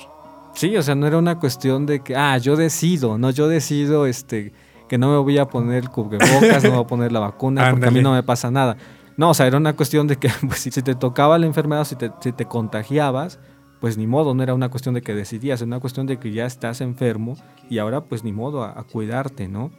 Sí, 0.53 0.75
o 0.75 0.84
sea, 0.84 0.95
no 0.95 1.07
era 1.07 1.17
una 1.17 1.39
cuestión 1.39 1.86
de 1.86 2.01
que, 2.01 2.15
ah, 2.15 2.38
yo 2.38 2.55
decido, 2.55 3.17
no, 3.17 3.29
yo 3.29 3.47
decido 3.47 4.05
este, 4.05 4.53
que 4.89 4.97
no 4.97 5.09
me 5.09 5.17
voy 5.17 5.38
a 5.38 5.45
poner 5.45 5.84
el 5.84 5.89
cubrebocas, 5.89 6.63
no 6.63 6.69
me 6.69 6.75
voy 6.75 6.84
a 6.84 6.88
poner 6.88 7.11
la 7.11 7.21
vacuna, 7.21 7.71
porque 7.71 7.88
a 7.88 7.91
mí 7.91 8.01
no 8.01 8.11
me 8.13 8.23
pasa 8.23 8.51
nada. 8.51 8.75
No, 9.17 9.29
o 9.29 9.34
sea, 9.34 9.47
era 9.47 9.57
una 9.57 9.75
cuestión 9.75 10.07
de 10.07 10.17
que 10.17 10.29
pues, 10.47 10.59
si, 10.59 10.71
si 10.71 10.82
te 10.82 10.95
tocaba 10.95 11.38
la 11.39 11.45
enfermedad, 11.45 11.86
si 11.86 11.95
te, 11.95 12.11
si 12.19 12.34
te 12.34 12.45
contagiabas, 12.45 13.39
pues 13.82 13.97
ni 13.97 14.07
modo, 14.07 14.34
no 14.34 14.43
era 14.43 14.53
una 14.53 14.69
cuestión 14.69 14.95
de 14.95 15.01
que 15.01 15.13
decidías, 15.13 15.59
era 15.59 15.67
una 15.67 15.79
cuestión 15.79 16.05
de 16.05 16.17
que 16.17 16.32
ya 16.32 16.45
estás 16.45 16.79
enfermo 16.79 17.36
y 17.69 17.79
ahora 17.79 18.01
pues 18.05 18.23
ni 18.23 18.32
modo 18.32 18.63
a, 18.63 18.82
cuidarte, 18.84 19.47
¿no? 19.47 19.71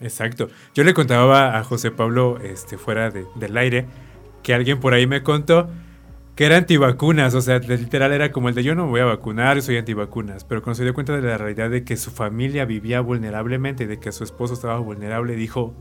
Exacto. 0.00 0.48
Yo 0.74 0.84
le 0.84 0.92
contaba 0.92 1.56
a 1.56 1.64
José 1.64 1.92
Pablo 1.92 2.38
este, 2.42 2.76
fuera 2.76 3.10
de- 3.10 3.26
del 3.36 3.56
aire 3.56 3.86
que 4.42 4.52
alguien 4.54 4.80
por 4.80 4.92
ahí 4.92 5.06
me 5.06 5.22
contó 5.22 5.68
que 6.34 6.46
era 6.46 6.56
antivacunas, 6.56 7.32
o 7.34 7.40
sea, 7.40 7.60
literal 7.60 8.12
era 8.12 8.32
como 8.32 8.48
el 8.48 8.56
de 8.56 8.64
yo 8.64 8.74
no 8.74 8.86
me 8.86 8.90
voy 8.90 9.00
a 9.00 9.04
vacunar, 9.04 9.62
soy 9.62 9.76
antivacunas, 9.76 10.44
pero 10.44 10.62
cuando 10.62 10.74
se 10.74 10.82
dio 10.82 10.92
cuenta 10.92 11.14
de 11.14 11.22
la 11.22 11.38
realidad 11.38 11.70
de 11.70 11.84
que 11.84 11.96
su 11.96 12.10
familia 12.10 12.64
vivía 12.64 13.00
vulnerablemente, 13.00 13.86
de 13.86 14.00
que 14.00 14.10
su 14.10 14.24
esposo 14.24 14.54
estaba 14.54 14.78
vulnerable, 14.78 15.36
dijo, 15.36 15.72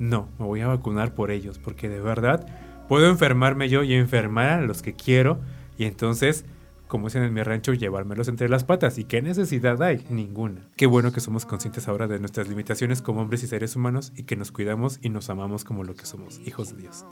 no, 0.00 0.28
me 0.40 0.46
voy 0.46 0.60
a 0.60 0.66
vacunar 0.66 1.14
por 1.14 1.30
ellos, 1.30 1.60
porque 1.60 1.88
de 1.88 2.00
verdad 2.00 2.44
puedo 2.88 3.08
enfermarme 3.08 3.68
yo 3.68 3.84
y 3.84 3.94
enfermar 3.94 4.48
a 4.48 4.60
los 4.62 4.82
que 4.82 4.94
quiero, 4.94 5.38
y 5.78 5.84
entonces, 5.84 6.44
como 6.92 7.06
dicen 7.06 7.22
en 7.22 7.32
mi 7.32 7.42
rancho, 7.42 7.72
llevármelos 7.72 8.28
entre 8.28 8.50
las 8.50 8.64
patas. 8.64 8.98
¿Y 8.98 9.04
qué 9.04 9.22
necesidad 9.22 9.82
hay? 9.82 10.04
Ninguna. 10.10 10.60
Qué 10.76 10.84
bueno 10.84 11.10
que 11.10 11.20
somos 11.20 11.46
conscientes 11.46 11.88
ahora 11.88 12.06
de 12.06 12.18
nuestras 12.18 12.48
limitaciones 12.48 13.00
como 13.00 13.22
hombres 13.22 13.42
y 13.42 13.46
seres 13.46 13.76
humanos 13.76 14.12
y 14.14 14.24
que 14.24 14.36
nos 14.36 14.52
cuidamos 14.52 14.98
y 15.00 15.08
nos 15.08 15.30
amamos 15.30 15.64
como 15.64 15.84
lo 15.84 15.94
que 15.94 16.04
somos, 16.04 16.38
hijos 16.44 16.76
de 16.76 16.82
Dios. 16.82 17.06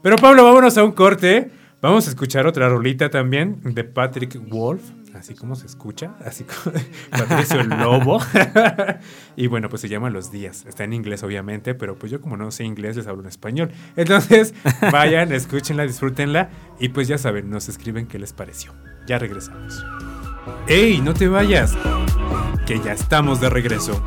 Pero 0.00 0.14
Pablo, 0.14 0.44
vámonos 0.44 0.78
a 0.78 0.84
un 0.84 0.92
corte. 0.92 1.50
Vamos 1.82 2.06
a 2.06 2.10
escuchar 2.10 2.46
otra 2.46 2.68
rolita 2.68 3.10
también 3.10 3.60
de 3.64 3.82
Patrick 3.82 4.38
Wolf, 4.48 4.80
así 5.14 5.34
como 5.34 5.56
se 5.56 5.66
escucha, 5.66 6.14
así 6.24 6.44
como 6.44 6.76
Patricio 7.10 7.60
el 7.60 7.68
Lobo. 7.68 8.20
y 9.36 9.48
bueno, 9.48 9.68
pues 9.68 9.82
se 9.82 9.88
llama 9.88 10.08
Los 10.08 10.30
Días. 10.30 10.66
Está 10.68 10.84
en 10.84 10.92
inglés, 10.92 11.24
obviamente, 11.24 11.74
pero 11.74 11.96
pues 11.96 12.12
yo 12.12 12.20
como 12.20 12.36
no 12.36 12.52
sé 12.52 12.62
inglés, 12.62 12.94
les 12.94 13.08
hablo 13.08 13.22
en 13.22 13.28
español. 13.28 13.72
Entonces, 13.96 14.54
vayan, 14.92 15.32
escúchenla, 15.32 15.82
disfrútenla 15.82 16.48
y 16.78 16.90
pues 16.90 17.08
ya 17.08 17.18
saben, 17.18 17.50
nos 17.50 17.68
escriben 17.68 18.06
qué 18.06 18.20
les 18.20 18.32
pareció. 18.32 18.72
Ya 19.06 19.18
regresamos. 19.18 19.84
¡Ey, 20.66 21.00
no 21.00 21.14
te 21.14 21.28
vayas! 21.28 21.76
Que 22.66 22.80
ya 22.80 22.92
estamos 22.92 23.40
de 23.40 23.48
regreso. 23.48 24.02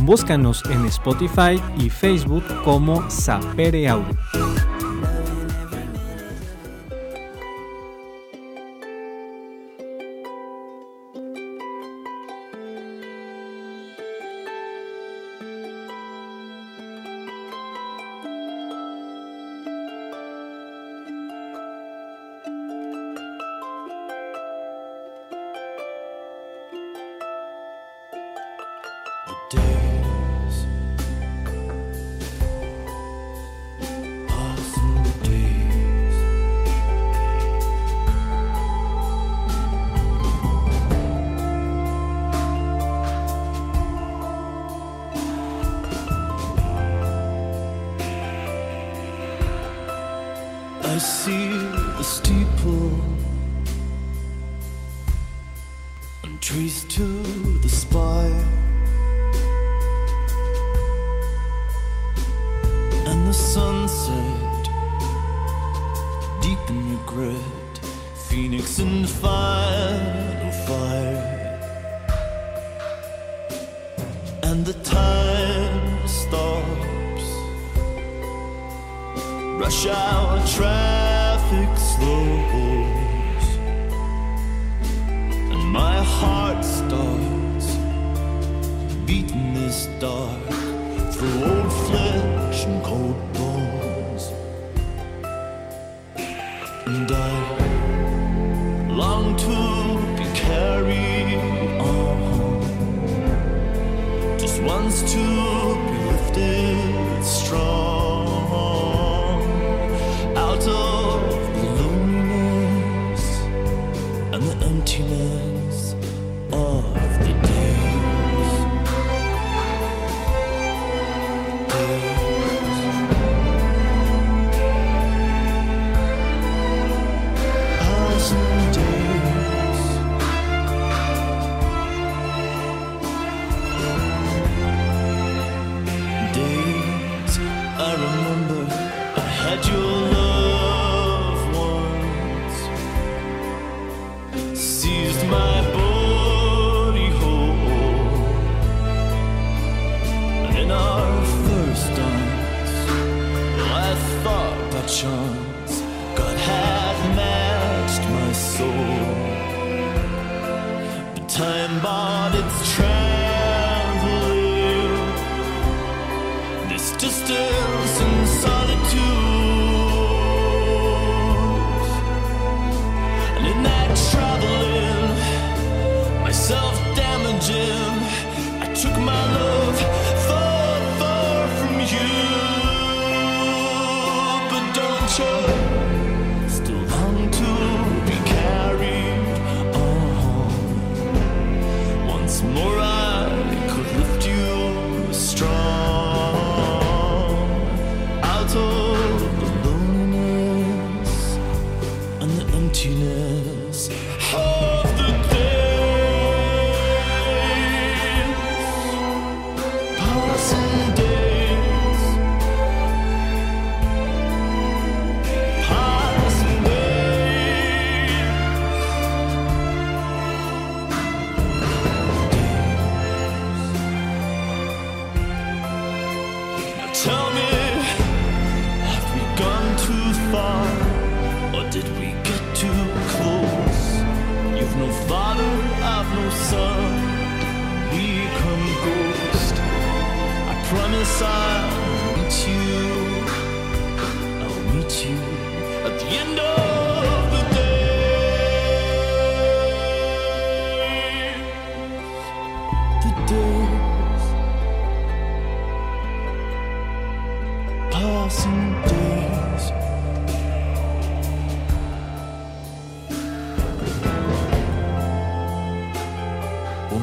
Búscanos 0.00 0.62
en 0.70 0.86
Spotify 0.86 1.60
y 1.78 1.90
Facebook 1.90 2.44
como 2.64 3.08
Sapere 3.10 3.88
Audio. 3.88 4.16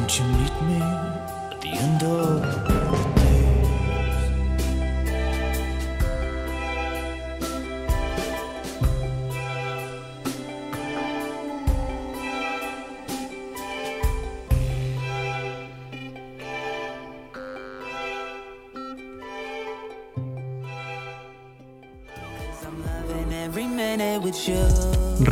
You 0.09 0.23
meet 0.25 0.61
me? 0.63 1.08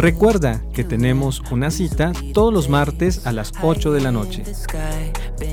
Recuerda 0.07 0.61
que 0.73 0.85
tenemos 0.85 1.43
una 1.51 1.69
cita 1.69 2.13
todos 2.33 2.53
los 2.53 2.69
martes 2.69 3.27
a 3.27 3.33
las 3.33 3.51
8 3.61 3.91
de 3.91 3.99
la 3.99 4.13
noche. 4.13 4.41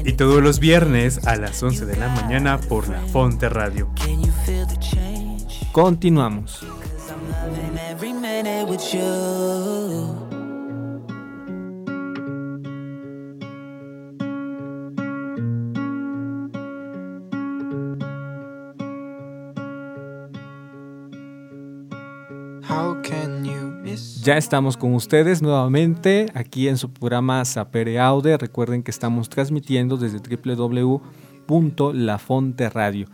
Y 0.05 0.13
todos 0.13 0.41
los 0.41 0.61
viernes 0.61 1.27
a 1.27 1.35
las 1.35 1.61
11 1.61 1.85
de 1.87 1.97
la 1.97 2.09
mañana 2.09 2.61
por 2.61 2.87
la 2.87 3.01
Fonte 3.01 3.49
Radio. 3.49 3.89
Continuamos. 5.73 6.65
Ya 24.25 24.37
estamos 24.39 24.77
con 24.79 24.95
ustedes 24.95 25.43
nuevamente 25.43 26.33
aquí 26.33 26.69
en 26.69 26.79
su 26.79 26.91
programa 26.91 27.45
Sapere 27.45 28.01
Aude. 28.01 28.39
Recuerden 28.39 28.83
que 28.83 28.91
estamos 28.91 29.29
transmitiendo 29.29 29.99
desde 29.99 30.19
www.lafonteradio. 30.19 33.09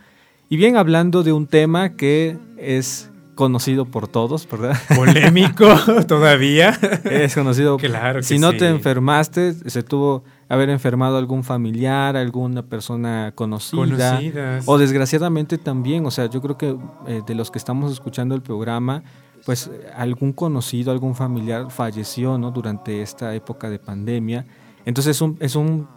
Y 0.48 0.56
bien, 0.56 0.76
hablando 0.76 1.24
de 1.24 1.32
un 1.32 1.48
tema 1.48 1.96
que 1.96 2.38
es 2.56 3.10
conocido 3.34 3.86
por 3.86 4.06
todos, 4.06 4.48
¿verdad? 4.48 4.78
Polémico 4.94 5.66
todavía. 6.06 6.78
Es 7.02 7.34
conocido. 7.34 7.76
Claro 7.78 8.20
que 8.20 8.26
si 8.26 8.38
no 8.38 8.52
sí. 8.52 8.58
te 8.58 8.68
enfermaste, 8.68 9.54
se 9.68 9.82
tuvo 9.82 10.22
haber 10.48 10.70
enfermado 10.70 11.18
algún 11.18 11.42
familiar, 11.42 12.16
alguna 12.16 12.62
persona 12.62 13.32
conocida. 13.34 14.14
Conocidas. 14.14 14.62
O 14.68 14.78
desgraciadamente 14.78 15.58
también, 15.58 16.06
o 16.06 16.12
sea, 16.12 16.26
yo 16.26 16.40
creo 16.40 16.56
que 16.56 16.76
eh, 17.08 17.22
de 17.26 17.34
los 17.34 17.50
que 17.50 17.58
estamos 17.58 17.90
escuchando 17.90 18.36
el 18.36 18.42
programa, 18.42 19.02
pues 19.44 19.70
algún 19.94 20.32
conocido, 20.32 20.92
algún 20.92 21.14
familiar 21.14 21.70
falleció, 21.70 22.38
¿no? 22.38 22.50
Durante 22.50 23.02
esta 23.02 23.34
época 23.34 23.70
de 23.70 23.78
pandemia. 23.78 24.46
Entonces 24.84 25.16
es 25.16 25.22
un, 25.22 25.36
es 25.40 25.56
un 25.56 25.88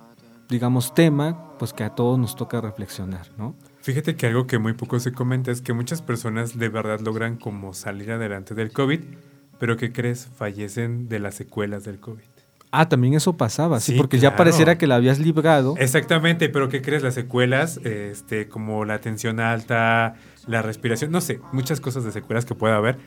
digamos, 0.49 0.93
tema, 0.93 1.55
pues 1.57 1.73
que 1.73 1.83
a 1.83 1.89
todos 1.89 2.19
nos 2.19 2.35
toca 2.35 2.61
reflexionar, 2.61 3.27
¿no? 3.37 3.55
Fíjate 3.81 4.15
que 4.15 4.27
algo 4.27 4.47
que 4.47 4.59
muy 4.59 4.73
poco 4.73 4.99
se 4.99 5.11
comenta 5.11 5.51
es 5.51 5.61
que 5.61 5.73
muchas 5.73 6.01
personas 6.01 6.57
de 6.57 6.69
verdad 6.69 6.99
logran 7.01 7.37
como 7.37 7.73
salir 7.73 8.11
adelante 8.11 8.53
del 8.53 8.71
COVID, 8.71 9.01
pero 9.59 9.77
¿qué 9.77 9.91
crees? 9.91 10.29
Fallecen 10.35 11.09
de 11.09 11.19
las 11.19 11.35
secuelas 11.35 11.83
del 11.83 11.99
COVID. 11.99 12.23
Ah, 12.71 12.89
también 12.89 13.13
eso 13.13 13.37
pasaba, 13.37 13.79
sí, 13.79 13.91
Sí, 13.91 13.97
porque 13.97 14.17
ya 14.17 14.35
pareciera 14.35 14.77
que 14.77 14.87
la 14.87 14.95
habías 14.95 15.19
librado. 15.19 15.75
Exactamente, 15.77 16.49
pero 16.49 16.69
¿qué 16.69 16.81
crees? 16.81 17.03
Las 17.03 17.13
secuelas, 17.13 17.77
este, 17.83 18.47
como 18.47 18.83
la 18.83 18.99
tensión 18.99 19.39
alta, 19.39 20.15
la 20.47 20.61
respiración, 20.63 21.11
no 21.11 21.21
sé, 21.21 21.39
muchas 21.51 21.79
cosas 21.79 22.03
de 22.03 22.11
secuelas 22.11 22.45
que 22.45 22.55
pueda 22.55 22.77
haber, 22.77 22.97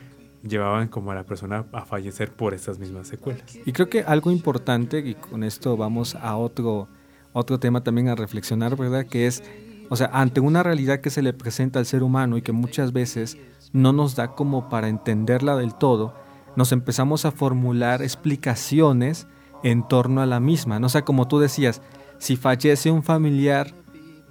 llevaban 0.47 0.87
como 0.87 1.11
a 1.11 1.15
la 1.15 1.23
persona 1.23 1.65
a 1.71 1.85
fallecer 1.85 2.31
por 2.31 2.53
estas 2.53 2.79
mismas 2.79 3.07
secuelas. 3.07 3.43
Y 3.65 3.71
creo 3.71 3.89
que 3.89 4.01
algo 4.01 4.31
importante, 4.31 4.99
y 4.99 5.15
con 5.15 5.43
esto 5.43 5.77
vamos 5.77 6.15
a 6.15 6.35
otro, 6.37 6.87
otro 7.33 7.59
tema 7.59 7.83
también 7.83 8.09
a 8.09 8.15
reflexionar, 8.15 8.75
¿verdad? 8.75 9.05
Que 9.05 9.27
es, 9.27 9.43
o 9.89 9.95
sea, 9.95 10.09
ante 10.13 10.39
una 10.39 10.63
realidad 10.63 11.01
que 11.01 11.09
se 11.09 11.21
le 11.21 11.33
presenta 11.33 11.79
al 11.79 11.85
ser 11.85 12.03
humano 12.03 12.37
y 12.37 12.41
que 12.41 12.51
muchas 12.51 12.93
veces 12.93 13.37
no 13.73 13.93
nos 13.93 14.15
da 14.15 14.29
como 14.35 14.69
para 14.69 14.87
entenderla 14.87 15.55
del 15.55 15.75
todo, 15.75 16.13
nos 16.55 16.71
empezamos 16.71 17.25
a 17.25 17.31
formular 17.31 18.01
explicaciones 18.01 19.27
en 19.63 19.87
torno 19.87 20.21
a 20.21 20.25
la 20.25 20.39
misma, 20.39 20.79
¿no? 20.79 20.87
O 20.87 20.89
sea, 20.89 21.03
como 21.03 21.27
tú 21.27 21.39
decías, 21.39 21.81
si 22.17 22.35
fallece 22.35 22.91
un 22.91 23.03
familiar, 23.03 23.73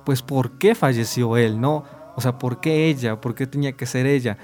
pues 0.05 0.23
¿por 0.23 0.59
qué 0.59 0.75
falleció 0.75 1.37
él, 1.37 1.61
no? 1.61 1.85
O 2.17 2.21
sea, 2.21 2.39
¿por 2.39 2.61
qué 2.61 2.89
ella? 2.89 3.21
¿Por 3.21 3.35
qué 3.35 3.47
tenía 3.47 3.73
que 3.73 3.87
ser 3.87 4.07
ella? 4.07 4.39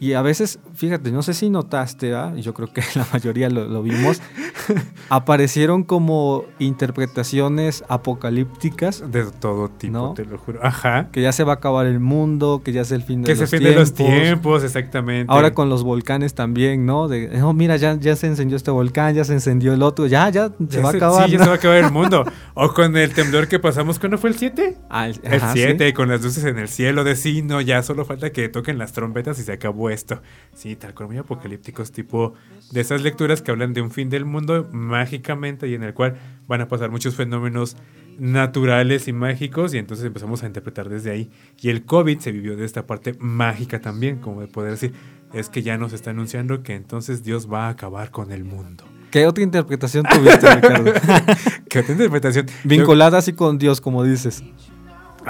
Y 0.00 0.12
a 0.12 0.22
veces, 0.22 0.60
fíjate, 0.74 1.10
no 1.10 1.22
sé 1.22 1.34
si 1.34 1.50
notaste, 1.50 2.14
y 2.36 2.42
yo 2.42 2.54
creo 2.54 2.72
que 2.72 2.82
la 2.94 3.06
mayoría 3.12 3.50
lo, 3.50 3.66
lo 3.66 3.82
vimos, 3.82 4.20
aparecieron 5.08 5.82
como 5.84 6.44
interpretaciones 6.58 7.84
apocalípticas, 7.88 9.02
De 9.10 9.24
todo 9.40 9.68
tipo, 9.68 9.92
¿No? 9.92 10.14
te 10.14 10.24
lo 10.24 10.38
juro. 10.38 10.60
Ajá. 10.62 11.08
que 11.12 11.22
ya 11.22 11.32
se 11.32 11.44
va 11.44 11.52
a 11.52 11.56
acabar 11.56 11.86
el 11.86 12.00
mundo, 12.00 12.62
que 12.64 12.72
ya 12.72 12.82
es 12.82 12.92
el 12.92 13.02
fin 13.02 13.22
de 13.22 13.26
Que 13.28 13.34
se 13.36 13.42
los 13.42 13.50
fin 13.50 13.58
tiempos. 13.60 13.74
de 13.74 13.80
los 13.80 13.94
tiempos, 13.94 14.64
exactamente. 14.64 15.32
Ahora 15.32 15.54
con 15.54 15.68
los 15.68 15.82
volcanes 15.82 16.34
también, 16.34 16.86
¿no? 16.86 17.08
De, 17.08 17.42
oh, 17.42 17.52
mira, 17.52 17.76
ya, 17.76 17.94
ya 17.98 18.16
se 18.16 18.26
encendió 18.26 18.56
este 18.56 18.70
volcán, 18.70 19.14
ya 19.14 19.24
se 19.24 19.32
encendió 19.32 19.72
el 19.72 19.82
otro, 19.82 20.06
ya, 20.06 20.28
ya, 20.30 20.48
se 20.48 20.76
Ya 20.76 20.80
va 20.82 20.90
a 20.90 20.92
acabar. 20.92 21.26
Sí, 21.26 21.32
ya 21.32 21.38
se 21.40 21.46
va 21.46 21.52
a 21.52 21.56
acabar 21.56 21.78
el 21.78 21.90
mundo. 21.92 22.24
O 22.60 22.74
con 22.74 22.96
el 22.96 23.14
temblor 23.14 23.46
que 23.46 23.60
pasamos, 23.60 24.00
¿cuándo 24.00 24.18
fue 24.18 24.30
el 24.30 24.36
7? 24.36 24.76
Ah, 24.90 25.06
el- 25.06 25.20
El 25.22 25.34
ajá, 25.34 25.52
sí. 25.52 25.60
7, 25.60 25.94
con 25.94 26.08
las 26.08 26.22
luces 26.24 26.42
en 26.44 26.58
el 26.58 26.66
cielo, 26.68 27.04
de 27.04 27.14
sí, 27.14 27.40
no, 27.42 27.60
ya 27.60 27.84
solo 27.84 28.04
falta 28.04 28.30
que 28.30 28.48
toquen 28.48 28.78
las 28.78 28.92
trompetas 28.92 29.38
y 29.38 29.44
se 29.44 29.52
acabó 29.52 29.87
esto. 29.90 30.20
Sí, 30.54 30.76
tal 30.76 30.94
cual, 30.94 31.08
muy 31.08 31.18
apocalípticos, 31.18 31.92
tipo 31.92 32.34
de 32.72 32.80
esas 32.80 33.02
lecturas 33.02 33.42
que 33.42 33.50
hablan 33.50 33.72
de 33.72 33.80
un 33.80 33.90
fin 33.90 34.10
del 34.10 34.24
mundo 34.24 34.68
mágicamente 34.72 35.68
y 35.68 35.74
en 35.74 35.82
el 35.82 35.94
cual 35.94 36.16
van 36.46 36.60
a 36.60 36.68
pasar 36.68 36.90
muchos 36.90 37.14
fenómenos 37.14 37.76
naturales 38.18 39.06
y 39.08 39.12
mágicos 39.12 39.74
y 39.74 39.78
entonces 39.78 40.04
empezamos 40.04 40.42
a 40.42 40.46
interpretar 40.46 40.88
desde 40.88 41.10
ahí. 41.10 41.30
Y 41.60 41.70
el 41.70 41.84
COVID 41.84 42.18
se 42.18 42.32
vivió 42.32 42.56
de 42.56 42.64
esta 42.64 42.86
parte 42.86 43.14
mágica 43.18 43.80
también, 43.80 44.18
como 44.18 44.40
de 44.40 44.48
poder 44.48 44.72
decir, 44.72 44.92
es 45.32 45.48
que 45.48 45.62
ya 45.62 45.78
nos 45.78 45.92
está 45.92 46.10
anunciando 46.10 46.62
que 46.62 46.74
entonces 46.74 47.22
Dios 47.22 47.50
va 47.50 47.66
a 47.66 47.70
acabar 47.70 48.10
con 48.10 48.32
el 48.32 48.44
mundo. 48.44 48.84
¿Qué 49.10 49.26
otra 49.26 49.42
interpretación 49.42 50.04
tuviste, 50.04 50.54
Ricardo? 50.54 50.92
¿Qué 51.68 51.78
otra 51.78 51.92
interpretación? 51.92 52.46
Vinculada 52.64 53.18
así 53.18 53.32
con 53.32 53.56
Dios, 53.56 53.80
como 53.80 54.04
dices. 54.04 54.42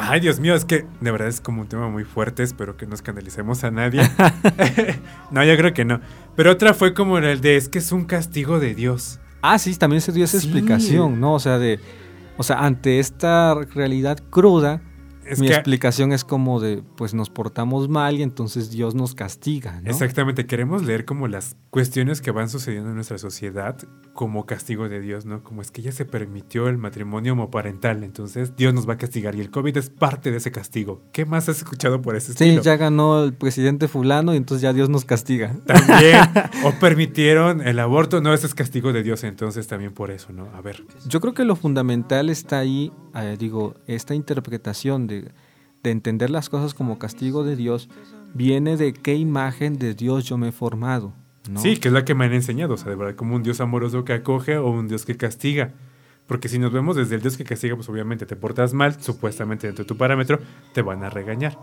Ay, 0.00 0.20
Dios 0.20 0.40
mío, 0.40 0.54
es 0.54 0.64
que 0.64 0.86
de 1.00 1.10
verdad 1.10 1.28
es 1.28 1.40
como 1.40 1.62
un 1.62 1.68
tema 1.68 1.88
muy 1.88 2.04
fuerte. 2.04 2.42
Espero 2.42 2.76
que 2.76 2.86
no 2.86 2.94
escandalicemos 2.94 3.64
a 3.64 3.70
nadie. 3.70 4.02
no, 5.30 5.44
yo 5.44 5.56
creo 5.56 5.74
que 5.74 5.84
no. 5.84 6.00
Pero 6.36 6.52
otra 6.52 6.74
fue 6.74 6.94
como 6.94 7.18
el 7.18 7.40
de 7.40 7.56
es 7.56 7.68
que 7.68 7.78
es 7.78 7.92
un 7.92 8.04
castigo 8.04 8.60
de 8.60 8.74
Dios. 8.74 9.20
Ah, 9.42 9.58
sí, 9.58 9.74
también 9.76 10.00
se 10.02 10.12
dio 10.12 10.24
esa 10.24 10.38
Sí. 10.40 10.46
explicación, 10.48 11.20
¿no? 11.20 11.34
O 11.34 11.40
sea, 11.40 11.58
de, 11.58 11.80
o 12.36 12.42
sea, 12.42 12.64
ante 12.64 12.98
esta 12.98 13.54
realidad 13.74 14.18
cruda, 14.30 14.80
Es 15.28 15.40
mi 15.40 15.48
que 15.48 15.54
explicación 15.54 16.12
es 16.12 16.24
como 16.24 16.60
de, 16.60 16.82
pues 16.96 17.14
nos 17.14 17.30
portamos 17.30 17.88
mal 17.88 18.16
y 18.18 18.22
entonces 18.22 18.70
Dios 18.70 18.94
nos 18.94 19.14
castiga, 19.14 19.80
¿no? 19.80 19.90
exactamente 19.90 20.46
queremos 20.46 20.82
leer 20.84 21.04
como 21.04 21.28
las 21.28 21.56
cuestiones 21.70 22.20
que 22.20 22.30
van 22.30 22.48
sucediendo 22.48 22.88
en 22.88 22.94
nuestra 22.94 23.18
sociedad 23.18 23.76
como 24.14 24.46
castigo 24.46 24.88
de 24.88 25.00
Dios, 25.00 25.26
¿no? 25.26 25.44
Como 25.44 25.62
es 25.62 25.70
que 25.70 25.82
ya 25.82 25.92
se 25.92 26.04
permitió 26.04 26.68
el 26.68 26.76
matrimonio 26.78 27.34
homoparental, 27.34 28.02
entonces 28.04 28.56
Dios 28.56 28.74
nos 28.74 28.88
va 28.88 28.94
a 28.94 28.98
castigar 28.98 29.34
y 29.36 29.40
el 29.40 29.50
COVID 29.50 29.76
es 29.76 29.90
parte 29.90 30.30
de 30.30 30.38
ese 30.38 30.50
castigo. 30.50 31.02
¿Qué 31.12 31.24
más 31.24 31.48
has 31.48 31.58
escuchado 31.58 32.02
por 32.02 32.16
ese 32.16 32.32
Sí, 32.32 32.44
estilo? 32.44 32.62
ya 32.62 32.76
ganó 32.76 33.22
el 33.22 33.34
presidente 33.34 33.86
fulano 33.86 34.34
y 34.34 34.36
entonces 34.36 34.62
ya 34.62 34.72
Dios 34.72 34.88
nos 34.88 35.04
castiga. 35.04 35.54
También, 35.66 36.18
o 36.64 36.72
permitieron 36.80 37.60
el 37.66 37.78
aborto, 37.78 38.20
no, 38.20 38.34
ese 38.34 38.46
es 38.46 38.54
castigo 38.54 38.92
de 38.92 39.02
Dios, 39.02 39.22
entonces 39.24 39.66
también 39.68 39.92
por 39.92 40.10
eso, 40.10 40.32
¿no? 40.32 40.48
A 40.54 40.60
ver, 40.60 40.84
Yo 41.06 41.20
creo 41.20 41.34
que 41.34 41.44
lo 41.44 41.54
fundamental 41.54 42.28
está 42.30 42.58
ahí, 42.58 42.92
eh, 43.24 43.36
digo, 43.38 43.74
esta 43.86 44.14
interpretación 44.14 45.06
de, 45.06 45.30
de 45.82 45.90
entender 45.90 46.30
las 46.30 46.48
cosas 46.48 46.74
como 46.74 46.98
castigo 46.98 47.44
de 47.44 47.56
Dios 47.56 47.88
viene 48.34 48.76
de 48.76 48.92
qué 48.92 49.14
imagen 49.14 49.78
de 49.78 49.94
Dios 49.94 50.24
yo 50.24 50.38
me 50.38 50.48
he 50.48 50.52
formado, 50.52 51.12
¿no? 51.50 51.60
Sí, 51.60 51.76
que 51.76 51.88
es 51.88 51.94
la 51.94 52.04
que 52.04 52.14
me 52.14 52.26
han 52.26 52.32
enseñado, 52.32 52.74
o 52.74 52.76
sea, 52.76 52.90
de 52.90 52.96
verdad, 52.96 53.14
como 53.14 53.36
un 53.36 53.42
Dios 53.42 53.60
amoroso 53.60 54.04
que 54.04 54.12
acoge 54.12 54.58
o 54.58 54.70
un 54.70 54.88
Dios 54.88 55.04
que 55.04 55.16
castiga. 55.16 55.72
Porque 56.26 56.50
si 56.50 56.58
nos 56.58 56.70
vemos 56.70 56.94
desde 56.94 57.14
el 57.14 57.22
Dios 57.22 57.38
que 57.38 57.44
castiga, 57.44 57.74
pues 57.74 57.88
obviamente 57.88 58.26
te 58.26 58.36
portas 58.36 58.74
mal, 58.74 59.00
supuestamente 59.00 59.66
dentro 59.66 59.84
de 59.84 59.88
tu 59.88 59.96
parámetro, 59.96 60.38
te 60.74 60.82
van 60.82 61.02
a 61.02 61.08
regañar. 61.08 61.58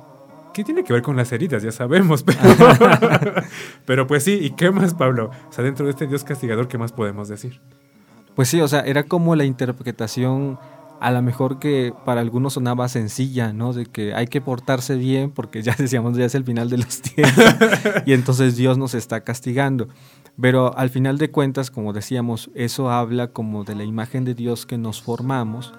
¿Qué 0.55 0.63
tiene 0.63 0.83
que 0.83 0.91
ver 0.91 1.03
con 1.03 1.15
las 1.15 1.31
heridas? 1.31 1.61
Ya 1.61 1.71
sabemos, 1.71 2.23
pero, 2.25 2.39
pero 3.85 4.07
pues 4.07 4.23
sí, 4.23 4.39
¿y 4.41 4.51
qué 4.51 4.71
más, 4.71 4.95
Pablo? 4.95 5.29
O 5.49 5.53
sea, 5.53 5.63
dentro 5.63 5.85
de 5.85 5.91
este 5.91 6.07
Dios 6.07 6.23
castigador, 6.23 6.67
¿qué 6.67 6.79
más 6.79 6.93
podemos 6.93 7.27
decir? 7.27 7.61
Pues 8.35 8.49
sí, 8.49 8.59
o 8.59 8.67
sea, 8.67 8.81
era 8.81 9.03
como 9.03 9.35
la 9.35 9.45
interpretación 9.45 10.57
a 10.99 11.11
lo 11.11 11.21
mejor 11.21 11.59
que 11.59 11.93
para 12.05 12.21
algunos 12.21 12.53
sonaba 12.53 12.87
sencilla, 12.89 13.53
¿no? 13.53 13.73
De 13.73 13.85
que 13.85 14.13
hay 14.13 14.27
que 14.27 14.41
portarse 14.41 14.95
bien 14.95 15.31
porque 15.31 15.61
ya 15.61 15.75
decíamos, 15.77 16.17
ya 16.17 16.25
es 16.25 16.35
el 16.35 16.43
final 16.43 16.69
de 16.69 16.77
los 16.77 17.01
tiempos 17.01 17.43
y 18.05 18.13
entonces 18.13 18.55
Dios 18.55 18.77
nos 18.77 18.93
está 18.93 19.21
castigando. 19.21 19.87
Pero 20.39 20.77
al 20.77 20.89
final 20.89 21.17
de 21.17 21.31
cuentas, 21.31 21.71
como 21.71 21.93
decíamos, 21.93 22.49
eso 22.55 22.89
habla 22.89 23.29
como 23.29 23.63
de 23.63 23.75
la 23.75 23.83
imagen 23.83 24.25
de 24.25 24.35
Dios 24.35 24.65
que 24.65 24.77
nos 24.77 25.01
formamos, 25.01 25.73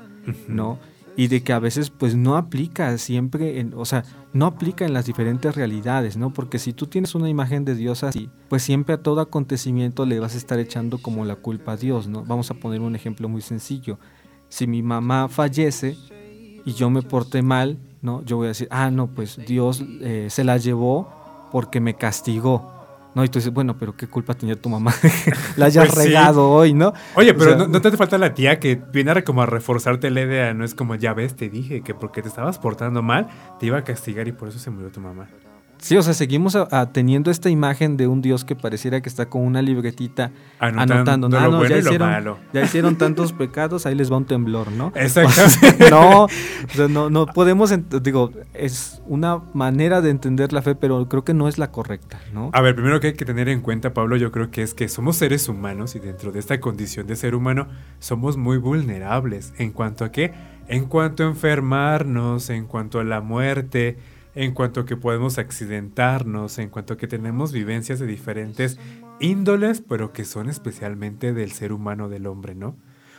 ¿no? 0.49 0.79
Y 1.19 1.29
de 1.29 1.43
que 1.43 1.53
a 1.53 1.59
veces 1.59 1.91
pues 1.91 2.15
no 2.15 2.37
aplica 2.37 2.97
siempre, 2.99 3.61
en, 3.61 3.73
o 3.75 3.85
sea, 3.85 4.05
no 4.33 4.47
aplica 4.47 4.85
en 4.85 4.93
las 4.93 5.07
diferentes 5.07 5.55
realidades, 5.55 6.17
¿no? 6.17 6.33
Porque 6.33 6.59
si 6.59 6.73
tú 6.73 6.87
tienes 6.87 7.15
una 7.15 7.29
imagen 7.29 7.65
de 7.65 7.75
Dios 7.75 8.03
así, 8.03 8.29
pues 8.49 8.63
siempre 8.63 8.95
a 8.95 9.03
todo 9.03 9.21
acontecimiento 9.21 10.05
le 10.05 10.21
vas 10.21 10.35
a 10.35 10.39
estar 10.39 10.59
echando 10.59 10.99
como 10.99 11.25
la 11.25 11.37
culpa 11.37 11.73
a 11.73 11.77
Dios, 11.77 12.07
¿no? 12.07 12.25
Vamos 12.25 12.51
a 12.51 12.55
poner 12.55 12.81
un 12.81 12.97
ejemplo 12.97 13.29
muy 13.29 13.41
sencillo. 13.41 13.99
Si 14.49 14.67
mi 14.67 14.83
mamá 14.83 15.29
fallece 15.29 15.97
y 16.65 16.73
yo 16.75 16.91
me 16.91 17.03
porté 17.03 17.43
mal, 17.43 17.79
¿no? 18.03 18.23
Yo 18.25 18.37
voy 18.37 18.47
a 18.47 18.49
decir, 18.49 18.69
ah, 18.71 18.91
no, 18.91 19.09
pues 19.09 19.39
Dios 19.47 19.83
eh, 20.01 20.29
se 20.31 20.45
la 20.45 20.57
llevó 20.57 21.49
porque 21.53 21.81
me 21.81 21.95
castigó. 21.95 22.73
No, 23.15 23.25
y 23.25 23.29
tú 23.29 23.39
dices, 23.39 23.53
bueno, 23.53 23.79
pero 23.79 23.97
qué 23.97 24.07
culpa 24.07 24.35
tenía 24.35 24.57
tu 24.61 24.69
mamá 24.69 24.93
la 25.57 25.67
hayas 25.67 25.87
Pues 25.87 25.99
sí. 26.01 26.09
regado 26.09 26.51
hoy, 26.51 26.75
¿no? 26.75 26.93
Oye, 27.15 27.31
O 27.31 27.37
pero 27.37 27.51
sea, 27.53 27.59
¿no, 27.61 27.67
no 27.67 27.81
te 27.81 27.89
hace 27.89 27.97
falta 27.97 28.19
la 28.19 28.35
tía 28.35 28.61
que 28.61 28.75
viene 28.93 29.11
a 29.13 29.25
como 29.25 29.41
a 29.43 29.47
reforzarte 29.47 30.11
la 30.11 30.21
idea? 30.21 30.53
No 30.53 30.65
es 30.67 30.75
como, 30.75 30.97
ya 30.97 31.15
ves, 31.15 31.35
te 31.35 31.49
dije 31.49 31.81
que 31.81 31.95
porque 31.95 32.21
te 32.21 32.29
estabas 32.29 32.59
portando 32.59 33.03
mal, 33.03 33.29
te 33.59 33.67
iba 33.67 33.79
a 33.79 33.85
castigar 33.85 34.29
y 34.29 34.33
por 34.33 34.49
eso 34.49 34.59
se 34.59 34.71
murió 34.71 34.91
tu 34.91 35.01
mamá. 35.01 35.29
Sí, 35.87 35.97
o 35.97 36.03
sea, 36.03 36.15
seguimos 36.15 36.57
a- 36.57 36.67
a 36.73 36.91
teniendo 36.93 37.31
esta 37.31 37.49
imagen 37.49 37.97
de 37.97 38.09
un 38.09 38.21
Dios 38.21 38.45
que 38.45 38.57
pareciera 38.57 39.01
que 39.01 39.09
está 39.09 39.27
con 39.29 39.43
una 39.43 39.63
libretita 39.63 40.33
Anotando 40.59 40.95
anotando. 40.95 41.29
lo 41.29 41.39
"Ah, 41.39 41.43
no, 41.45 41.57
bueno 41.59 41.69
ya 41.71 41.77
y 41.77 41.83
lo 41.83 41.87
hicieron, 41.91 42.09
malo". 42.09 42.39
ya 42.53 42.63
hicieron 42.65 42.97
tantos 42.97 43.33
pecados, 43.33 43.87
ahí 43.87 43.95
les 43.95 44.11
va 44.11 44.17
un 44.17 44.25
temblor, 44.25 44.73
¿no? 44.73 44.91
Exactamente. 44.97 45.89
no, 45.91 46.25
o 46.25 46.29
sea, 46.73 46.89
no, 46.89 47.09
no 47.09 47.27
podemos, 47.27 47.73
digo, 48.03 48.33
es 48.53 49.01
una 49.07 49.41
manera 49.55 50.01
de 50.01 50.11
entender 50.11 50.53
la 50.53 50.61
fe, 50.63 50.75
pero 50.75 51.09
creo 51.09 51.23
que 51.23 51.35
no 51.35 51.47
es 51.47 51.57
la 51.57 51.71
correcta, 51.71 52.19
¿no? 52.35 52.51
A 52.53 52.61
ver, 52.63 52.75
primero 52.75 52.99
que 52.99 53.07
hay 53.09 53.13
que 53.15 53.25
tener 53.25 53.49
en 53.49 53.61
cuenta, 53.61 53.95
Pablo, 53.95 54.17
yo 54.17 54.33
creo 54.33 54.51
que 54.51 54.63
es 54.63 54.75
que 54.75 54.89
somos 54.89 55.15
seres 55.17 55.49
humanos 55.49 55.95
y 55.95 56.01
dentro 56.01 56.33
de 56.33 56.41
esta 56.41 56.59
condición 56.59 57.07
de 57.07 57.15
ser 57.15 57.37
humano 57.37 57.69
somos 58.01 58.37
muy 58.37 58.59
vulnerables. 58.59 59.53
¿En 59.59 59.71
cuanto 59.71 60.05
a 60.05 60.11
qué? 60.11 60.33
En 60.67 60.87
cuanto 60.87 61.23
a 61.23 61.27
enfermarnos, 61.29 62.51
en 62.51 62.67
cuanto 62.67 62.99
a 62.99 63.05
la 63.05 63.21
muerte, 63.21 63.99
en 64.37 64.53
cuanto 64.53 64.81
a 64.81 64.87
que 64.87 64.97
podemos 64.97 65.39
accidentarnos, 65.39 66.59
en 66.59 66.69
cuanto 66.69 66.95
a 66.95 66.97
que 66.99 67.09
tenemos 67.09 67.53
vivencias 67.53 67.99
de 67.99 68.07
diferentes 68.07 68.79
índoles, 69.19 69.81
pero 69.81 70.13
que 70.13 70.25
son 70.27 70.51
especialmente 70.51 71.33
del 71.33 71.53
ser 71.53 71.73
humano, 71.73 72.11
del 72.11 72.27
hombre, 72.27 72.55
¿no? 72.55 72.77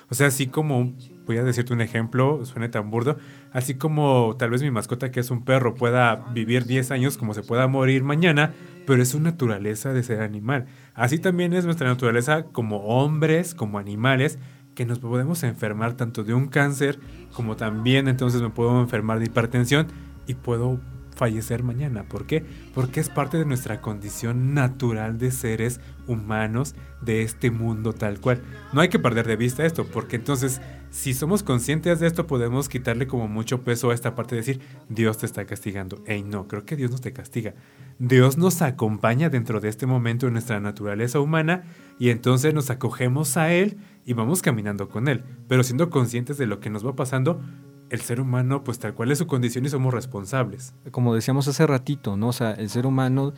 O 0.09 0.15
sea, 0.15 0.27
así 0.27 0.47
como, 0.47 0.93
voy 1.25 1.37
a 1.37 1.43
decirte 1.43 1.73
un 1.73 1.81
ejemplo, 1.81 2.45
suene 2.45 2.69
tan 2.69 2.91
burdo, 2.91 3.17
así 3.51 3.73
como 3.73 4.35
tal 4.37 4.51
vez 4.51 4.61
mi 4.61 4.69
mascota 4.69 5.11
que 5.11 5.19
es 5.19 5.31
un 5.31 5.43
perro 5.43 5.73
pueda 5.73 6.15
vivir 6.33 6.65
10 6.65 6.91
años 6.91 7.17
como 7.17 7.33
se 7.33 7.41
pueda 7.41 7.67
morir 7.67 8.03
mañana, 8.03 8.53
pero 8.85 9.01
es 9.01 9.09
su 9.09 9.19
naturaleza 9.19 9.93
de 9.93 10.03
ser 10.03 10.21
animal. 10.21 10.67
Así 10.93 11.17
también 11.17 11.51
es 11.53 11.65
nuestra 11.65 11.89
naturaleza 11.89 12.43
como 12.43 12.77
hombres, 12.85 13.55
como 13.55 13.79
animales, 13.79 14.37
que 14.75 14.85
nos 14.85 14.99
podemos 14.99 15.41
enfermar 15.41 15.95
tanto 15.95 16.23
de 16.23 16.35
un 16.35 16.47
cáncer 16.47 16.99
como 17.33 17.55
también 17.55 18.07
entonces 18.07 18.43
me 18.43 18.51
puedo 18.51 18.79
enfermar 18.79 19.17
de 19.17 19.25
hipertensión 19.25 19.87
y 20.27 20.35
puedo 20.35 20.79
fallecer 21.17 21.63
mañana. 21.63 22.03
¿Por 22.03 22.25
qué? 22.25 22.45
Porque 22.73 22.99
es 22.99 23.09
parte 23.09 23.37
de 23.37 23.45
nuestra 23.45 23.81
condición 23.81 24.53
natural 24.53 25.17
de 25.17 25.31
seres 25.31 25.81
humanos 26.07 26.75
de 27.01 27.23
este 27.23 27.51
mundo 27.51 27.93
tal 27.93 28.19
cual. 28.19 28.41
No 28.71 28.81
hay 28.81 28.89
que 28.89 28.99
perder 28.99 29.27
de 29.27 29.35
vista 29.35 29.65
esto, 29.65 29.85
porque 29.85 30.15
entonces 30.15 30.61
si 30.89 31.13
somos 31.13 31.43
conscientes 31.43 31.99
de 31.99 32.07
esto 32.07 32.27
podemos 32.27 32.69
quitarle 32.69 33.07
como 33.07 33.27
mucho 33.27 33.63
peso 33.63 33.91
a 33.91 33.93
esta 33.93 34.15
parte 34.15 34.35
de 34.35 34.41
decir 34.41 34.61
Dios 34.87 35.17
te 35.17 35.25
está 35.25 35.45
castigando. 35.45 36.01
Ey, 36.05 36.23
no, 36.23 36.47
creo 36.47 36.65
que 36.65 36.75
Dios 36.75 36.91
no 36.91 36.97
te 36.97 37.13
castiga. 37.13 37.53
Dios 37.99 38.37
nos 38.37 38.61
acompaña 38.61 39.29
dentro 39.29 39.59
de 39.59 39.69
este 39.69 39.85
momento 39.85 40.27
en 40.27 40.33
nuestra 40.33 40.59
naturaleza 40.59 41.19
humana 41.19 41.63
y 41.99 42.09
entonces 42.09 42.53
nos 42.53 42.69
acogemos 42.69 43.37
a 43.37 43.51
Él 43.51 43.77
y 44.05 44.13
vamos 44.13 44.41
caminando 44.41 44.87
con 44.87 45.07
Él, 45.07 45.23
pero 45.47 45.63
siendo 45.63 45.89
conscientes 45.89 46.37
de 46.37 46.45
lo 46.45 46.59
que 46.59 46.69
nos 46.69 46.85
va 46.85 46.95
pasando, 46.95 47.41
el 47.89 48.01
ser 48.01 48.19
humano 48.21 48.63
pues 48.63 48.79
tal 48.79 48.93
cual 48.93 49.11
es 49.11 49.17
su 49.19 49.27
condición 49.27 49.65
y 49.65 49.69
somos 49.69 49.93
responsables. 49.93 50.73
Como 50.91 51.13
decíamos 51.15 51.47
hace 51.47 51.65
ratito, 51.67 52.17
¿no? 52.17 52.29
O 52.29 52.33
sea, 52.33 52.51
el 52.51 52.69
ser 52.69 52.85
humano 52.85 53.33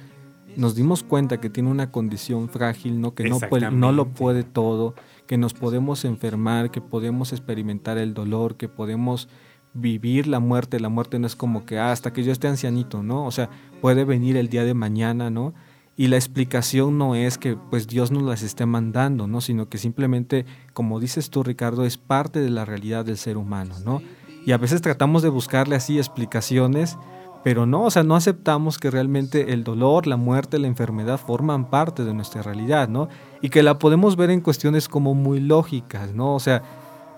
nos 0.58 0.76
dimos 0.76 1.04
cuenta 1.04 1.40
que 1.40 1.50
tiene 1.50 1.70
una 1.70 1.92
condición 1.92 2.50
frágil, 2.50 3.00
¿no? 3.02 3.14
Que 3.14 3.24
no, 3.30 3.40
puede- 3.50 3.70
no 3.72 3.92
lo 3.92 4.08
puede 4.10 4.44
todo, 4.44 4.96
que 5.28 5.38
nos 5.38 5.54
podemos 5.54 6.06
enfermar, 6.06 6.72
que 6.72 6.82
podemos 6.82 7.32
experimentar 7.34 7.98
el 8.00 8.14
dolor, 8.14 8.58
que 8.58 8.68
podemos 8.68 9.30
vivir 9.76 10.26
la 10.26 10.40
muerte. 10.40 10.80
La 10.80 10.90
muerte 10.90 11.20
no 11.20 11.28
es 11.28 11.36
como 11.36 11.66
que 11.66 11.78
"Ah, 11.78 11.92
hasta 11.92 12.12
que 12.12 12.24
yo 12.24 12.32
esté 12.32 12.48
ancianito, 12.48 13.04
¿no? 13.04 13.26
O 13.26 13.32
sea, 13.32 13.50
puede 13.82 14.04
venir 14.06 14.36
el 14.38 14.50
día 14.50 14.64
de 14.64 14.74
mañana, 14.74 15.30
¿no? 15.30 15.54
Y 15.96 16.08
la 16.08 16.16
explicación 16.16 16.98
no 16.98 17.14
es 17.14 17.38
que 17.38 17.56
pues 17.56 17.86
Dios 17.88 18.10
nos 18.10 18.24
las 18.24 18.42
esté 18.42 18.66
mandando, 18.66 19.28
¿no? 19.28 19.42
Sino 19.42 19.70
que 19.70 19.78
simplemente, 19.78 20.46
como 20.74 21.00
dices 21.00 21.30
tú, 21.30 21.44
Ricardo, 21.44 21.86
es 21.86 21.98
parte 21.98 22.40
de 22.40 22.50
la 22.50 22.66
realidad 22.66 23.06
del 23.06 23.18
ser 23.18 23.38
humano, 23.38 23.76
¿no? 23.86 24.02
Y 24.50 24.52
a 24.52 24.58
veces 24.58 24.82
tratamos 24.82 25.22
de 25.22 25.30
buscarle 25.30 25.76
así 25.76 26.00
explicaciones, 26.00 26.98
pero 27.44 27.68
no, 27.68 27.84
o 27.84 27.92
sea, 27.92 28.02
no 28.02 28.16
aceptamos 28.16 28.80
que 28.80 28.90
realmente 28.90 29.54
el 29.54 29.64
dolor, 29.64 30.08
la 30.08 30.18
muerte, 30.18 30.58
la 30.58 30.66
enfermedad 30.66 31.20
forman 31.20 31.70
parte 31.70 32.04
de 32.04 32.16
nuestra 32.16 32.42
realidad, 32.42 32.90
¿no? 32.90 33.10
Y 33.44 33.50
que 33.50 33.62
la 33.62 33.78
podemos 33.78 34.16
ver 34.16 34.32
en 34.32 34.42
cuestiones 34.42 34.88
como 34.88 35.14
muy 35.14 35.40
lógicas, 35.40 36.16
¿no? 36.16 36.34
O 36.34 36.40
sea, 36.40 36.64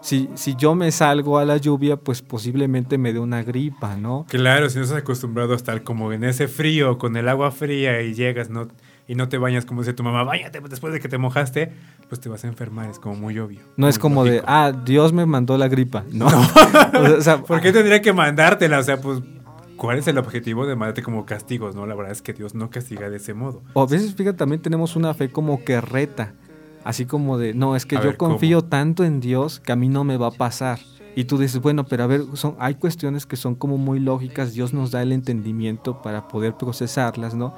si, 0.01 0.29
si 0.35 0.57
yo 0.57 0.75
me 0.75 0.91
salgo 0.91 1.37
a 1.37 1.45
la 1.45 1.55
lluvia, 1.55 1.95
pues 1.95 2.21
posiblemente 2.21 2.97
me 2.97 3.13
dé 3.13 3.19
una 3.19 3.43
gripa, 3.43 3.95
¿no? 3.95 4.25
Claro, 4.27 4.69
si 4.69 4.79
no 4.79 4.83
estás 4.83 4.99
acostumbrado 4.99 5.53
a 5.53 5.55
estar 5.55 5.83
como 5.83 6.11
en 6.11 6.25
ese 6.25 6.49
frío, 6.49 6.97
con 6.97 7.15
el 7.15 7.29
agua 7.29 7.51
fría 7.51 8.01
y 8.01 8.13
llegas 8.13 8.49
no, 8.49 8.67
y 9.07 9.15
no 9.15 9.29
te 9.29 9.37
bañas 9.37 9.65
como 9.65 9.81
dice 9.81 9.93
tu 9.93 10.03
mamá, 10.03 10.23
bañate 10.23 10.61
después 10.61 10.93
de 10.93 10.99
que 10.99 11.09
te 11.09 11.17
mojaste, 11.17 11.71
pues 12.07 12.21
te 12.21 12.29
vas 12.29 12.43
a 12.43 12.47
enfermar, 12.47 12.89
es 12.89 12.99
como 12.99 13.15
muy 13.15 13.37
obvio. 13.39 13.59
No 13.77 13.87
es 13.87 13.99
como 13.99 14.23
de, 14.23 14.41
ah, 14.45 14.71
Dios 14.85 15.13
me 15.13 15.25
mandó 15.25 15.57
la 15.57 15.67
gripa, 15.67 16.03
¿no? 16.11 16.27
o 17.17 17.21
sea, 17.21 17.41
¿Por 17.41 17.61
qué 17.61 17.71
tendría 17.71 18.01
que 18.01 18.13
mandártela? 18.13 18.79
O 18.79 18.83
sea, 18.83 18.99
pues, 19.01 19.21
¿cuál 19.77 19.99
es 19.99 20.07
el 20.07 20.17
objetivo 20.17 20.65
de 20.65 20.75
mandarte 20.75 21.03
como 21.03 21.25
castigos? 21.25 21.75
No, 21.75 21.85
la 21.85 21.95
verdad 21.95 22.11
es 22.11 22.21
que 22.21 22.33
Dios 22.33 22.55
no 22.55 22.69
castiga 22.69 23.09
de 23.09 23.17
ese 23.17 23.33
modo. 23.33 23.63
O 23.73 23.81
a 23.81 23.87
veces, 23.87 24.13
fíjate, 24.15 24.37
también 24.37 24.61
tenemos 24.61 24.95
una 24.95 25.13
fe 25.13 25.29
como 25.29 25.63
que 25.63 25.81
reta. 25.81 26.33
Así 26.83 27.05
como 27.05 27.37
de, 27.37 27.53
no, 27.53 27.75
es 27.75 27.85
que 27.85 27.97
A 27.97 27.99
yo 28.01 28.07
ver, 28.07 28.17
¿cómo? 28.17 28.31
confío 28.31 28.63
tanto 28.63 29.03
en 29.03 29.19
Dios 29.19 29.59
que 29.59 29.71
a 29.71 29.75
mí 29.75 29.87
no 29.87 30.03
me 30.03 30.17
va 30.17 30.27
a 30.27 30.31
pasar. 30.31 30.79
Y 31.15 31.25
tú 31.25 31.37
dices, 31.37 31.61
bueno, 31.61 31.85
pero 31.85 32.03
a 32.03 32.07
ver, 32.07 32.21
son, 32.33 32.55
hay 32.57 32.75
cuestiones 32.75 33.25
que 33.25 33.35
son 33.35 33.55
como 33.55 33.77
muy 33.77 33.99
lógicas, 33.99 34.53
Dios 34.53 34.73
nos 34.73 34.91
da 34.91 35.01
el 35.01 35.11
entendimiento 35.11 36.01
para 36.01 36.27
poder 36.27 36.55
procesarlas, 36.55 37.35
¿no? 37.35 37.53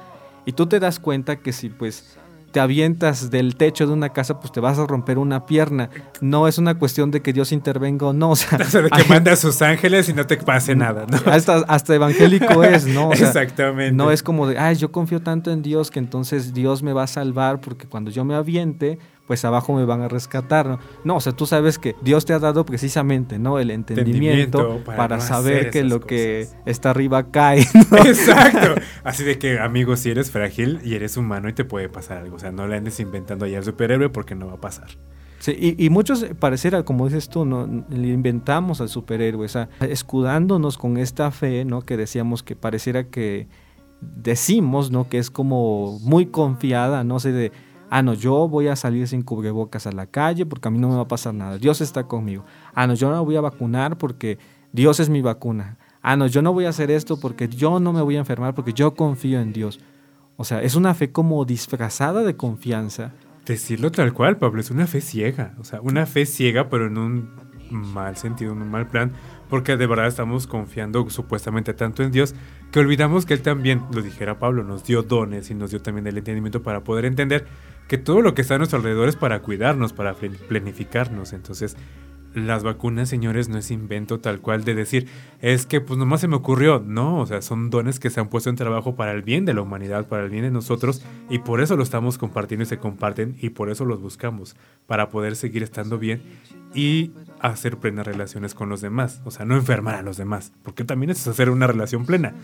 Y 0.46 0.52
tú 0.52 0.66
te 0.66 0.80
das 0.80 0.98
cuenta 0.98 1.36
que 1.36 1.52
si 1.52 1.68
pues 1.70 2.16
te 2.52 2.60
avientas 2.60 3.30
del 3.32 3.56
techo 3.56 3.84
de 3.84 3.92
una 3.92 4.10
casa, 4.10 4.38
pues 4.38 4.52
te 4.52 4.60
vas 4.60 4.78
a 4.78 4.86
romper 4.86 5.18
una 5.18 5.44
pierna. 5.44 5.90
No 6.20 6.46
es 6.46 6.56
una 6.56 6.78
cuestión 6.78 7.10
de 7.10 7.20
que 7.20 7.32
Dios 7.32 7.50
intervenga 7.50 8.06
o 8.06 8.12
no. 8.12 8.30
O 8.30 8.36
sea, 8.36 8.58
O 8.60 8.64
sea, 8.64 8.82
de 8.82 8.90
que 8.90 9.02
hay- 9.02 9.08
manda 9.08 9.32
a 9.32 9.36
sus 9.36 9.60
ángeles 9.60 10.08
y 10.08 10.12
no 10.14 10.24
te 10.24 10.36
pase 10.36 10.76
nada, 10.76 11.04
¿no? 11.10 11.18
hasta, 11.32 11.56
hasta 11.66 11.94
evangélico 11.96 12.62
es, 12.62 12.86
¿no? 12.86 13.08
O 13.08 13.14
sea, 13.16 13.26
Exactamente. 13.26 13.92
no 13.96 14.12
es 14.12 14.22
como 14.22 14.46
de, 14.46 14.56
ay, 14.56 14.76
yo 14.76 14.92
confío 14.92 15.20
tanto 15.20 15.50
en 15.50 15.62
Dios 15.62 15.90
que 15.90 15.98
entonces 15.98 16.54
Dios 16.54 16.82
me 16.84 16.92
va 16.92 17.02
a 17.02 17.06
salvar 17.08 17.60
porque 17.60 17.88
cuando 17.88 18.12
yo 18.12 18.24
me 18.24 18.36
aviente, 18.36 19.00
pues 19.26 19.44
abajo 19.44 19.72
me 19.72 19.84
van 19.84 20.02
a 20.02 20.08
rescatar, 20.08 20.66
¿no? 20.66 20.78
No, 21.02 21.16
o 21.16 21.20
sea, 21.20 21.32
tú 21.32 21.46
sabes 21.46 21.78
que 21.78 21.96
Dios 22.02 22.26
te 22.26 22.34
ha 22.34 22.38
dado 22.38 22.66
precisamente, 22.66 23.38
¿no? 23.38 23.58
El 23.58 23.70
entendimiento, 23.70 24.58
Entendimiento 24.58 24.84
para 24.84 24.96
para, 24.96 25.16
no 25.16 25.22
saber 25.22 25.70
que 25.70 25.82
lo 25.82 26.00
que 26.00 26.46
está 26.66 26.90
arriba 26.90 27.30
cae, 27.30 27.66
¿no? 27.90 27.98
Exacto. 28.04 28.80
Así 29.02 29.24
de 29.24 29.38
que, 29.38 29.58
amigo, 29.58 29.96
si 29.96 30.10
eres 30.10 30.30
frágil 30.30 30.80
y 30.84 30.94
eres 30.94 31.16
humano 31.16 31.48
y 31.48 31.54
te 31.54 31.64
puede 31.64 31.88
pasar 31.88 32.18
algo. 32.18 32.36
O 32.36 32.38
sea, 32.38 32.52
no 32.52 32.66
le 32.66 32.76
andes 32.76 33.00
inventando 33.00 33.46
ahí 33.46 33.54
al 33.54 33.64
superhéroe 33.64 34.10
porque 34.10 34.34
no 34.34 34.46
va 34.46 34.54
a 34.54 34.60
pasar. 34.60 34.88
Sí, 35.38 35.54
y, 35.58 35.84
y 35.84 35.90
muchos 35.90 36.24
pareciera, 36.38 36.84
como 36.84 37.06
dices 37.06 37.28
tú, 37.28 37.44
¿no? 37.44 37.66
le 37.90 38.08
inventamos 38.08 38.80
al 38.80 38.88
superhéroe, 38.88 39.44
o 39.44 39.48
sea, 39.48 39.68
escudándonos 39.80 40.78
con 40.78 40.96
esta 40.96 41.30
fe, 41.30 41.64
¿no? 41.64 41.82
Que 41.82 41.96
decíamos 41.96 42.42
que 42.42 42.56
pareciera 42.56 43.04
que 43.04 43.48
decimos, 44.00 44.90
¿no? 44.90 45.08
Que 45.08 45.18
es 45.18 45.30
como 45.30 45.98
muy 46.00 46.26
confiada, 46.26 47.04
no 47.04 47.20
sé, 47.20 47.32
de, 47.32 47.52
ah, 47.94 48.02
no, 48.02 48.12
yo 48.12 48.48
voy 48.48 48.66
a 48.66 48.74
salir 48.74 49.06
sin 49.06 49.22
cubrebocas 49.22 49.86
a 49.86 49.92
la 49.92 50.06
calle 50.06 50.44
porque 50.46 50.66
a 50.66 50.70
mí 50.72 50.80
no 50.80 50.88
me 50.88 50.96
va 50.96 51.02
a 51.02 51.08
pasar 51.08 51.32
nada, 51.32 51.58
Dios 51.58 51.80
está 51.80 52.08
conmigo. 52.08 52.44
Ah, 52.74 52.88
no, 52.88 52.94
yo 52.94 53.08
no 53.08 53.24
voy 53.24 53.36
a 53.36 53.40
vacunar 53.40 53.98
porque 53.98 54.36
Dios 54.72 54.98
es 54.98 55.08
mi 55.08 55.22
vacuna. 55.22 55.78
Ah, 56.02 56.16
no, 56.16 56.26
yo 56.26 56.42
no 56.42 56.52
voy 56.52 56.64
a 56.64 56.70
hacer 56.70 56.90
esto 56.90 57.20
porque 57.20 57.46
yo 57.46 57.78
no 57.78 57.92
me 57.92 58.02
voy 58.02 58.16
a 58.16 58.18
enfermar 58.18 58.52
porque 58.52 58.72
yo 58.72 58.94
confío 58.94 59.40
en 59.40 59.52
Dios. 59.52 59.78
O 60.36 60.42
sea, 60.42 60.60
es 60.60 60.74
una 60.74 60.92
fe 60.94 61.12
como 61.12 61.44
disfrazada 61.44 62.24
de 62.24 62.34
confianza. 62.34 63.12
Decirlo 63.46 63.92
tal 63.92 64.12
cual, 64.12 64.38
Pablo, 64.38 64.60
es 64.60 64.72
una 64.72 64.88
fe 64.88 65.00
ciega. 65.00 65.54
O 65.60 65.64
sea, 65.64 65.80
una 65.80 66.04
fe 66.04 66.26
ciega, 66.26 66.68
pero 66.68 66.88
en 66.88 66.98
un 66.98 67.30
mal 67.70 68.16
sentido, 68.16 68.54
en 68.54 68.62
un 68.62 68.72
mal 68.72 68.88
plan. 68.88 69.12
Porque 69.48 69.76
de 69.76 69.86
verdad 69.86 70.08
estamos 70.08 70.48
confiando 70.48 71.08
supuestamente 71.10 71.74
tanto 71.74 72.02
en 72.02 72.10
Dios 72.10 72.34
que 72.72 72.80
olvidamos 72.80 73.24
que 73.24 73.34
Él 73.34 73.42
también, 73.42 73.82
lo 73.92 74.02
dijera 74.02 74.40
Pablo, 74.40 74.64
nos 74.64 74.82
dio 74.82 75.04
dones 75.04 75.52
y 75.52 75.54
nos 75.54 75.70
dio 75.70 75.80
también 75.80 76.08
el 76.08 76.18
entendimiento 76.18 76.64
para 76.64 76.82
poder 76.82 77.04
entender 77.04 77.46
que 77.88 77.98
todo 77.98 78.22
lo 78.22 78.34
que 78.34 78.42
está 78.42 78.54
a 78.54 78.58
nuestro 78.58 78.78
alrededor 78.78 79.08
es 79.08 79.16
para 79.16 79.40
cuidarnos, 79.40 79.92
para 79.92 80.14
planificarnos. 80.14 81.32
Entonces, 81.32 81.76
las 82.34 82.64
vacunas, 82.64 83.08
señores, 83.08 83.48
no 83.48 83.58
es 83.58 83.70
invento 83.70 84.18
tal 84.18 84.40
cual 84.40 84.64
de 84.64 84.74
decir, 84.74 85.06
es 85.40 85.66
que 85.66 85.80
pues 85.80 85.98
nomás 85.98 86.20
se 86.20 86.28
me 86.28 86.36
ocurrió. 86.36 86.82
No, 86.84 87.20
o 87.20 87.26
sea, 87.26 87.42
son 87.42 87.70
dones 87.70 88.00
que 88.00 88.10
se 88.10 88.20
han 88.20 88.28
puesto 88.28 88.50
en 88.50 88.56
trabajo 88.56 88.96
para 88.96 89.12
el 89.12 89.22
bien 89.22 89.44
de 89.44 89.54
la 89.54 89.62
humanidad, 89.62 90.08
para 90.08 90.24
el 90.24 90.30
bien 90.30 90.42
de 90.42 90.50
nosotros, 90.50 91.02
y 91.30 91.38
por 91.38 91.60
eso 91.60 91.76
lo 91.76 91.82
estamos 91.82 92.18
compartiendo 92.18 92.64
y 92.64 92.66
se 92.66 92.78
comparten, 92.78 93.36
y 93.40 93.50
por 93.50 93.70
eso 93.70 93.84
los 93.84 94.00
buscamos, 94.00 94.56
para 94.86 95.08
poder 95.08 95.36
seguir 95.36 95.62
estando 95.62 95.98
bien 95.98 96.22
y 96.74 97.12
hacer 97.40 97.76
plenas 97.78 98.06
relaciones 98.06 98.54
con 98.54 98.68
los 98.68 98.80
demás. 98.80 99.22
O 99.24 99.30
sea, 99.30 99.46
no 99.46 99.54
enfermar 99.54 99.94
a 99.94 100.02
los 100.02 100.16
demás, 100.16 100.52
porque 100.62 100.84
también 100.84 101.10
es 101.10 101.26
hacer 101.26 101.50
una 101.50 101.66
relación 101.66 102.04
plena. 102.04 102.34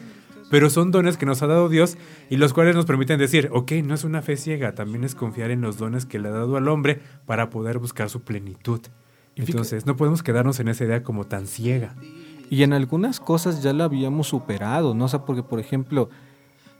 Pero 0.50 0.68
son 0.68 0.90
dones 0.90 1.16
que 1.16 1.26
nos 1.26 1.42
ha 1.42 1.46
dado 1.46 1.68
Dios 1.68 1.96
y 2.28 2.36
los 2.36 2.52
cuales 2.52 2.74
nos 2.74 2.84
permiten 2.84 3.18
decir, 3.18 3.48
ok, 3.52 3.72
no 3.84 3.94
es 3.94 4.04
una 4.04 4.20
fe 4.20 4.36
ciega, 4.36 4.74
también 4.74 5.04
es 5.04 5.14
confiar 5.14 5.50
en 5.50 5.60
los 5.60 5.78
dones 5.78 6.06
que 6.06 6.18
le 6.18 6.28
ha 6.28 6.32
dado 6.32 6.56
al 6.56 6.68
hombre 6.68 7.00
para 7.24 7.50
poder 7.50 7.78
buscar 7.78 8.10
su 8.10 8.22
plenitud. 8.22 8.80
Entonces, 9.36 9.86
no 9.86 9.96
podemos 9.96 10.22
quedarnos 10.22 10.60
en 10.60 10.68
esa 10.68 10.84
idea 10.84 11.02
como 11.02 11.24
tan 11.24 11.46
ciega. 11.46 11.94
Y 12.50 12.64
en 12.64 12.72
algunas 12.72 13.20
cosas 13.20 13.62
ya 13.62 13.72
la 13.72 13.84
habíamos 13.84 14.26
superado, 14.26 14.92
¿no? 14.92 15.04
O 15.04 15.08
sea, 15.08 15.24
porque, 15.24 15.44
por 15.44 15.60
ejemplo, 15.60 16.10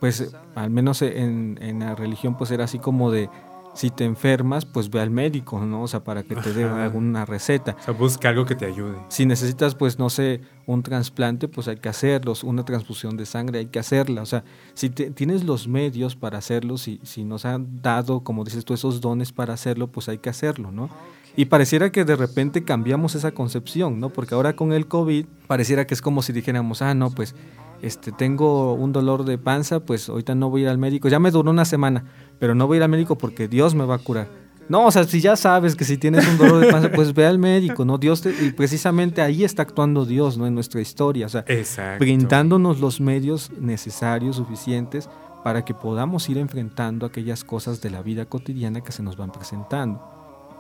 pues 0.01 0.35
al 0.57 0.71
menos 0.71 1.01
en, 1.03 1.59
en 1.63 1.79
la 1.79 1.95
religión, 1.95 2.37
pues 2.37 2.51
era 2.51 2.65
así 2.65 2.81
como 2.81 3.13
de, 3.13 3.31
si 3.75 3.91
te 3.91 4.05
enfermas, 4.05 4.67
pues 4.67 4.91
ve 4.91 5.01
al 5.01 5.11
médico, 5.11 5.61
¿no? 5.65 5.83
O 5.83 5.89
sea, 5.89 6.03
para 6.05 6.23
que 6.23 6.35
te 6.37 6.53
dé 6.53 6.65
alguna 6.65 7.25
receta. 7.25 7.77
O 7.81 7.83
sea, 7.85 7.95
busca 7.95 8.29
algo 8.29 8.45
que 8.45 8.55
te 8.55 8.67
ayude. 8.67 8.97
Si 9.09 9.27
necesitas, 9.27 9.75
pues, 9.75 9.99
no 9.99 10.11
sé, 10.11 10.41
un 10.67 10.83
trasplante, 10.83 11.49
pues 11.49 11.69
hay 11.69 11.77
que 11.77 11.89
hacerlos, 11.89 12.43
una 12.45 12.65
transfusión 12.65 13.17
de 13.17 13.27
sangre, 13.27 13.61
hay 13.61 13.67
que 13.67 13.79
hacerla. 13.79 14.23
O 14.23 14.27
sea, 14.27 14.45
si 14.75 14.91
te- 14.91 15.11
tienes 15.11 15.45
los 15.45 15.69
medios 15.69 16.17
para 16.17 16.39
hacerlo, 16.39 16.79
si, 16.79 17.01
si 17.05 17.25
nos 17.25 17.45
han 17.45 17.81
dado, 17.81 18.21
como 18.21 18.45
dices 18.45 18.65
tú, 18.65 18.75
esos 18.75 19.01
dones 19.01 19.33
para 19.33 19.55
hacerlo, 19.55 19.87
pues 19.87 20.09
hay 20.09 20.19
que 20.19 20.29
hacerlo, 20.31 20.71
¿no? 20.73 20.91
Y 21.37 21.45
pareciera 21.45 21.93
que 21.93 22.05
de 22.05 22.17
repente 22.17 22.65
cambiamos 22.65 23.15
esa 23.15 23.31
concepción, 23.31 24.01
¿no? 24.01 24.09
Porque 24.11 24.35
ahora 24.35 24.57
con 24.57 24.73
el 24.73 24.89
COVID, 24.89 25.27
pareciera 25.47 25.87
que 25.87 25.95
es 25.95 26.03
como 26.03 26.23
si 26.23 26.33
dijéramos, 26.33 26.83
ah, 26.83 26.93
no, 26.95 27.11
pues, 27.13 27.37
este, 27.83 28.13
tengo 28.13 28.75
un 28.75 28.93
dolor 28.93 29.25
de 29.25 29.39
panza, 29.39 29.81
pues 29.81 30.09
ahorita 30.09 30.35
no 30.35 30.51
voy 30.51 30.63
a 30.63 30.65
ir 30.65 30.69
al 30.71 30.79
médico. 30.79 31.09
Ya 31.09 31.19
me 31.19 31.31
duró 31.31 31.51
una 31.51 31.65
semana, 31.65 32.05
pero 32.39 32.55
no 32.55 32.67
voy 32.67 32.77
a 32.77 32.79
ir 32.79 32.83
al 32.85 32.91
médico 32.91 33.17
porque 33.17 33.49
Dios 33.49 33.75
me 33.75 33.85
va 33.85 33.97
a 33.97 33.99
curar. 33.99 34.29
No, 34.69 34.87
o 34.87 34.91
sea, 34.93 35.03
si 35.03 35.21
ya 35.21 35.35
sabes 35.35 35.75
que 35.75 35.85
si 35.85 35.99
tienes 35.99 36.29
un 36.29 36.39
dolor 36.39 36.65
de 36.65 36.71
panza, 36.71 36.93
pues 36.93 37.13
ve 37.13 37.27
al 37.27 37.39
médico, 37.41 37.85
¿no? 37.85 37.99
Dios 37.99 38.21
te- 38.21 38.31
y 38.45 38.53
precisamente 38.53 39.21
ahí 39.21 39.43
está 39.43 39.63
actuando 39.63 40.05
Dios, 40.07 40.39
¿no? 40.39 40.47
En 40.47 40.55
nuestra 40.55 40.81
historia, 40.81 41.27
o 41.27 41.29
sea, 41.29 41.45
Exacto. 41.49 41.99
brindándonos 42.05 42.79
los 42.79 43.01
medios 43.01 43.51
necesarios, 43.59 44.37
suficientes, 44.37 45.09
para 45.43 45.65
que 45.65 45.75
podamos 45.75 46.29
ir 46.29 46.39
enfrentando 46.39 47.05
aquellas 47.07 47.43
cosas 47.43 47.81
de 47.81 47.91
la 47.91 48.03
vida 48.03 48.27
cotidiana 48.27 48.83
que 48.83 48.93
se 48.93 49.03
nos 49.03 49.17
van 49.17 49.33
presentando. 49.33 50.01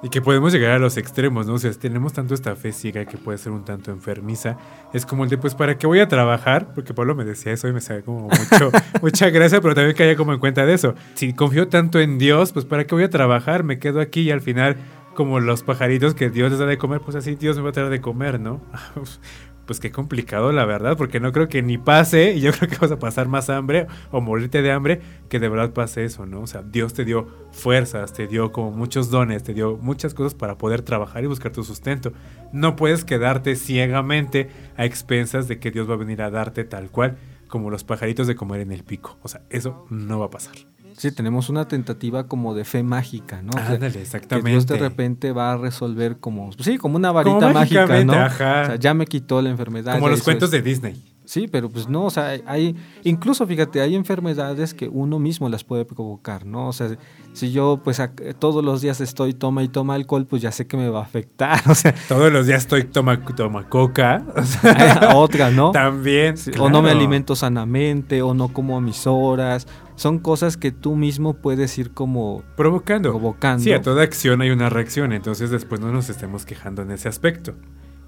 Y 0.02 0.08
que 0.08 0.22
podemos 0.22 0.52
llegar 0.52 0.72
a 0.72 0.78
los 0.78 0.96
extremos, 0.96 1.46
¿no? 1.46 1.54
O 1.54 1.58
sea, 1.58 1.72
si 1.72 1.78
tenemos 1.78 2.14
tanto 2.14 2.32
esta 2.32 2.56
fe 2.56 2.72
ciega 2.72 3.04
que 3.04 3.18
puede 3.18 3.36
ser 3.36 3.52
un 3.52 3.64
tanto 3.64 3.90
enfermiza. 3.90 4.56
Es 4.94 5.04
como 5.04 5.24
el 5.24 5.30
de, 5.30 5.36
pues, 5.36 5.54
¿para 5.54 5.76
qué 5.76 5.86
voy 5.86 6.00
a 6.00 6.08
trabajar? 6.08 6.72
Porque 6.74 6.94
Pablo 6.94 7.14
me 7.14 7.24
decía 7.24 7.52
eso 7.52 7.68
y 7.68 7.72
me 7.72 7.82
sale 7.82 8.02
como 8.02 8.22
mucho, 8.22 8.70
mucha 9.02 9.28
gracia, 9.28 9.60
pero 9.60 9.74
también 9.74 9.94
caía 9.94 10.16
como 10.16 10.32
en 10.32 10.38
cuenta 10.38 10.64
de 10.64 10.72
eso. 10.72 10.94
Si 11.14 11.34
confío 11.34 11.68
tanto 11.68 12.00
en 12.00 12.18
Dios, 12.18 12.52
pues, 12.52 12.64
¿para 12.64 12.86
qué 12.86 12.94
voy 12.94 13.04
a 13.04 13.10
trabajar? 13.10 13.62
Me 13.62 13.78
quedo 13.78 14.00
aquí 14.00 14.22
y 14.22 14.30
al 14.30 14.40
final, 14.40 14.76
como 15.14 15.38
los 15.38 15.62
pajaritos 15.62 16.14
que 16.14 16.30
Dios 16.30 16.50
les 16.50 16.58
da 16.58 16.66
de 16.66 16.78
comer, 16.78 17.02
pues 17.02 17.16
así 17.16 17.34
Dios 17.34 17.58
me 17.58 17.64
va 17.64 17.68
a 17.68 17.72
traer 17.72 17.90
de 17.90 18.00
comer, 18.00 18.40
¿no? 18.40 18.62
Pues 19.70 19.78
qué 19.78 19.92
complicado, 19.92 20.50
la 20.50 20.64
verdad, 20.64 20.96
porque 20.96 21.20
no 21.20 21.30
creo 21.30 21.48
que 21.48 21.62
ni 21.62 21.78
pase, 21.78 22.32
y 22.32 22.40
yo 22.40 22.50
creo 22.58 22.68
que 22.68 22.76
vas 22.78 22.90
a 22.90 22.98
pasar 22.98 23.28
más 23.28 23.48
hambre 23.50 23.86
o 24.10 24.20
morirte 24.20 24.62
de 24.62 24.72
hambre, 24.72 25.00
que 25.28 25.38
de 25.38 25.48
verdad 25.48 25.72
pase 25.72 26.04
eso, 26.04 26.26
¿no? 26.26 26.40
O 26.40 26.48
sea, 26.48 26.62
Dios 26.64 26.92
te 26.92 27.04
dio 27.04 27.28
fuerzas, 27.52 28.12
te 28.12 28.26
dio 28.26 28.50
como 28.50 28.72
muchos 28.72 29.10
dones, 29.10 29.44
te 29.44 29.54
dio 29.54 29.76
muchas 29.76 30.12
cosas 30.12 30.34
para 30.34 30.58
poder 30.58 30.82
trabajar 30.82 31.22
y 31.22 31.28
buscar 31.28 31.52
tu 31.52 31.62
sustento. 31.62 32.12
No 32.52 32.74
puedes 32.74 33.04
quedarte 33.04 33.54
ciegamente 33.54 34.50
a 34.76 34.86
expensas 34.86 35.46
de 35.46 35.60
que 35.60 35.70
Dios 35.70 35.88
va 35.88 35.94
a 35.94 35.98
venir 35.98 36.20
a 36.20 36.30
darte 36.30 36.64
tal 36.64 36.90
cual 36.90 37.16
como 37.46 37.70
los 37.70 37.84
pajaritos 37.84 38.26
de 38.26 38.34
comer 38.34 38.62
en 38.62 38.72
el 38.72 38.82
pico. 38.82 39.20
O 39.22 39.28
sea, 39.28 39.42
eso 39.50 39.86
no 39.88 40.18
va 40.18 40.26
a 40.26 40.30
pasar. 40.30 40.69
Sí, 41.00 41.10
tenemos 41.12 41.48
una 41.48 41.66
tentativa 41.66 42.26
como 42.26 42.54
de 42.54 42.66
fe 42.66 42.82
mágica, 42.82 43.40
¿no? 43.40 43.52
O 43.52 43.58
sea, 43.58 43.70
Ándale, 43.76 43.90
que 43.94 44.02
exactamente. 44.02 44.50
Dios 44.50 44.66
de 44.66 44.76
repente 44.76 45.32
va 45.32 45.52
a 45.52 45.56
resolver 45.56 46.18
como, 46.18 46.50
sí, 46.58 46.76
como 46.76 46.96
una 46.96 47.10
varita 47.10 47.48
mágica, 47.50 47.86
mágicamente, 47.86 48.04
¿no? 48.04 48.12
ajá. 48.22 48.62
O 48.62 48.66
sea, 48.66 48.76
ya 48.76 48.92
me 48.92 49.06
quitó 49.06 49.40
la 49.40 49.48
enfermedad. 49.48 49.94
como 49.94 50.10
los 50.10 50.22
cuentos 50.22 50.50
de 50.50 50.60
Disney. 50.60 51.02
Sí, 51.24 51.46
pero 51.46 51.70
pues 51.70 51.88
no, 51.88 52.04
o 52.06 52.10
sea, 52.10 52.34
hay, 52.44 52.74
incluso 53.04 53.46
fíjate, 53.46 53.80
hay 53.80 53.94
enfermedades 53.94 54.74
que 54.74 54.88
uno 54.88 55.20
mismo 55.20 55.48
las 55.48 55.62
puede 55.62 55.84
provocar, 55.84 56.44
¿no? 56.44 56.66
O 56.66 56.72
sea, 56.72 56.88
si 57.34 57.52
yo 57.52 57.80
pues 57.84 58.00
ac- 58.00 58.34
todos 58.38 58.64
los 58.64 58.80
días 58.82 59.00
estoy 59.00 59.32
toma 59.32 59.62
y 59.62 59.68
toma 59.68 59.94
alcohol, 59.94 60.26
pues 60.26 60.42
ya 60.42 60.50
sé 60.52 60.66
que 60.66 60.76
me 60.76 60.88
va 60.88 60.98
a 60.98 61.02
afectar, 61.04 61.60
o 61.70 61.74
sea, 61.76 61.94
Todos 62.08 62.32
los 62.32 62.46
días 62.48 62.62
estoy 62.62 62.82
toma, 62.82 63.24
toma 63.24 63.68
coca. 63.68 64.22
O 64.36 64.42
sea, 64.42 64.72
a 65.12 65.16
otra, 65.16 65.50
¿no? 65.50 65.70
También. 65.70 66.36
Sí, 66.36 66.50
O 66.58 66.68
no 66.68 66.82
me 66.82 66.90
alimento 66.90 67.36
sanamente, 67.36 68.22
o 68.22 68.34
no 68.34 68.48
como 68.48 68.76
a 68.76 68.80
mis 68.80 69.06
horas. 69.06 69.68
Son 70.00 70.18
cosas 70.18 70.56
que 70.56 70.72
tú 70.72 70.96
mismo 70.96 71.34
puedes 71.34 71.76
ir 71.76 71.90
como 71.90 72.42
Provocando. 72.56 73.10
provocando. 73.10 73.62
Sí, 73.62 73.70
a 73.74 73.82
toda 73.82 74.02
acción 74.02 74.40
hay 74.40 74.48
una 74.48 74.70
reacción, 74.70 75.12
entonces 75.12 75.50
después 75.50 75.78
no 75.82 75.92
nos 75.92 76.08
estemos 76.08 76.46
quejando 76.46 76.80
en 76.80 76.90
ese 76.90 77.06
aspecto. 77.06 77.52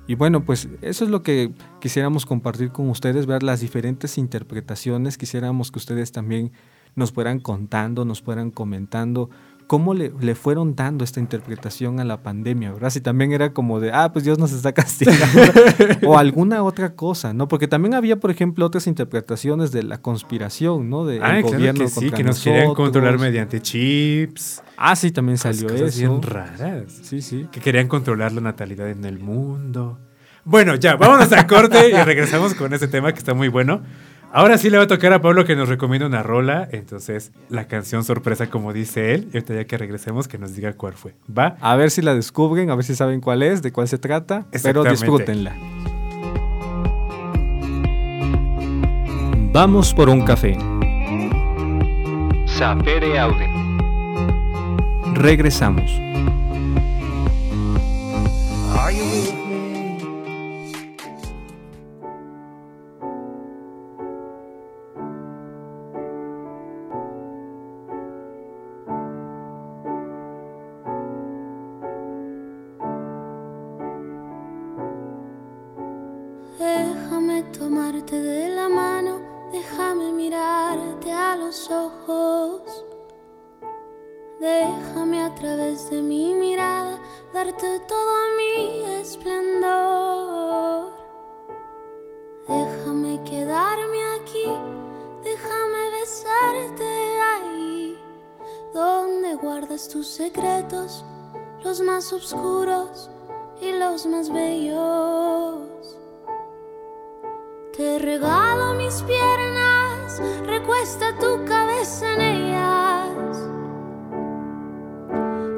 Y 0.06 0.14
bueno, 0.14 0.42
pues 0.42 0.70
eso 0.80 1.04
es 1.04 1.10
lo 1.10 1.22
que 1.22 1.52
quisiéramos 1.82 2.24
compartir 2.24 2.70
con 2.70 2.88
ustedes, 2.88 3.26
ver 3.26 3.42
las 3.42 3.60
diferentes 3.60 4.16
interpretaciones. 4.16 5.18
Quisiéramos 5.18 5.70
que 5.70 5.80
ustedes 5.80 6.12
también 6.12 6.52
nos 6.94 7.12
fueran 7.12 7.40
contando, 7.40 8.06
nos 8.06 8.22
fueran 8.22 8.50
comentando 8.50 9.28
cómo 9.72 9.94
le, 9.94 10.12
le 10.20 10.34
fueron 10.34 10.76
dando 10.76 11.02
esta 11.02 11.18
interpretación 11.18 11.98
a 11.98 12.04
la 12.04 12.22
pandemia, 12.22 12.72
¿verdad? 12.72 12.90
Si 12.90 13.00
también 13.00 13.32
era 13.32 13.54
como 13.54 13.80
de, 13.80 13.90
ah, 13.90 14.12
pues 14.12 14.22
Dios 14.22 14.38
nos 14.38 14.52
está 14.52 14.72
castigando, 14.74 15.24
o 16.04 16.18
alguna 16.18 16.62
otra 16.62 16.94
cosa, 16.94 17.32
¿no? 17.32 17.48
Porque 17.48 17.68
también 17.68 17.94
había, 17.94 18.20
por 18.20 18.30
ejemplo, 18.30 18.66
otras 18.66 18.86
interpretaciones 18.86 19.72
de 19.72 19.82
la 19.82 19.96
conspiración, 20.02 20.90
¿no? 20.90 21.06
De 21.06 21.20
Ah, 21.22 21.38
el 21.38 21.42
claro 21.44 21.56
gobierno 21.56 21.80
que 21.84 21.88
sí, 21.88 21.94
contra 22.00 22.16
que 22.18 22.22
nos 22.22 22.40
querían 22.44 22.64
nosotros. 22.64 22.84
controlar 22.84 23.18
mediante 23.18 23.62
chips. 23.62 24.62
Ah, 24.76 24.94
sí, 24.94 25.10
también 25.10 25.38
salió 25.38 25.66
cosas 25.68 25.88
eso. 25.96 25.98
bien 26.00 26.20
raras. 26.20 26.92
Sí, 27.04 27.22
sí. 27.22 27.48
Que 27.50 27.60
querían 27.60 27.88
controlar 27.88 28.30
la 28.32 28.42
natalidad 28.42 28.90
en 28.90 29.06
el 29.06 29.20
mundo. 29.20 29.98
Bueno, 30.44 30.74
ya, 30.74 30.96
vámonos 30.96 31.32
a 31.32 31.46
corte 31.46 31.88
y 31.88 31.94
regresamos 31.94 32.52
con 32.52 32.74
este 32.74 32.88
tema 32.88 33.10
que 33.14 33.20
está 33.20 33.32
muy 33.32 33.48
bueno. 33.48 33.80
Ahora 34.34 34.56
sí 34.56 34.70
le 34.70 34.78
va 34.78 34.84
a 34.84 34.86
tocar 34.86 35.12
a 35.12 35.20
Pablo 35.20 35.44
que 35.44 35.54
nos 35.54 35.68
recomienda 35.68 36.06
una 36.06 36.22
rola. 36.22 36.66
Entonces, 36.72 37.32
la 37.50 37.68
canción 37.68 38.02
sorpresa, 38.02 38.48
como 38.48 38.72
dice 38.72 39.12
él. 39.12 39.28
Y 39.30 39.36
ahorita 39.36 39.54
ya 39.54 39.64
que 39.66 39.76
regresemos, 39.76 40.26
que 40.26 40.38
nos 40.38 40.56
diga 40.56 40.72
cuál 40.72 40.94
fue. 40.94 41.14
¿Va? 41.28 41.56
A 41.60 41.76
ver 41.76 41.90
si 41.90 42.00
la 42.00 42.14
descubren, 42.14 42.70
a 42.70 42.74
ver 42.74 42.84
si 42.84 42.94
saben 42.94 43.20
cuál 43.20 43.42
es, 43.42 43.60
de 43.60 43.72
cuál 43.72 43.88
se 43.88 43.98
trata, 43.98 44.46
pero 44.62 44.84
disfrútenla. 44.84 45.54
Vamos 49.52 49.92
por 49.92 50.08
un 50.08 50.22
café. 50.24 50.56
Sapere 52.46 53.18
Aude. 53.18 53.50
Regresamos. 55.12 55.92
Are 58.74 59.41
tus 99.88 100.06
secretos, 100.06 101.04
los 101.64 101.80
más 101.80 102.12
oscuros 102.12 103.10
y 103.60 103.72
los 103.72 104.06
más 104.06 104.30
bellos. 104.32 105.96
Te 107.76 107.98
regalo 107.98 108.74
mis 108.74 109.02
piernas, 109.02 110.20
recuesta 110.44 111.16
tu 111.18 111.44
cabeza 111.44 112.14
en 112.14 112.20
ellas. 112.20 113.38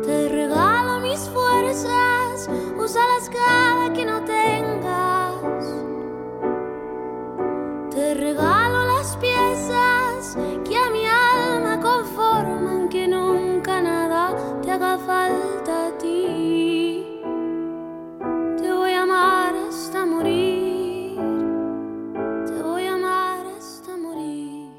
Te 0.06 0.28
regalo 0.28 1.00
mis 1.00 1.20
fuerzas, 1.28 2.13
úsalas 2.76 3.30
cada 3.30 3.92
que 3.92 4.04
no 4.04 4.24
tengas. 4.24 5.34
Te 7.90 8.14
regalo 8.14 8.84
las 8.86 9.16
piezas 9.16 10.36
que 10.68 10.76
a 10.76 10.90
mi 10.90 11.06
alma 11.06 11.80
conforman, 11.80 12.88
que 12.88 13.06
nunca 13.06 13.80
nada 13.80 14.34
te 14.62 14.70
haga 14.70 14.98
falta 14.98 15.88
a 15.88 15.98
ti. 15.98 17.20
Te 18.60 18.72
voy 18.72 18.92
a 18.92 19.02
amar 19.02 19.54
hasta 19.68 20.04
morir. 20.04 21.18
Te 22.46 22.62
voy 22.62 22.86
a 22.86 22.94
amar 22.94 23.46
hasta 23.56 23.96
morir. 23.96 24.70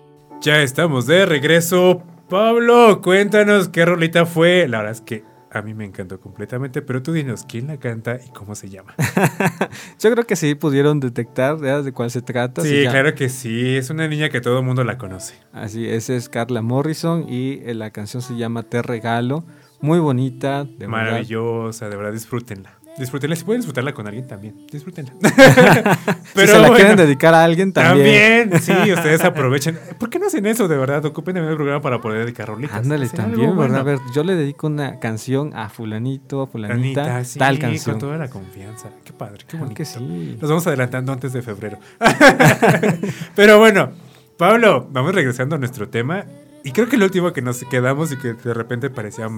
Ya 0.41 0.61
estamos 0.61 1.07
de 1.07 1.25
regreso. 1.25 2.01
Pablo, 2.29 3.01
cuéntanos 3.01 3.69
qué 3.69 3.85
rolita 3.85 4.25
fue. 4.25 4.67
La 4.67 4.79
verdad 4.79 4.93
es 4.93 5.01
que 5.01 5.34
a 5.55 5.61
mí 5.61 5.73
me 5.73 5.85
encantó 5.85 6.19
completamente, 6.19 6.81
pero 6.81 7.01
tú 7.01 7.13
dinos 7.13 7.45
quién 7.47 7.67
la 7.67 7.77
canta 7.77 8.19
y 8.25 8.29
cómo 8.31 8.55
se 8.55 8.69
llama. 8.69 8.93
Yo 9.99 10.11
creo 10.11 10.25
que 10.25 10.35
sí 10.35 10.55
pudieron 10.55 10.99
detectar 10.99 11.59
ya 11.61 11.81
de 11.81 11.91
cuál 11.91 12.11
se 12.11 12.21
trata. 12.21 12.61
Sí, 12.61 12.83
se 12.83 12.89
claro 12.89 13.15
que 13.15 13.29
sí. 13.29 13.77
Es 13.77 13.89
una 13.89 14.07
niña 14.07 14.29
que 14.29 14.41
todo 14.41 14.59
el 14.59 14.65
mundo 14.65 14.83
la 14.83 14.97
conoce. 14.97 15.35
Así, 15.53 15.87
esa 15.87 16.13
es 16.13 16.29
Carla 16.29 16.61
Morrison 16.61 17.25
y 17.29 17.61
eh, 17.63 17.73
la 17.73 17.91
canción 17.91 18.21
se 18.21 18.35
llama 18.35 18.63
Te 18.63 18.81
Regalo. 18.81 19.45
Muy 19.81 19.99
bonita, 19.99 20.63
de 20.63 20.71
verdad. 20.71 20.89
Maravillosa, 20.89 21.89
de 21.89 21.95
verdad, 21.95 22.11
disfrútenla. 22.11 22.79
Disfrútenla. 22.97 23.35
Si 23.35 23.43
pueden 23.43 23.59
disfrutarla 23.59 23.93
con 23.93 24.07
alguien 24.07 24.25
también, 24.25 24.55
disfrútenla. 24.71 25.11
si 26.33 26.47
se 26.47 26.59
la 26.59 26.73
quieren 26.73 26.95
dedicar 26.95 27.33
a 27.33 27.43
alguien 27.43 27.73
también. 27.73 28.49
También, 28.49 28.85
sí, 28.85 28.91
ustedes 28.93 29.21
aprovechen. 29.23 29.77
¿Por 29.97 30.09
qué 30.09 30.17
no 30.17 30.27
hacen 30.27 30.45
eso 30.45 30.67
de 30.67 30.77
verdad? 30.77 31.03
Ocupen 31.05 31.35
el 31.35 31.55
programa 31.55 31.81
para 31.81 31.99
poder 31.99 32.21
dedicar 32.21 32.47
rolitas. 32.47 32.77
Ándale, 32.77 33.09
también, 33.09 33.57
¿verdad? 33.57 33.79
A 33.81 33.83
ver, 33.83 33.99
yo 34.13 34.23
le 34.23 34.35
dedico 34.35 34.67
una 34.67 34.99
canción 34.99 35.51
a 35.55 35.67
fulanito, 35.69 36.41
a 36.41 36.47
fulanita, 36.47 37.23
sí, 37.25 37.37
tal 37.37 37.59
canción. 37.59 37.95
con 37.95 37.99
toda 37.99 38.17
la 38.17 38.29
confianza. 38.29 38.89
Qué 39.03 39.11
padre, 39.11 39.39
qué 39.39 39.45
Claro 39.45 39.65
bonito. 39.65 39.77
que 39.77 39.85
sí. 39.85 40.37
Nos 40.39 40.49
vamos 40.49 40.65
adelantando 40.67 41.11
antes 41.11 41.33
de 41.33 41.41
febrero. 41.41 41.77
Pero 43.35 43.59
bueno, 43.59 43.91
Pablo, 44.37 44.87
vamos 44.91 45.13
regresando 45.13 45.55
a 45.55 45.59
nuestro 45.59 45.89
tema. 45.89 46.25
Y 46.63 46.71
creo 46.71 46.89
que 46.89 46.95
el 46.95 47.03
último 47.03 47.31
que 47.31 47.41
nos 47.41 47.63
quedamos 47.65 48.11
y 48.11 48.17
que 48.17 48.33
de 48.33 48.53
repente 48.53 48.89
parecía 48.89 49.29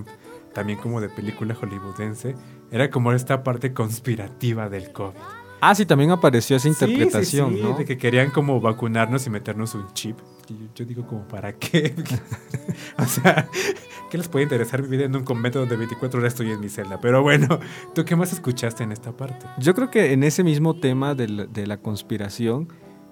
también 0.58 0.80
como 0.80 1.00
de 1.00 1.08
película 1.08 1.54
hollywoodense, 1.54 2.34
era 2.72 2.90
como 2.90 3.14
esta 3.14 3.44
parte 3.44 3.76
conspirativa 3.76 4.68
del 4.70 4.92
COVID. 4.92 5.14
Ah, 5.62 5.76
sí, 5.76 5.86
también 5.86 6.10
apareció 6.10 6.58
esa 6.58 6.68
Sí, 6.68 6.74
sí, 6.74 6.86
interpretación, 6.86 7.54
sí, 7.54 7.62
¿no? 7.62 7.78
De 7.78 7.86
que 7.86 7.96
querían 7.96 8.32
como 8.32 8.60
vacunarnos 8.60 9.28
y 9.28 9.30
meternos 9.30 9.76
un 9.76 9.86
chip. 9.94 10.18
Yo, 10.50 10.56
yo 10.74 10.86
digo 10.86 11.06
como, 11.06 11.28
¿para 11.28 11.54
qué? 11.54 11.94
o 12.98 13.06
sea, 13.06 13.48
¿qué 14.10 14.18
les 14.18 14.28
puede 14.28 14.46
interesar 14.46 14.82
vivir 14.82 15.04
en 15.04 15.16
un 15.16 15.24
convento 15.24 15.60
donde 15.60 15.76
24 15.76 16.20
horas 16.20 16.34
estoy 16.34 16.50
en 16.50 16.60
mi 16.60 16.70
celda? 16.70 17.00
Pero 17.00 17.22
bueno, 17.22 17.60
¿tú 17.94 18.04
qué 18.04 18.16
más 18.16 18.34
escuchaste 18.34 18.84
en 18.84 18.92
esta 18.92 19.12
parte? 19.12 19.46
Yo 19.60 19.76
creo 19.76 19.92
que 19.92 20.12
en 20.12 20.24
ese 20.24 20.44
mismo 20.44 20.80
tema 20.80 21.14
de 21.14 21.28
la, 21.28 21.46
de 21.46 21.68
la 21.68 21.78
conspiración, 21.78 22.68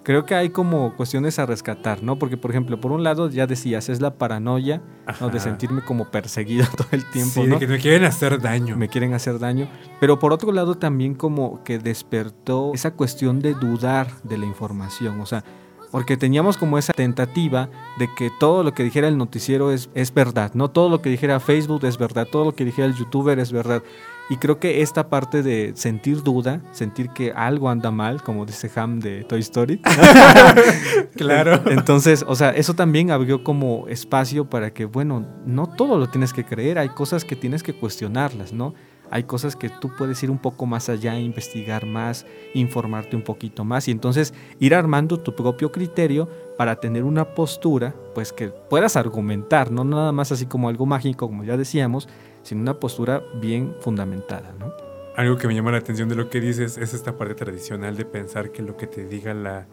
creo 0.06 0.24
que 0.24 0.36
hay 0.36 0.50
como 0.50 0.94
cuestiones 0.94 1.40
a 1.40 1.46
rescatar, 1.46 2.00
¿no? 2.04 2.16
Porque, 2.16 2.36
por 2.36 2.52
ejemplo, 2.52 2.80
por 2.80 2.92
un 2.92 3.02
lado 3.02 3.28
ya 3.28 3.48
decías, 3.48 3.88
es 3.88 4.00
la 4.00 4.14
paranoia, 4.14 4.80
¿no? 5.20 5.30
De 5.30 5.40
sentirme 5.40 5.82
como 5.82 6.12
perseguido 6.12 6.64
todo 6.76 6.86
el 6.92 7.04
tiempo, 7.10 7.42
sí, 7.42 7.48
¿no? 7.48 7.54
de 7.54 7.58
que 7.58 7.66
me 7.66 7.80
quieren 7.80 8.04
hacer 8.04 8.40
daño. 8.40 8.76
me 8.76 8.88
quieren 8.88 9.14
hacer 9.14 9.40
daño. 9.40 9.68
Pero 9.98 10.20
por 10.20 10.32
otro 10.32 10.52
lado 10.52 10.76
también 10.76 11.16
como 11.16 11.64
que 11.64 11.80
despertó 11.80 12.70
esa 12.72 12.92
cuestión 12.92 13.40
de 13.40 13.54
dudar 13.54 14.06
de 14.22 14.38
la 14.38 14.46
información, 14.46 15.20
o 15.20 15.26
sea, 15.26 15.42
porque 15.90 16.16
teníamos 16.16 16.56
como 16.56 16.78
esa 16.78 16.92
tentativa 16.92 17.68
de 17.98 18.08
que 18.14 18.30
todo 18.38 18.62
lo 18.62 18.74
que 18.74 18.84
dijera 18.84 19.08
el 19.08 19.18
noticiero 19.18 19.72
es, 19.72 19.90
es 19.94 20.14
verdad, 20.14 20.52
no 20.54 20.70
todo 20.70 20.88
lo 20.88 21.02
que 21.02 21.10
dijera 21.10 21.40
Facebook 21.40 21.84
es 21.84 21.98
verdad, 21.98 22.28
todo 22.30 22.44
lo 22.44 22.54
que 22.54 22.64
dijera 22.64 22.86
el 22.86 22.94
youtuber 22.94 23.40
es 23.40 23.50
verdad. 23.50 23.82
Y 24.28 24.38
creo 24.38 24.58
que 24.58 24.82
esta 24.82 25.08
parte 25.08 25.42
de 25.42 25.72
sentir 25.76 26.22
duda, 26.24 26.60
sentir 26.72 27.10
que 27.10 27.30
algo 27.30 27.68
anda 27.68 27.92
mal, 27.92 28.22
como 28.22 28.44
dice 28.44 28.68
Ham 28.74 28.98
de 28.98 29.22
Toy 29.22 29.38
Story, 29.40 29.80
Claro. 31.16 31.62
entonces, 31.70 32.24
o 32.26 32.34
sea, 32.34 32.50
eso 32.50 32.74
también 32.74 33.10
abrió 33.10 33.44
como 33.44 33.86
espacio 33.88 34.48
para 34.50 34.72
que, 34.72 34.84
bueno, 34.84 35.24
no 35.46 35.66
todo 35.68 35.96
lo 35.96 36.08
tienes 36.08 36.32
que 36.32 36.44
creer, 36.44 36.78
hay 36.78 36.88
cosas 36.88 37.24
que 37.24 37.36
tienes 37.36 37.62
que 37.62 37.72
cuestionarlas, 37.74 38.52
¿no? 38.52 38.74
Hay 39.08 39.22
cosas 39.22 39.54
que 39.54 39.68
tú 39.68 39.92
puedes 39.96 40.20
ir 40.24 40.32
un 40.32 40.38
poco 40.38 40.66
más 40.66 40.88
allá, 40.88 41.16
investigar 41.18 41.86
más, 41.86 42.26
informarte 42.54 43.14
un 43.14 43.22
poquito 43.22 43.64
más 43.64 43.86
y 43.86 43.92
entonces 43.92 44.34
ir 44.58 44.74
armando 44.74 45.20
tu 45.20 45.36
propio 45.36 45.70
criterio 45.70 46.28
para 46.58 46.80
tener 46.80 47.04
una 47.04 47.24
postura, 47.24 47.94
pues 48.14 48.32
que 48.32 48.48
puedas 48.48 48.96
argumentar, 48.96 49.70
no 49.70 49.84
nada 49.84 50.10
más 50.10 50.32
así 50.32 50.46
como 50.46 50.68
algo 50.68 50.86
mágico, 50.86 51.28
como 51.28 51.44
ya 51.44 51.56
decíamos, 51.56 52.08
sino 52.46 52.60
una 52.60 52.78
postura 52.78 53.24
bien 53.40 53.74
fundamentada, 53.80 54.54
¿no? 54.56 54.72
Algo 55.16 55.36
que 55.36 55.48
me 55.48 55.54
llama 55.54 55.72
la 55.72 55.78
atención 55.78 56.08
de 56.08 56.14
lo 56.14 56.30
que 56.30 56.40
dices 56.40 56.78
es 56.78 56.94
esta 56.94 57.16
parte 57.16 57.34
tradicional 57.34 57.96
de 57.96 58.04
pensar 58.04 58.52
que 58.52 58.62
lo 58.62 58.76
que 58.76 58.86
te 58.86 59.04
diga 59.04 59.34
la, 59.34 59.66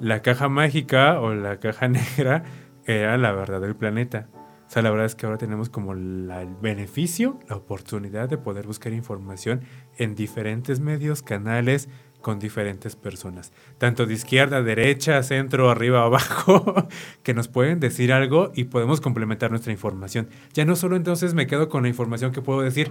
la 0.00 0.20
caja 0.20 0.48
mágica 0.48 1.20
o 1.20 1.32
la 1.32 1.60
caja 1.60 1.86
negra 2.16 2.42
era 2.84 3.16
la 3.18 3.30
verdad 3.30 3.60
del 3.60 3.76
planeta. 3.76 4.28
O 4.66 4.70
sea, 4.70 4.82
la 4.82 4.90
verdad 4.90 5.06
es 5.06 5.14
que 5.14 5.26
ahora 5.26 5.38
tenemos 5.38 5.70
como 5.70 5.92
el 5.92 6.28
beneficio, 6.60 7.38
la 7.48 7.56
oportunidad 7.56 8.28
de 8.28 8.36
poder 8.36 8.66
buscar 8.66 8.92
información 8.92 9.62
en 9.96 10.16
diferentes 10.16 10.80
medios, 10.80 11.22
canales, 11.22 11.88
con 12.20 12.38
diferentes 12.38 12.96
personas. 12.96 13.52
Tanto 13.78 14.06
de 14.06 14.14
izquierda, 14.14 14.62
derecha, 14.62 15.22
centro, 15.22 15.70
arriba, 15.70 16.02
abajo, 16.04 16.88
que 17.22 17.34
nos 17.34 17.48
pueden 17.48 17.80
decir 17.80 18.12
algo 18.12 18.52
y 18.54 18.64
podemos 18.64 19.00
complementar 19.00 19.50
nuestra 19.50 19.72
información. 19.72 20.28
Ya 20.52 20.64
no 20.64 20.76
solo 20.76 20.96
entonces 20.96 21.34
me 21.34 21.46
quedo 21.46 21.68
con 21.68 21.82
la 21.82 21.88
información 21.88 22.32
que 22.32 22.42
puedo 22.42 22.62
decir, 22.62 22.90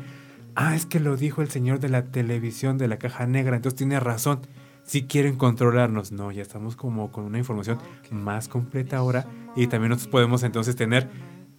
ah, 0.56 0.76
es 0.76 0.86
que 0.86 1.00
lo 1.00 1.18
dijo 1.18 1.42
el 1.42 1.50
señor 1.50 1.80
de 1.80 1.90
la 1.90 2.06
televisión 2.06 2.78
de 2.78 2.88
la 2.88 2.98
caja 2.98 3.26
negra, 3.28 3.56
entonces 3.56 3.78
tiene 3.78 4.00
razón. 4.00 4.42
Si 4.84 5.06
quieren 5.06 5.36
controlarnos, 5.36 6.14
no, 6.14 6.32
ya 6.32 6.42
estamos 6.42 6.78
como 6.78 7.12
con 7.12 7.26
una 7.26 7.38
información 7.38 7.78
más 8.10 8.48
completa 8.48 8.96
ahora 8.96 9.26
y 9.54 9.68
también 9.68 9.90
nosotros 9.90 10.12
podemos 10.12 10.44
entonces 10.44 10.78
tener 10.78 11.10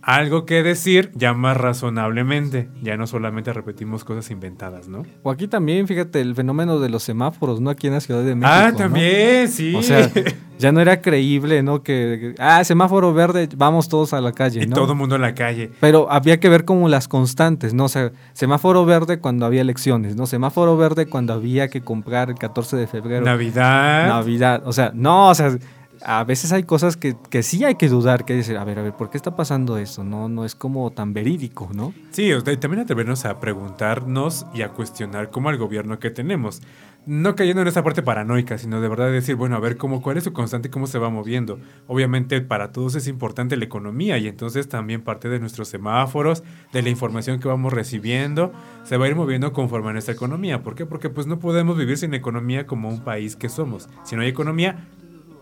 algo 0.03 0.46
que 0.46 0.62
decir 0.62 1.11
ya 1.14 1.34
más 1.34 1.57
razonablemente, 1.57 2.68
ya 2.82 2.96
no 2.96 3.07
solamente 3.07 3.53
repetimos 3.53 4.05
cosas 4.05 4.30
inventadas, 4.30 4.88
¿no? 4.88 5.05
O 5.22 5.30
aquí 5.30 5.49
también, 5.49 5.86
fíjate, 5.86 6.20
el 6.20 6.34
fenómeno 6.34 6.78
de 6.78 6.88
los 6.88 7.03
semáforos, 7.03 7.61
¿no? 7.61 7.70
Aquí 7.70 7.88
en 7.88 7.94
la 7.94 8.01
Ciudad 8.01 8.22
de 8.22 8.34
México. 8.34 8.51
ah, 8.53 8.70
¿no? 8.70 8.76
también, 8.76 9.49
sí. 9.49 9.74
O 9.74 9.82
sea, 9.82 10.11
ya 10.59 10.72
no 10.72 10.80
era 10.80 11.01
creíble, 11.01 11.62
¿no? 11.62 11.82
Que, 11.82 12.34
ah, 12.38 12.62
semáforo 12.64 13.12
verde, 13.12 13.49
vamos 13.57 13.88
todos 13.88 14.12
a 14.12 14.20
la 14.20 14.32
calle, 14.32 14.62
y 14.62 14.66
¿no? 14.66 14.76
todo 14.76 14.92
el 14.92 14.99
mundo 14.99 15.16
en 15.16 15.22
la 15.22 15.34
calle. 15.34 15.70
Pero 15.80 16.11
había 16.11 16.38
que 16.40 16.49
ver 16.49 16.64
como 16.64 16.88
las 16.88 17.09
constantes, 17.09 17.74
¿no? 17.74 17.84
O 17.84 17.88
sea, 17.88 18.12
semáforo 18.32 18.84
verde 18.84 19.18
cuando 19.18 19.46
había 19.46 19.61
elecciones, 19.62 20.16
¿no? 20.16 20.26
Semáforo 20.26 20.76
verde 20.76 21.07
cuando 21.07 21.34
había 21.34 21.68
que 21.68 21.80
comprar 21.82 22.30
el 22.30 22.36
14 22.38 22.76
de 22.76 22.86
febrero. 22.86 23.24
Navidad. 23.24 24.09
Navidad. 24.09 24.62
O 24.64 24.72
sea, 24.72 24.92
no, 24.94 25.28
o 25.28 25.34
sea, 25.34 25.57
a 26.03 26.24
veces 26.24 26.53
hay 26.53 26.64
cosas 26.64 26.96
que, 26.96 27.16
que 27.30 27.42
sí 27.42 27.64
hay 27.64 27.76
que 27.76 27.88
dudar, 27.88 28.24
que 28.24 28.34
decir, 28.34 28.57
a 28.57 28.64
ver, 28.64 28.78
a 28.78 28.82
ver, 28.82 28.92
¿por 28.92 29.11
qué 29.11 29.16
está 29.16 29.36
pasando 29.36 29.78
eso? 29.78 30.05
No, 30.05 30.28
no 30.28 30.44
es 30.44 30.55
como 30.55 30.90
tan 30.90 31.12
verídico, 31.12 31.70
¿no? 31.72 31.92
Sí, 32.11 32.30
también 32.61 32.82
atrevernos 32.82 33.24
a 33.24 33.40
preguntarnos 33.40 34.46
y 34.55 34.62
a 34.62 34.70
cuestionar 34.70 35.30
cómo 35.30 35.49
al 35.49 35.59
gobierno 35.59 35.99
que 35.99 36.11
tenemos. 36.11 36.62
No 37.07 37.36
cayendo 37.36 37.62
en 37.62 37.68
esa 37.68 37.82
parte 37.82 38.03
paranoica, 38.03 38.59
sino 38.59 38.82
de 38.82 38.88
verdad 38.88 39.11
decir, 39.11 39.34
bueno, 39.34 39.57
a 39.57 39.61
ver 39.61 39.78
cómo, 39.78 40.03
cuál 40.03 40.18
es 40.18 40.24
su 40.24 40.34
constante 40.34 40.68
y 40.68 40.70
cómo 40.70 40.86
se 40.86 40.99
va 40.99 41.09
moviendo. 41.09 41.59
Obviamente 41.86 42.42
para 42.42 42.70
todos 42.70 42.96
es 42.96 43.09
importante 43.09 43.57
la 43.57 43.64
economía 43.64 44.18
y 44.18 44.28
entonces 44.28 44.68
también 44.68 45.01
parte 45.01 45.30
de 45.30 45.40
nuestros 45.40 45.68
semáforos, 45.68 46.42
de 46.72 46.82
la 46.82 46.90
información 46.90 47.40
que 47.40 47.49
vamos 47.49 47.72
recibiendo, 47.72 48.53
se 48.84 48.99
va 48.99 49.07
a 49.07 49.09
ir 49.09 49.16
moviendo 49.16 49.55
conforme 49.55 49.88
a 49.88 49.92
nuestra 49.94 50.12
economía. 50.12 50.62
¿Por 50.62 50.74
qué? 50.74 50.84
Porque 50.84 51.09
pues 51.09 51.26
no 51.26 51.38
podemos 51.38 51.78
vivir 51.78 51.96
sin 51.96 52.12
economía 52.12 52.66
como 52.66 52.90
un 52.90 53.01
país 53.01 53.36
que 53.36 53.49
somos. 53.49 53.88
Si 54.05 54.14
no 54.14 54.20
hay 54.20 54.28
economía, 54.28 54.86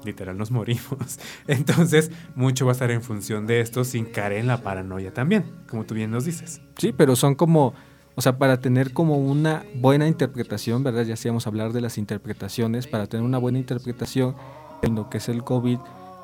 literal 0.06 0.38
nos 0.38 0.50
morimos. 0.50 1.18
Entonces, 1.46 2.10
mucho 2.34 2.64
va 2.64 2.72
a 2.72 2.74
estar 2.74 2.90
en 2.90 3.02
función 3.02 3.46
de 3.46 3.60
esto 3.60 3.84
sin 3.84 4.06
caer 4.06 4.32
en 4.32 4.46
la 4.46 4.62
paranoia 4.62 5.12
también, 5.12 5.44
como 5.68 5.84
tú 5.84 5.94
bien 5.94 6.10
nos 6.10 6.24
dices. 6.24 6.62
Sí, 6.78 6.92
pero 6.92 7.16
son 7.16 7.34
como, 7.34 7.74
o 8.14 8.22
sea, 8.22 8.38
para 8.38 8.60
tener 8.60 8.92
como 8.92 9.18
una 9.18 9.64
buena 9.74 10.06
interpretación, 10.08 10.82
¿verdad? 10.82 11.04
Ya 11.04 11.14
hacíamos 11.14 11.46
hablar 11.46 11.72
de 11.72 11.80
las 11.82 11.98
interpretaciones, 11.98 12.86
para 12.86 13.06
tener 13.06 13.26
una 13.26 13.38
buena 13.38 13.58
interpretación 13.58 14.36
en 14.82 14.94
lo 14.94 15.10
que 15.10 15.18
es 15.18 15.28
el 15.28 15.44
COVID, 15.44 15.78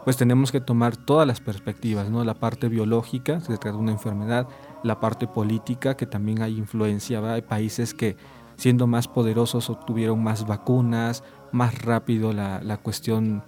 pues 0.05 0.17
tenemos 0.17 0.51
que 0.51 0.61
tomar 0.61 0.97
todas 0.97 1.27
las 1.27 1.41
perspectivas, 1.41 2.11
¿no? 2.11 2.25
La 2.25 2.35
parte 2.35 2.69
biológica, 2.69 3.41
se 3.41 3.49
trata 3.49 3.73
de 3.73 3.77
una 3.77 3.93
enfermedad, 3.93 4.49
la 4.83 5.01
parte 5.01 5.27
política, 5.27 5.97
que 5.97 6.07
también 6.07 6.43
hay 6.43 6.59
influencia, 6.59 7.21
¿verdad? 7.21 7.37
Hay 7.37 7.43
países 7.43 7.95
que 7.95 8.17
siendo 8.57 8.87
más 8.87 9.09
poderosos 9.09 9.71
obtuvieron 9.71 10.23
más 10.23 10.47
vacunas, 10.47 11.23
más 11.53 11.83
rápido 11.83 12.33
la, 12.33 12.61
la 12.63 12.79
cuestión 12.79 13.43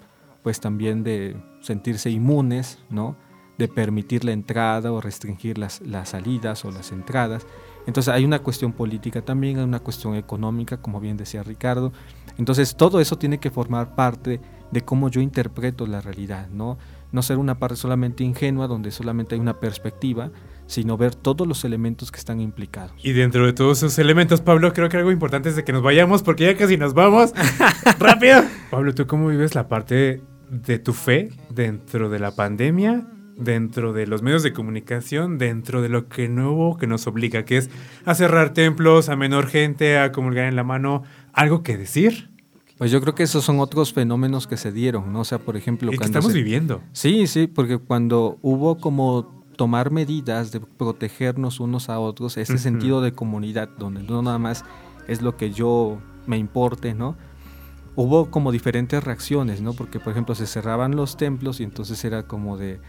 pues 0.44 0.60
también 0.60 1.02
de 1.02 1.36
sentirse 1.60 2.10
inmunes, 2.10 2.78
¿no? 2.90 3.16
de 3.58 3.68
permitir 3.68 4.24
la 4.24 4.32
entrada 4.32 4.92
o 4.92 5.00
restringir 5.00 5.58
las, 5.58 5.80
las 5.80 6.10
salidas 6.10 6.64
o 6.64 6.70
las 6.70 6.92
entradas. 6.92 7.46
Entonces 7.86 8.12
hay 8.12 8.24
una 8.24 8.40
cuestión 8.40 8.72
política 8.72 9.22
también, 9.22 9.58
hay 9.58 9.64
una 9.64 9.80
cuestión 9.80 10.16
económica, 10.16 10.78
como 10.78 11.00
bien 11.00 11.16
decía 11.16 11.42
Ricardo. 11.42 11.92
Entonces 12.38 12.76
todo 12.76 13.00
eso 13.00 13.16
tiene 13.16 13.38
que 13.38 13.50
formar 13.50 13.94
parte 13.94 14.40
de 14.70 14.80
cómo 14.80 15.08
yo 15.08 15.20
interpreto 15.20 15.86
la 15.86 16.00
realidad, 16.00 16.48
¿no? 16.48 16.78
No 17.12 17.22
ser 17.22 17.36
una 17.38 17.58
parte 17.58 17.76
solamente 17.76 18.24
ingenua 18.24 18.66
donde 18.66 18.90
solamente 18.90 19.34
hay 19.34 19.40
una 19.40 19.60
perspectiva, 19.60 20.32
sino 20.66 20.96
ver 20.96 21.14
todos 21.14 21.46
los 21.46 21.64
elementos 21.64 22.10
que 22.10 22.18
están 22.18 22.40
implicados. 22.40 22.92
Y 23.04 23.12
dentro 23.12 23.46
de 23.46 23.52
todos 23.52 23.78
esos 23.78 23.98
elementos, 23.98 24.40
Pablo, 24.40 24.72
creo 24.72 24.88
que 24.88 24.96
algo 24.96 25.12
importante 25.12 25.50
es 25.50 25.56
de 25.56 25.62
que 25.62 25.72
nos 25.72 25.82
vayamos 25.82 26.22
porque 26.22 26.46
ya 26.46 26.56
casi 26.56 26.76
nos 26.76 26.94
vamos. 26.94 27.32
¡Rápido! 28.00 28.42
Pablo, 28.70 28.94
¿tú 28.94 29.06
cómo 29.06 29.28
vives 29.28 29.54
la 29.54 29.68
parte 29.68 30.22
de 30.62 30.78
tu 30.78 30.92
fe 30.92 31.30
dentro 31.50 32.08
de 32.10 32.18
la 32.18 32.34
pandemia, 32.34 33.06
dentro 33.36 33.92
de 33.92 34.06
los 34.06 34.22
medios 34.22 34.42
de 34.42 34.52
comunicación, 34.52 35.38
dentro 35.38 35.82
de 35.82 35.88
lo 35.88 36.08
que 36.08 36.28
nuevo 36.28 36.76
que 36.76 36.86
nos 36.86 37.06
obliga, 37.06 37.44
que 37.44 37.56
es 37.56 37.70
a 38.04 38.14
cerrar 38.14 38.52
templos, 38.52 39.08
a 39.08 39.16
menor 39.16 39.46
gente, 39.48 39.98
a 39.98 40.12
comulgar 40.12 40.44
en 40.46 40.56
la 40.56 40.62
mano, 40.64 41.02
algo 41.32 41.62
que 41.62 41.76
decir. 41.76 42.30
Pues 42.78 42.90
yo 42.90 43.00
creo 43.00 43.14
que 43.14 43.22
esos 43.24 43.44
son 43.44 43.60
otros 43.60 43.92
fenómenos 43.92 44.46
que 44.46 44.56
se 44.56 44.72
dieron, 44.72 45.12
¿no? 45.12 45.20
O 45.20 45.24
sea, 45.24 45.38
por 45.38 45.56
ejemplo, 45.56 45.92
Y 45.92 45.98
que 45.98 46.04
estamos 46.04 46.32
se- 46.32 46.38
viviendo. 46.38 46.82
Sí, 46.92 47.26
sí, 47.26 47.46
porque 47.46 47.78
cuando 47.78 48.38
hubo 48.42 48.78
como 48.78 49.44
tomar 49.56 49.90
medidas 49.92 50.50
de 50.50 50.60
protegernos 50.60 51.60
unos 51.60 51.88
a 51.88 51.98
otros, 52.00 52.36
ese 52.36 52.58
sentido 52.58 53.00
de 53.00 53.12
comunidad, 53.12 53.68
donde 53.78 54.02
no 54.02 54.22
nada 54.22 54.38
más 54.38 54.64
es 55.06 55.22
lo 55.22 55.36
que 55.36 55.50
yo 55.52 55.98
me 56.26 56.36
importe, 56.38 56.94
¿no? 56.94 57.16
Hubo 57.96 58.30
como 58.30 58.52
diferentes 58.52 59.02
reacciones, 59.02 59.60
¿no? 59.60 59.72
Porque, 59.72 60.00
por 60.00 60.12
ejemplo, 60.12 60.34
se 60.34 60.46
cerraban 60.46 60.96
los 60.96 61.16
templos 61.16 61.60
y 61.60 61.64
entonces 61.64 62.04
era 62.04 62.24
como 62.24 62.56
de, 62.56 62.80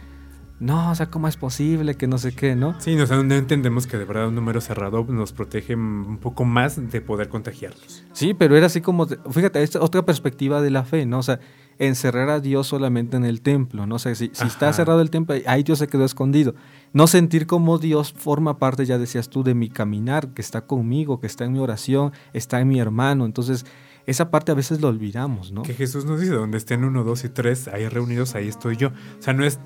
no, 0.58 0.90
o 0.90 0.94
sea, 0.94 1.10
¿cómo 1.10 1.28
es 1.28 1.36
posible 1.36 1.96
que 1.96 2.06
no 2.06 2.16
sé 2.16 2.34
qué, 2.34 2.56
¿no? 2.56 2.80
Sí, 2.80 2.96
no, 2.96 3.04
no 3.22 3.34
entendemos 3.34 3.86
que 3.86 3.98
de 3.98 4.04
verdad 4.06 4.28
un 4.28 4.34
número 4.34 4.62
cerrado 4.62 5.04
nos 5.04 5.32
protege 5.32 5.74
un 5.74 6.18
poco 6.18 6.46
más 6.46 6.90
de 6.90 7.00
poder 7.02 7.28
contagiarlos. 7.28 8.04
Sí, 8.12 8.32
pero 8.32 8.56
era 8.56 8.66
así 8.66 8.80
como, 8.80 9.06
fíjate, 9.06 9.62
esta 9.62 9.80
otra 9.82 10.06
perspectiva 10.06 10.62
de 10.62 10.70
la 10.70 10.84
fe, 10.84 11.04
¿no? 11.04 11.18
O 11.18 11.22
sea, 11.22 11.40
encerrar 11.78 12.30
a 12.30 12.40
Dios 12.40 12.68
solamente 12.68 13.18
en 13.18 13.26
el 13.26 13.42
templo, 13.42 13.86
¿no? 13.86 13.96
O 13.96 13.98
sea, 13.98 14.14
si, 14.14 14.30
si 14.32 14.46
está 14.46 14.72
cerrado 14.72 15.02
el 15.02 15.10
templo, 15.10 15.36
ahí 15.46 15.62
Dios 15.62 15.78
se 15.78 15.88
quedó 15.88 16.06
escondido. 16.06 16.54
No 16.94 17.06
sentir 17.06 17.46
como 17.46 17.76
Dios 17.76 18.14
forma 18.16 18.58
parte, 18.58 18.86
ya 18.86 18.96
decías 18.96 19.28
tú, 19.28 19.42
de 19.42 19.54
mi 19.54 19.68
caminar, 19.68 20.28
que 20.28 20.40
está 20.40 20.62
conmigo, 20.62 21.20
que 21.20 21.26
está 21.26 21.44
en 21.44 21.52
mi 21.52 21.58
oración, 21.58 22.12
está 22.32 22.60
en 22.60 22.68
mi 22.68 22.80
hermano. 22.80 23.26
Entonces, 23.26 23.66
esa 24.06 24.30
parte 24.30 24.52
a 24.52 24.54
veces 24.54 24.80
lo 24.80 24.88
olvidamos, 24.88 25.52
¿no? 25.52 25.62
Que 25.62 25.74
Jesús 25.74 26.04
nos 26.04 26.20
dice, 26.20 26.32
donde 26.32 26.58
estén 26.58 26.84
uno, 26.84 27.04
dos 27.04 27.24
y 27.24 27.28
tres, 27.28 27.68
ahí 27.68 27.88
reunidos, 27.88 28.34
ahí 28.34 28.48
estoy 28.48 28.76
yo. 28.76 28.88
O 28.88 29.22
sea, 29.22 29.34
no 29.34 29.44
es, 29.44 29.58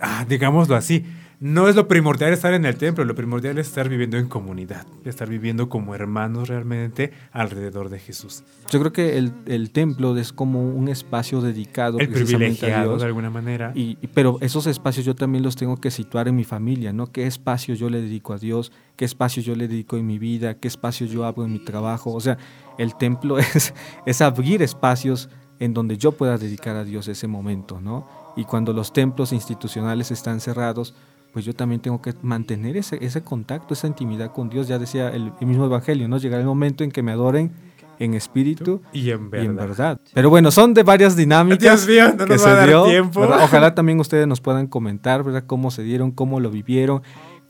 ah, 0.00 0.24
digámoslo 0.28 0.74
así, 0.74 1.04
no 1.44 1.68
es 1.68 1.76
lo 1.76 1.88
primordial 1.88 2.32
estar 2.32 2.54
en 2.54 2.64
el 2.64 2.76
templo, 2.76 3.04
lo 3.04 3.14
primordial 3.14 3.58
es 3.58 3.66
estar 3.66 3.90
viviendo 3.90 4.16
en 4.16 4.28
comunidad, 4.28 4.86
estar 5.04 5.28
viviendo 5.28 5.68
como 5.68 5.94
hermanos 5.94 6.48
realmente 6.48 7.12
alrededor 7.32 7.90
de 7.90 7.98
Jesús. 7.98 8.44
Yo 8.70 8.80
creo 8.80 8.94
que 8.94 9.18
el, 9.18 9.30
el 9.44 9.70
templo 9.70 10.16
es 10.16 10.32
como 10.32 10.66
un 10.66 10.88
espacio 10.88 11.42
dedicado 11.42 11.98
El 11.98 12.08
precisamente 12.08 12.60
a 12.60 12.60
privilegiado 12.60 12.92
Dios. 12.92 13.00
de 13.02 13.06
alguna 13.08 13.28
manera. 13.28 13.72
Y, 13.74 13.96
pero 14.14 14.38
esos 14.40 14.66
espacios 14.66 15.04
yo 15.04 15.14
también 15.14 15.44
los 15.44 15.54
tengo 15.54 15.76
que 15.76 15.90
situar 15.90 16.28
en 16.28 16.36
mi 16.36 16.44
familia, 16.44 16.94
¿no? 16.94 17.12
¿Qué 17.12 17.26
espacio 17.26 17.74
yo 17.74 17.90
le 17.90 18.00
dedico 18.00 18.32
a 18.32 18.38
Dios? 18.38 18.72
¿Qué 18.96 19.04
espacio 19.04 19.42
yo 19.42 19.54
le 19.54 19.68
dedico 19.68 19.98
en 19.98 20.06
mi 20.06 20.18
vida? 20.18 20.54
¿Qué 20.54 20.68
espacio 20.68 21.06
yo 21.06 21.26
abro 21.26 21.44
en 21.44 21.52
mi 21.52 21.62
trabajo? 21.62 22.14
O 22.14 22.20
sea, 22.20 22.38
el 22.78 22.96
templo 22.96 23.36
es, 23.54 23.74
es 24.06 24.22
abrir 24.22 24.62
espacios 24.62 25.28
en 25.58 25.74
donde 25.74 25.98
yo 25.98 26.12
pueda 26.12 26.38
dedicar 26.38 26.74
a 26.76 26.84
Dios 26.84 27.06
ese 27.06 27.26
momento, 27.26 27.82
¿no? 27.82 28.08
Y 28.34 28.44
cuando 28.44 28.72
los 28.72 28.94
templos 28.94 29.34
institucionales 29.34 30.10
están 30.10 30.40
cerrados, 30.40 30.94
pues 31.34 31.44
yo 31.44 31.52
también 31.52 31.80
tengo 31.80 32.00
que 32.00 32.14
mantener 32.22 32.76
ese, 32.76 33.04
ese 33.04 33.22
contacto, 33.22 33.74
esa 33.74 33.88
intimidad 33.88 34.32
con 34.32 34.48
Dios. 34.48 34.68
Ya 34.68 34.78
decía 34.78 35.08
el, 35.08 35.32
el 35.40 35.46
mismo 35.46 35.66
Evangelio, 35.66 36.08
¿no? 36.08 36.16
Llegará 36.16 36.40
el 36.40 36.46
momento 36.46 36.84
en 36.84 36.92
que 36.92 37.02
me 37.02 37.10
adoren 37.10 37.52
en 37.98 38.14
espíritu 38.14 38.82
y 38.92 39.10
en 39.10 39.26
y 39.26 39.28
verdad. 39.30 39.46
en 39.46 39.56
verdad. 39.56 40.00
Pero 40.12 40.30
bueno, 40.30 40.52
son 40.52 40.74
de 40.74 40.84
varias 40.84 41.16
dinámicas 41.16 41.86
Dios 41.86 41.88
mío, 41.88 42.14
no 42.16 42.24
que 42.24 42.34
nos 42.34 42.40
se 42.40 42.48
va 42.48 42.54
a 42.54 42.56
dar 42.58 42.68
dio, 42.68 42.84
tiempo. 42.84 43.20
Ojalá 43.20 43.74
también 43.74 43.98
ustedes 44.00 44.26
nos 44.26 44.40
puedan 44.40 44.68
comentar, 44.68 45.24
¿verdad? 45.24 45.44
Cómo 45.46 45.70
se 45.70 45.82
dieron, 45.82 46.12
cómo 46.12 46.38
lo 46.38 46.50
vivieron, 46.50 47.02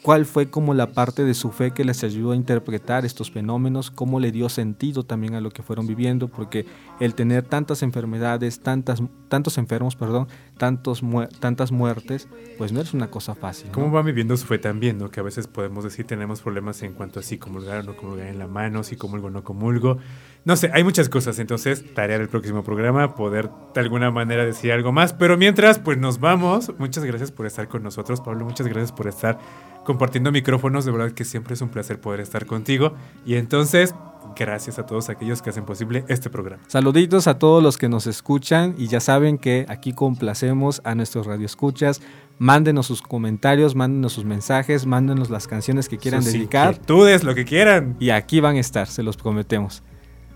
cuál 0.04 0.26
fue 0.26 0.50
como 0.50 0.74
la 0.74 0.92
parte 0.92 1.24
de 1.24 1.32
su 1.32 1.50
fe 1.50 1.70
que 1.70 1.82
les 1.82 2.04
ayudó 2.04 2.32
a 2.32 2.36
interpretar 2.36 3.06
estos 3.06 3.30
fenómenos, 3.30 3.90
cómo 3.90 4.20
le 4.20 4.32
dio 4.32 4.50
sentido 4.50 5.02
también 5.02 5.34
a 5.34 5.40
lo 5.40 5.48
que 5.50 5.62
fueron 5.62 5.86
viviendo, 5.86 6.28
porque 6.28 6.66
el 7.00 7.14
tener 7.14 7.42
tantas 7.42 7.82
enfermedades, 7.82 8.60
tantas, 8.60 9.02
tantos 9.28 9.56
enfermos, 9.56 9.96
perdón, 9.96 10.28
tantos 10.58 11.02
muer- 11.02 11.30
tantas 11.40 11.72
muertes, 11.72 12.28
pues 12.58 12.70
no 12.70 12.82
es 12.82 12.92
una 12.92 13.10
cosa 13.10 13.34
fácil. 13.34 13.68
¿no? 13.68 13.72
¿Cómo 13.72 13.90
va 13.92 14.02
viviendo 14.02 14.36
su 14.36 14.46
fe 14.46 14.58
también? 14.58 14.98
¿no? 14.98 15.10
Que 15.10 15.20
a 15.20 15.22
veces 15.22 15.46
podemos 15.46 15.84
decir 15.84 16.06
tenemos 16.06 16.42
problemas 16.42 16.82
en 16.82 16.92
cuanto 16.92 17.20
a 17.20 17.22
si 17.22 17.38
comulgar 17.38 17.78
o 17.78 17.82
no 17.84 17.96
comulgar 17.96 18.26
en 18.26 18.38
la 18.38 18.46
mano, 18.46 18.82
si 18.84 18.96
comulgo 18.96 19.28
o 19.28 19.30
no 19.30 19.42
comulgo. 19.42 19.96
No 20.44 20.56
sé, 20.56 20.70
hay 20.74 20.84
muchas 20.84 21.08
cosas. 21.08 21.38
Entonces, 21.38 21.82
tarea 21.94 22.18
del 22.18 22.28
próximo 22.28 22.62
programa, 22.62 23.14
poder 23.14 23.48
de 23.74 23.80
alguna 23.80 24.10
manera 24.10 24.44
decir 24.44 24.70
algo 24.72 24.92
más. 24.92 25.14
Pero 25.14 25.38
mientras, 25.38 25.78
pues 25.78 25.96
nos 25.96 26.20
vamos. 26.20 26.70
Muchas 26.78 27.02
gracias 27.04 27.30
por 27.32 27.46
estar 27.46 27.66
con 27.68 27.82
nosotros, 27.82 28.20
Pablo. 28.20 28.44
Muchas 28.44 28.66
gracias 28.66 28.92
por 28.92 29.06
estar 29.08 29.38
compartiendo 29.84 30.32
micrófonos. 30.32 30.84
De 30.84 30.92
verdad 30.92 31.12
que 31.12 31.24
siempre 31.24 31.54
es 31.54 31.60
un 31.60 31.68
placer 31.68 32.00
poder 32.00 32.20
estar 32.20 32.46
contigo. 32.46 32.94
Y 33.24 33.36
entonces, 33.36 33.94
gracias 34.36 34.78
a 34.78 34.86
todos 34.86 35.08
aquellos 35.08 35.42
que 35.42 35.50
hacen 35.50 35.64
posible 35.64 36.04
este 36.08 36.30
programa. 36.30 36.62
Saluditos 36.66 37.26
a 37.26 37.38
todos 37.38 37.62
los 37.62 37.78
que 37.78 37.88
nos 37.88 38.06
escuchan 38.06 38.74
y 38.78 38.88
ya 38.88 39.00
saben 39.00 39.38
que 39.38 39.66
aquí 39.68 39.92
complacemos 39.92 40.80
a 40.84 40.94
nuestros 40.94 41.26
radioescuchas. 41.26 42.00
Mándenos 42.38 42.86
sus 42.86 43.00
comentarios, 43.00 43.76
mándenos 43.76 44.12
sus 44.12 44.24
mensajes, 44.24 44.86
mándenos 44.86 45.30
las 45.30 45.46
canciones 45.46 45.88
que 45.88 45.98
quieran 45.98 46.22
Sus 46.22 46.32
dedicar 46.32 46.72
inquietudes, 46.72 47.22
lo 47.22 47.34
que 47.34 47.44
quieran. 47.44 47.96
y 48.00 48.10
aquí 48.10 48.40
van 48.40 48.56
a 48.56 48.60
estar, 48.60 48.88
se 48.88 49.04
los 49.04 49.16
prometemos. 49.16 49.84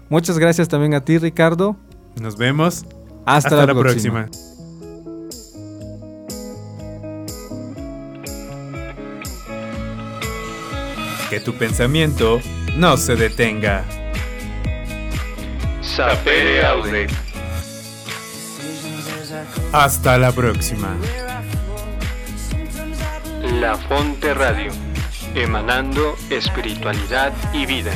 Muchas 0.08 0.38
gracias 0.38 0.68
también 0.68 0.94
a 0.94 1.04
ti, 1.04 1.18
Ricardo. 1.18 1.76
Nos 2.20 2.36
vemos. 2.36 2.84
Hasta, 3.26 3.66
la, 3.66 3.74
próxima. 3.74 4.26
Que 11.28 11.40
tu 11.40 11.54
pensamiento 11.54 12.40
no 12.76 12.96
se 12.96 13.14
detenga. 13.14 13.84
Sapere 15.82 16.64
Aude. 16.64 17.06
Hasta 19.72 20.16
la 20.16 20.32
próxima. 20.32 20.96
La 23.60 23.76
Fonte 23.76 24.32
Radio. 24.32 24.72
Emanando 25.34 26.16
espiritualidad 26.30 27.32
y 27.52 27.66
vida. 27.66 27.92